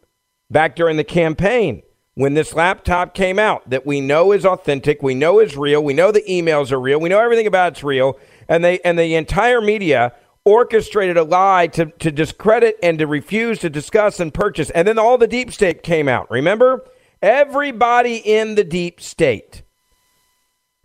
back 0.50 0.76
during 0.76 0.96
the 0.96 1.04
campaign 1.04 1.82
when 2.14 2.34
this 2.34 2.54
laptop 2.54 3.14
came 3.14 3.38
out 3.38 3.68
that 3.70 3.86
we 3.86 4.00
know 4.00 4.32
is 4.32 4.46
authentic, 4.46 5.02
we 5.02 5.14
know 5.14 5.40
is 5.40 5.56
real, 5.56 5.82
we 5.82 5.94
know 5.94 6.10
the 6.10 6.22
emails 6.22 6.72
are 6.72 6.80
real, 6.80 7.00
we 7.00 7.08
know 7.08 7.20
everything 7.20 7.46
about 7.46 7.74
it's 7.74 7.84
real, 7.84 8.18
and 8.48 8.64
they 8.64 8.80
and 8.80 8.98
the 8.98 9.14
entire 9.14 9.60
media 9.60 10.12
orchestrated 10.44 11.16
a 11.16 11.22
lie 11.22 11.66
to, 11.66 11.86
to 11.86 12.10
discredit 12.10 12.76
and 12.82 12.98
to 12.98 13.06
refuse 13.06 13.58
to 13.60 13.70
discuss 13.70 14.18
and 14.18 14.32
purchase. 14.32 14.70
And 14.70 14.88
then 14.88 14.98
all 14.98 15.18
the 15.18 15.26
deep 15.26 15.52
state 15.52 15.82
came 15.82 16.08
out. 16.08 16.30
Remember? 16.30 16.84
Everybody 17.20 18.16
in 18.16 18.54
the 18.54 18.64
deep 18.64 19.00
state 19.00 19.62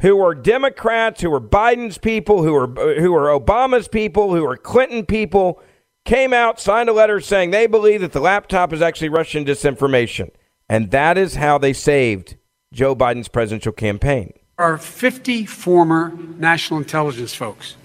who 0.02 0.20
are 0.20 0.36
Democrats, 0.36 1.22
who 1.22 1.34
are 1.34 1.42
Biden's 1.42 1.98
people, 1.98 2.44
who 2.44 2.56
are 2.56 2.68
who 3.00 3.16
are 3.16 3.40
Obama's 3.40 3.88
people, 3.88 4.34
who 4.36 4.46
are 4.46 4.58
Clinton 4.58 5.06
people, 5.06 5.62
came 6.06 6.34
out, 6.34 6.60
signed 6.60 6.90
a 6.90 6.94
letter 6.94 7.22
saying 7.22 7.52
they 7.52 7.68
believe 7.68 8.02
that 8.02 8.12
the 8.12 8.20
laptop 8.20 8.74
is 8.74 8.82
actually 8.82 9.10
Russian 9.10 9.46
disinformation. 9.46 10.32
And 10.68 10.92
that 10.92 11.18
is 11.18 11.36
how 11.36 11.58
they 11.58 11.74
saved 11.74 12.36
Joe 12.74 12.96
Biden's 12.96 13.28
presidential 13.28 13.72
campaign. 13.72 14.34
Are 14.58 14.78
50 14.78 15.46
former 15.46 16.14
national 16.38 16.80
intelligence 16.80 17.34
folks 17.34 17.76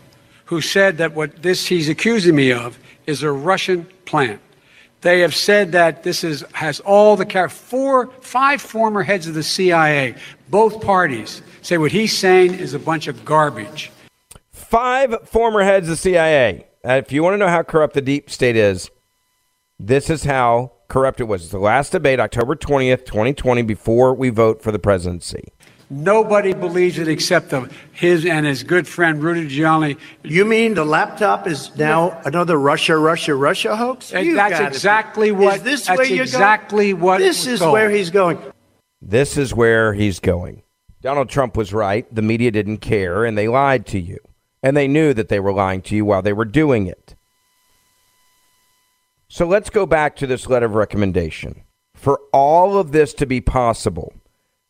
who 0.46 0.60
said 0.60 0.98
that 0.98 1.14
what 1.14 1.42
this 1.42 1.66
he's 1.66 1.88
accusing 1.88 2.34
me 2.34 2.52
of 2.52 2.78
is 3.06 3.22
a 3.22 3.30
Russian 3.30 3.86
plant. 4.06 4.40
They 5.00 5.20
have 5.20 5.34
said 5.34 5.72
that 5.72 6.02
this 6.02 6.24
is 6.24 6.44
has 6.52 6.80
all 6.80 7.16
the 7.16 7.26
car 7.26 7.48
four 7.48 8.10
five 8.20 8.60
former 8.60 9.02
heads 9.02 9.26
of 9.26 9.34
the 9.34 9.42
CIA, 9.42 10.16
both 10.48 10.80
parties 10.80 11.42
say 11.62 11.78
what 11.78 11.92
he's 11.92 12.16
saying 12.16 12.54
is 12.54 12.74
a 12.74 12.78
bunch 12.78 13.06
of 13.06 13.24
garbage. 13.24 13.90
Five 14.50 15.28
former 15.28 15.62
heads 15.62 15.86
of 15.86 15.90
the 15.90 15.96
CIA. 15.96 16.66
Uh, 16.86 16.92
if 16.92 17.12
you 17.12 17.22
want 17.22 17.34
to 17.34 17.38
know 17.38 17.48
how 17.48 17.62
corrupt 17.62 17.94
the 17.94 18.00
deep 18.00 18.30
state 18.30 18.56
is, 18.56 18.90
this 19.78 20.10
is 20.10 20.24
how 20.24 20.72
corrupt 20.88 21.20
it 21.20 21.24
was. 21.24 21.42
It's 21.42 21.52
the 21.52 21.58
last 21.58 21.92
debate, 21.92 22.20
October 22.20 22.56
20th, 22.56 23.04
2020, 23.04 23.62
before 23.62 24.14
we 24.14 24.30
vote 24.30 24.62
for 24.62 24.72
the 24.72 24.78
presidency. 24.78 25.52
Nobody 25.90 26.52
believes 26.52 26.98
it 26.98 27.08
except 27.08 27.48
the, 27.48 27.70
his 27.92 28.26
and 28.26 28.44
his 28.44 28.62
good 28.62 28.86
friend 28.86 29.22
Rudy 29.22 29.48
Giuliani. 29.48 29.98
You 30.22 30.44
mean 30.44 30.74
the 30.74 30.84
laptop 30.84 31.46
is 31.46 31.74
now 31.76 32.20
another 32.26 32.58
Russia, 32.58 32.96
Russia, 32.98 33.34
Russia 33.34 33.74
hoax? 33.74 34.12
And 34.12 34.26
You 34.26 34.34
that's 34.34 34.60
exactly 34.60 35.30
be- 35.30 35.36
what- 35.36 35.56
Is 35.56 35.62
this 35.62 35.86
that's 35.86 35.96
where 35.98 36.06
you're 36.06 36.24
exactly 36.24 36.92
going? 36.92 37.02
what 37.02 37.18
This 37.18 37.46
is 37.46 37.60
going. 37.60 37.72
where 37.72 37.90
he's 37.90 38.10
going. 38.10 38.38
This 39.00 39.38
is 39.38 39.54
where 39.54 39.94
he's 39.94 40.20
going. 40.20 40.62
Donald 41.00 41.30
Trump 41.30 41.56
was 41.56 41.72
right. 41.72 42.12
The 42.14 42.22
media 42.22 42.50
didn't 42.50 42.78
care, 42.78 43.24
and 43.24 43.38
they 43.38 43.48
lied 43.48 43.86
to 43.86 43.98
you. 44.00 44.18
And 44.62 44.76
they 44.76 44.88
knew 44.88 45.14
that 45.14 45.28
they 45.28 45.40
were 45.40 45.52
lying 45.52 45.80
to 45.82 45.94
you 45.96 46.04
while 46.04 46.20
they 46.20 46.32
were 46.32 46.44
doing 46.44 46.86
it. 46.88 47.14
So 49.28 49.46
let's 49.46 49.70
go 49.70 49.86
back 49.86 50.16
to 50.16 50.26
this 50.26 50.48
letter 50.48 50.66
of 50.66 50.74
recommendation. 50.74 51.62
For 51.94 52.20
all 52.32 52.76
of 52.76 52.92
this 52.92 53.14
to 53.14 53.26
be 53.26 53.40
possible, 53.40 54.12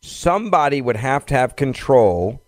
somebody 0.01 0.81
would 0.81 0.95
have 0.95 1.25
to 1.27 1.33
have 1.33 1.55
control 1.55 2.41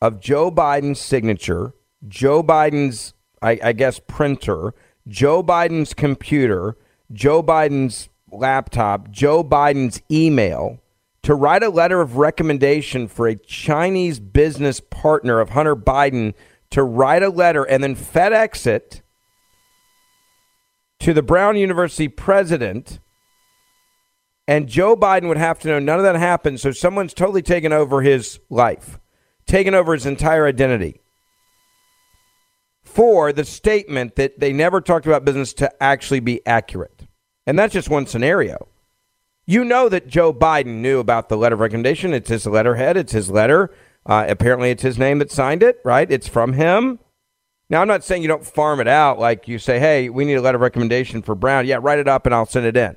of 0.00 0.20
Joe 0.20 0.50
Biden's 0.50 1.00
signature, 1.00 1.74
Joe 2.08 2.42
Biden's, 2.42 3.14
I, 3.42 3.58
I 3.62 3.72
guess, 3.72 4.00
printer, 4.00 4.74
Joe 5.06 5.42
Biden's 5.42 5.94
computer, 5.94 6.76
Joe 7.12 7.42
Biden's 7.42 8.08
laptop, 8.30 9.10
Joe 9.10 9.42
Biden's 9.42 10.00
email 10.10 10.80
to 11.22 11.34
write 11.34 11.62
a 11.62 11.68
letter 11.68 12.00
of 12.00 12.16
recommendation 12.16 13.06
for 13.06 13.28
a 13.28 13.36
Chinese 13.36 14.20
business 14.20 14.80
partner 14.80 15.40
of 15.40 15.50
Hunter 15.50 15.76
Biden 15.76 16.34
to 16.70 16.82
write 16.82 17.22
a 17.22 17.28
letter 17.28 17.64
and 17.64 17.82
then 17.82 17.94
FedEx 17.94 18.66
it 18.66 19.02
to 21.00 21.12
the 21.12 21.22
Brown 21.22 21.56
University 21.56 22.08
president. 22.08 23.00
And 24.50 24.68
Joe 24.68 24.96
Biden 24.96 25.28
would 25.28 25.36
have 25.36 25.60
to 25.60 25.68
know 25.68 25.78
none 25.78 25.98
of 25.98 26.02
that 26.02 26.16
happened. 26.16 26.58
So 26.58 26.72
someone's 26.72 27.14
totally 27.14 27.40
taken 27.40 27.72
over 27.72 28.02
his 28.02 28.40
life, 28.50 28.98
taken 29.46 29.76
over 29.76 29.94
his 29.94 30.06
entire 30.06 30.44
identity. 30.44 31.02
For 32.82 33.32
the 33.32 33.44
statement 33.44 34.16
that 34.16 34.40
they 34.40 34.52
never 34.52 34.80
talked 34.80 35.06
about 35.06 35.24
business 35.24 35.52
to 35.52 35.70
actually 35.80 36.18
be 36.18 36.44
accurate. 36.44 37.06
And 37.46 37.56
that's 37.56 37.72
just 37.72 37.88
one 37.88 38.08
scenario. 38.08 38.66
You 39.46 39.64
know 39.64 39.88
that 39.88 40.08
Joe 40.08 40.32
Biden 40.32 40.80
knew 40.80 40.98
about 40.98 41.28
the 41.28 41.36
letter 41.36 41.54
of 41.54 41.60
recommendation. 41.60 42.12
It's 42.12 42.28
his 42.28 42.44
letterhead, 42.44 42.96
it's 42.96 43.12
his 43.12 43.30
letter. 43.30 43.72
Uh, 44.04 44.24
apparently, 44.28 44.70
it's 44.70 44.82
his 44.82 44.98
name 44.98 45.20
that 45.20 45.30
signed 45.30 45.62
it, 45.62 45.78
right? 45.84 46.10
It's 46.10 46.26
from 46.26 46.54
him. 46.54 46.98
Now, 47.68 47.82
I'm 47.82 47.88
not 47.88 48.02
saying 48.02 48.22
you 48.22 48.28
don't 48.28 48.44
farm 48.44 48.80
it 48.80 48.88
out 48.88 49.20
like 49.20 49.46
you 49.46 49.60
say, 49.60 49.78
hey, 49.78 50.08
we 50.08 50.24
need 50.24 50.34
a 50.34 50.42
letter 50.42 50.56
of 50.56 50.62
recommendation 50.62 51.22
for 51.22 51.36
Brown. 51.36 51.68
Yeah, 51.68 51.78
write 51.80 52.00
it 52.00 52.08
up 52.08 52.26
and 52.26 52.34
I'll 52.34 52.46
send 52.46 52.66
it 52.66 52.76
in. 52.76 52.96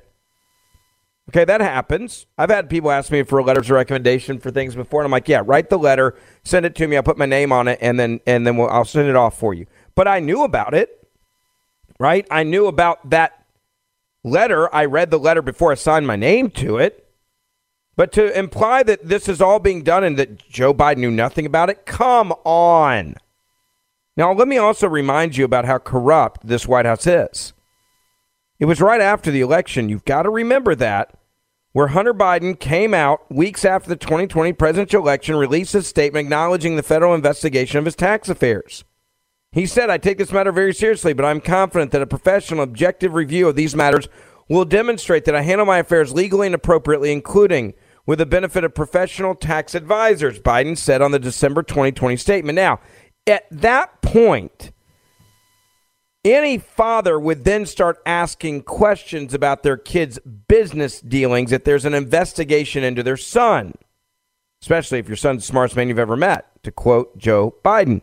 Okay, 1.30 1.44
that 1.44 1.60
happens. 1.62 2.26
I've 2.36 2.50
had 2.50 2.68
people 2.68 2.90
ask 2.90 3.10
me 3.10 3.22
for 3.22 3.42
letters 3.42 3.70
of 3.70 3.76
recommendation 3.76 4.38
for 4.38 4.50
things 4.50 4.74
before, 4.74 5.00
and 5.00 5.06
I'm 5.06 5.12
like, 5.12 5.28
yeah, 5.28 5.42
write 5.44 5.70
the 5.70 5.78
letter, 5.78 6.14
send 6.42 6.66
it 6.66 6.74
to 6.76 6.86
me. 6.86 6.96
I'll 6.96 7.02
put 7.02 7.16
my 7.16 7.26
name 7.26 7.50
on 7.50 7.66
it, 7.66 7.78
and 7.80 7.98
then 7.98 8.20
and 8.26 8.46
then 8.46 8.56
we'll, 8.56 8.68
I'll 8.68 8.84
send 8.84 9.08
it 9.08 9.16
off 9.16 9.38
for 9.38 9.54
you. 9.54 9.66
But 9.94 10.06
I 10.06 10.20
knew 10.20 10.42
about 10.42 10.74
it, 10.74 11.08
right? 11.98 12.26
I 12.30 12.42
knew 12.42 12.66
about 12.66 13.08
that 13.08 13.44
letter. 14.22 14.72
I 14.74 14.84
read 14.84 15.10
the 15.10 15.18
letter 15.18 15.40
before 15.40 15.72
I 15.72 15.76
signed 15.76 16.06
my 16.06 16.16
name 16.16 16.50
to 16.50 16.76
it. 16.76 17.00
But 17.96 18.12
to 18.12 18.36
imply 18.36 18.82
that 18.82 19.08
this 19.08 19.28
is 19.28 19.40
all 19.40 19.60
being 19.60 19.82
done 19.82 20.02
and 20.02 20.18
that 20.18 20.48
Joe 20.48 20.74
Biden 20.74 20.98
knew 20.98 21.10
nothing 21.10 21.46
about 21.46 21.70
it, 21.70 21.86
come 21.86 22.32
on. 22.44 23.14
Now, 24.16 24.32
let 24.32 24.48
me 24.48 24.58
also 24.58 24.88
remind 24.88 25.36
you 25.36 25.44
about 25.44 25.64
how 25.64 25.78
corrupt 25.78 26.46
this 26.46 26.66
White 26.66 26.86
House 26.86 27.06
is. 27.06 27.52
It 28.64 28.66
was 28.66 28.80
right 28.80 29.02
after 29.02 29.30
the 29.30 29.42
election, 29.42 29.90
you've 29.90 30.06
got 30.06 30.22
to 30.22 30.30
remember 30.30 30.74
that, 30.76 31.18
where 31.72 31.88
Hunter 31.88 32.14
Biden 32.14 32.58
came 32.58 32.94
out 32.94 33.30
weeks 33.30 33.62
after 33.62 33.90
the 33.90 33.96
2020 33.96 34.54
presidential 34.54 35.02
election, 35.02 35.36
released 35.36 35.74
a 35.74 35.82
statement 35.82 36.24
acknowledging 36.24 36.76
the 36.76 36.82
federal 36.82 37.14
investigation 37.14 37.76
of 37.76 37.84
his 37.84 37.94
tax 37.94 38.30
affairs. 38.30 38.82
He 39.52 39.66
said, 39.66 39.90
I 39.90 39.98
take 39.98 40.16
this 40.16 40.32
matter 40.32 40.50
very 40.50 40.72
seriously, 40.72 41.12
but 41.12 41.26
I'm 41.26 41.42
confident 41.42 41.90
that 41.90 42.00
a 42.00 42.06
professional, 42.06 42.62
objective 42.62 43.12
review 43.12 43.48
of 43.48 43.54
these 43.54 43.76
matters 43.76 44.08
will 44.48 44.64
demonstrate 44.64 45.26
that 45.26 45.36
I 45.36 45.42
handle 45.42 45.66
my 45.66 45.80
affairs 45.80 46.14
legally 46.14 46.46
and 46.46 46.54
appropriately, 46.54 47.12
including 47.12 47.74
with 48.06 48.18
the 48.18 48.24
benefit 48.24 48.64
of 48.64 48.74
professional 48.74 49.34
tax 49.34 49.74
advisors, 49.74 50.40
Biden 50.40 50.78
said 50.78 51.02
on 51.02 51.10
the 51.10 51.18
December 51.18 51.62
2020 51.62 52.16
statement. 52.16 52.56
Now, 52.56 52.80
at 53.26 53.44
that 53.50 54.00
point, 54.00 54.70
any 56.24 56.58
father 56.58 57.20
would 57.20 57.44
then 57.44 57.66
start 57.66 58.00
asking 58.06 58.62
questions 58.62 59.34
about 59.34 59.62
their 59.62 59.76
kids' 59.76 60.18
business 60.48 61.00
dealings 61.00 61.52
if 61.52 61.64
there's 61.64 61.84
an 61.84 61.94
investigation 61.94 62.82
into 62.82 63.02
their 63.02 63.16
son, 63.16 63.74
especially 64.62 64.98
if 64.98 65.08
your 65.08 65.16
son's 65.16 65.42
the 65.42 65.46
smartest 65.46 65.76
man 65.76 65.88
you've 65.88 65.98
ever 65.98 66.16
met, 66.16 66.46
to 66.62 66.72
quote 66.72 67.18
Joe 67.18 67.54
Biden. 67.64 68.00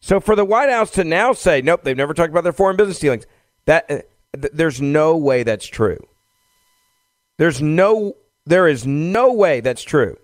So 0.00 0.20
for 0.20 0.36
the 0.36 0.44
White 0.44 0.70
House 0.70 0.90
to 0.92 1.04
now 1.04 1.32
say, 1.32 1.60
nope, 1.62 1.82
they've 1.82 1.96
never 1.96 2.14
talked 2.14 2.30
about 2.30 2.44
their 2.44 2.52
foreign 2.52 2.76
business 2.76 2.98
dealings, 2.98 3.26
that 3.64 3.90
uh, 3.90 4.00
th- 4.40 4.52
there's 4.52 4.80
no 4.80 5.16
way 5.16 5.42
that's 5.42 5.66
true. 5.66 5.98
There's 7.38 7.60
no, 7.60 8.16
there 8.44 8.68
is 8.68 8.86
no 8.86 9.32
way 9.32 9.60
that's 9.60 9.82
true. 9.82 10.16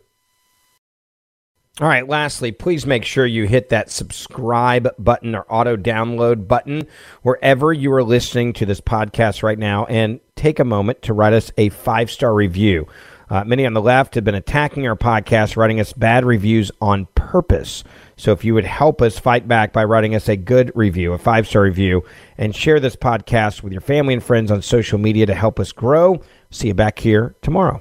All 1.81 1.89
right, 1.89 2.07
lastly, 2.07 2.53
please 2.53 2.85
make 2.85 3.03
sure 3.03 3.25
you 3.25 3.47
hit 3.47 3.71
that 3.71 3.91
subscribe 3.91 4.91
button 4.99 5.35
or 5.35 5.47
auto 5.49 5.75
download 5.75 6.47
button 6.47 6.87
wherever 7.23 7.73
you 7.73 7.91
are 7.95 8.03
listening 8.03 8.53
to 8.55 8.67
this 8.67 8.81
podcast 8.83 9.43
right 9.43 9.59
now 9.59 9.87
and 9.87 10.21
take 10.37 10.59
a 10.59 10.67
moment 10.67 11.01
to 11.03 11.15
write 11.15 11.33
us 11.33 11.51
a 11.57 11.71
five 11.71 12.11
star 12.11 12.35
review. 12.35 12.87
Uh, 13.31 13.43
many 13.45 13.65
on 13.65 13.73
the 13.73 13.81
left 13.81 14.15
have 14.15 14.25
been 14.25 14.35
attacking 14.35 14.87
our 14.87 14.95
podcast, 14.95 15.57
writing 15.57 15.81
us 15.81 15.95
bad 15.95 16.27
reviews 16.27 16.71
on 16.83 17.07
purpose. 17.15 17.85
So 18.19 18.33
if 18.33 18.45
you 18.45 18.53
would 18.53 18.67
help 18.67 19.01
us 19.01 19.19
fight 19.19 19.49
back 19.49 19.73
by 19.73 19.85
writing 19.85 20.15
us 20.15 20.29
a 20.29 20.37
good 20.37 20.71
review, 20.75 21.15
a 21.15 21.19
five 21.19 21.49
star 21.49 21.63
review, 21.63 22.05
and 22.37 22.55
share 22.55 22.81
this 22.81 22.97
podcast 22.97 23.63
with 23.63 23.73
your 23.73 23.81
family 23.81 24.13
and 24.13 24.23
friends 24.23 24.51
on 24.51 24.61
social 24.61 24.99
media 24.99 25.25
to 25.25 25.35
help 25.35 25.59
us 25.59 25.73
grow, 25.73 26.21
see 26.51 26.69
you 26.69 26.75
back 26.75 26.99
here 26.99 27.35
tomorrow. 27.41 27.81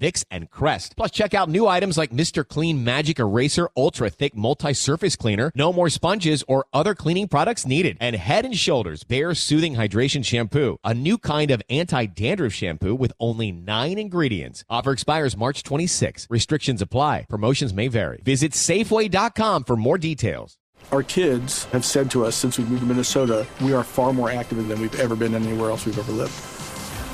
Vicks, 0.00 0.24
and 0.30 0.50
Crest. 0.50 0.96
Plus, 0.96 1.10
check 1.10 1.34
out 1.34 1.48
new 1.48 1.66
items 1.66 1.96
like 1.98 2.10
Mr. 2.10 2.46
Clean 2.46 2.82
Magic 2.82 3.18
Eraser 3.18 3.68
Ultra 3.76 4.10
Thick 4.10 4.34
Multi-Surface 4.34 5.16
Cleaner. 5.16 5.52
No 5.54 5.72
more 5.72 5.90
sponges 5.90 6.42
or 6.48 6.66
other 6.72 6.94
cleaning 6.94 7.28
products 7.28 7.66
needed. 7.66 7.96
And 8.00 8.16
Head 8.16 8.44
and 8.44 8.56
Shoulders 8.56 9.04
Bare 9.04 9.34
Soothing 9.34 9.76
Hydration 9.76 10.24
Shampoo, 10.24 10.78
a 10.82 10.94
new 10.94 11.18
kind 11.18 11.50
of 11.50 11.62
anti-dandruff 11.70 12.52
shampoo 12.52 12.94
with 12.94 13.12
only 13.20 13.52
nine 13.52 13.98
ingredients. 13.98 14.64
Offer 14.68 14.92
expires 14.92 15.36
March 15.36 15.62
26. 15.62 16.26
Restrictions 16.30 16.82
apply. 16.82 17.26
Promotions 17.28 17.74
may 17.74 17.88
vary. 17.88 18.20
Visit 18.24 18.52
Safeway.com 18.52 19.64
for 19.64 19.76
more 19.76 19.98
details. 19.98 20.56
Our 20.92 21.02
kids 21.02 21.64
have 21.66 21.84
said 21.84 22.10
to 22.12 22.24
us 22.24 22.34
since 22.34 22.58
we 22.58 22.64
moved 22.64 22.80
to 22.80 22.86
Minnesota, 22.86 23.46
we 23.60 23.72
are 23.74 23.84
far 23.84 24.12
more 24.12 24.30
active 24.30 24.66
than 24.66 24.80
we've 24.80 24.98
ever 24.98 25.14
been 25.14 25.34
anywhere 25.34 25.70
else 25.70 25.86
we've 25.86 25.98
ever 25.98 26.10
lived. 26.10 26.32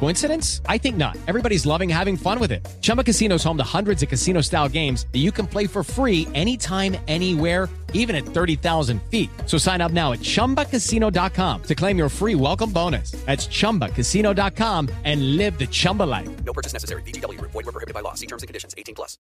Coincidence? 0.00 0.62
I 0.66 0.78
think 0.78 0.96
not. 0.96 1.18
Everybody's 1.28 1.66
loving 1.66 1.90
having 1.90 2.16
fun 2.16 2.40
with 2.40 2.52
it. 2.52 2.66
Chumba 2.80 3.04
Casino 3.04 3.34
is 3.34 3.44
home 3.44 3.58
to 3.58 3.62
hundreds 3.62 4.02
of 4.02 4.08
casino 4.08 4.40
style 4.40 4.66
games 4.66 5.06
that 5.12 5.18
you 5.18 5.30
can 5.30 5.46
play 5.46 5.66
for 5.66 5.84
free 5.84 6.26
anytime, 6.32 6.96
anywhere, 7.06 7.68
even 7.92 8.16
at 8.16 8.24
30,000 8.24 9.02
feet. 9.10 9.28
So 9.44 9.58
sign 9.58 9.82
up 9.82 9.92
now 9.92 10.12
at 10.12 10.20
chumbacasino.com 10.20 11.62
to 11.64 11.74
claim 11.74 11.98
your 11.98 12.08
free 12.08 12.34
welcome 12.34 12.70
bonus. 12.70 13.10
That's 13.26 13.46
chumbacasino.com 13.46 14.88
and 15.04 15.36
live 15.36 15.58
the 15.58 15.66
Chumba 15.66 16.04
life. 16.04 16.44
No 16.46 16.54
purchase 16.54 16.72
necessary. 16.72 17.02
VGW. 17.02 17.38
Void 17.42 17.54
were 17.54 17.64
prohibited 17.64 17.92
by 17.92 18.00
law. 18.00 18.14
See 18.14 18.26
terms 18.26 18.42
and 18.42 18.48
conditions. 18.48 18.74
18 18.78 18.94
plus. 18.94 19.18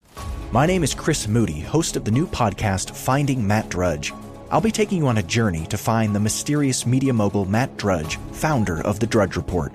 My 0.52 0.64
name 0.64 0.82
is 0.82 0.94
Chris 0.94 1.28
Moody, 1.28 1.60
host 1.60 1.96
of 1.96 2.06
the 2.06 2.10
new 2.10 2.26
podcast, 2.26 2.96
Finding 2.96 3.46
Matt 3.46 3.68
Drudge. 3.68 4.14
I'll 4.50 4.62
be 4.62 4.70
taking 4.70 4.98
you 4.98 5.06
on 5.08 5.18
a 5.18 5.22
journey 5.22 5.66
to 5.66 5.76
find 5.76 6.14
the 6.14 6.20
mysterious 6.20 6.86
media 6.86 7.12
mogul 7.12 7.44
Matt 7.44 7.76
Drudge, 7.76 8.16
founder 8.32 8.80
of 8.86 9.00
The 9.00 9.06
Drudge 9.06 9.36
Report. 9.36 9.74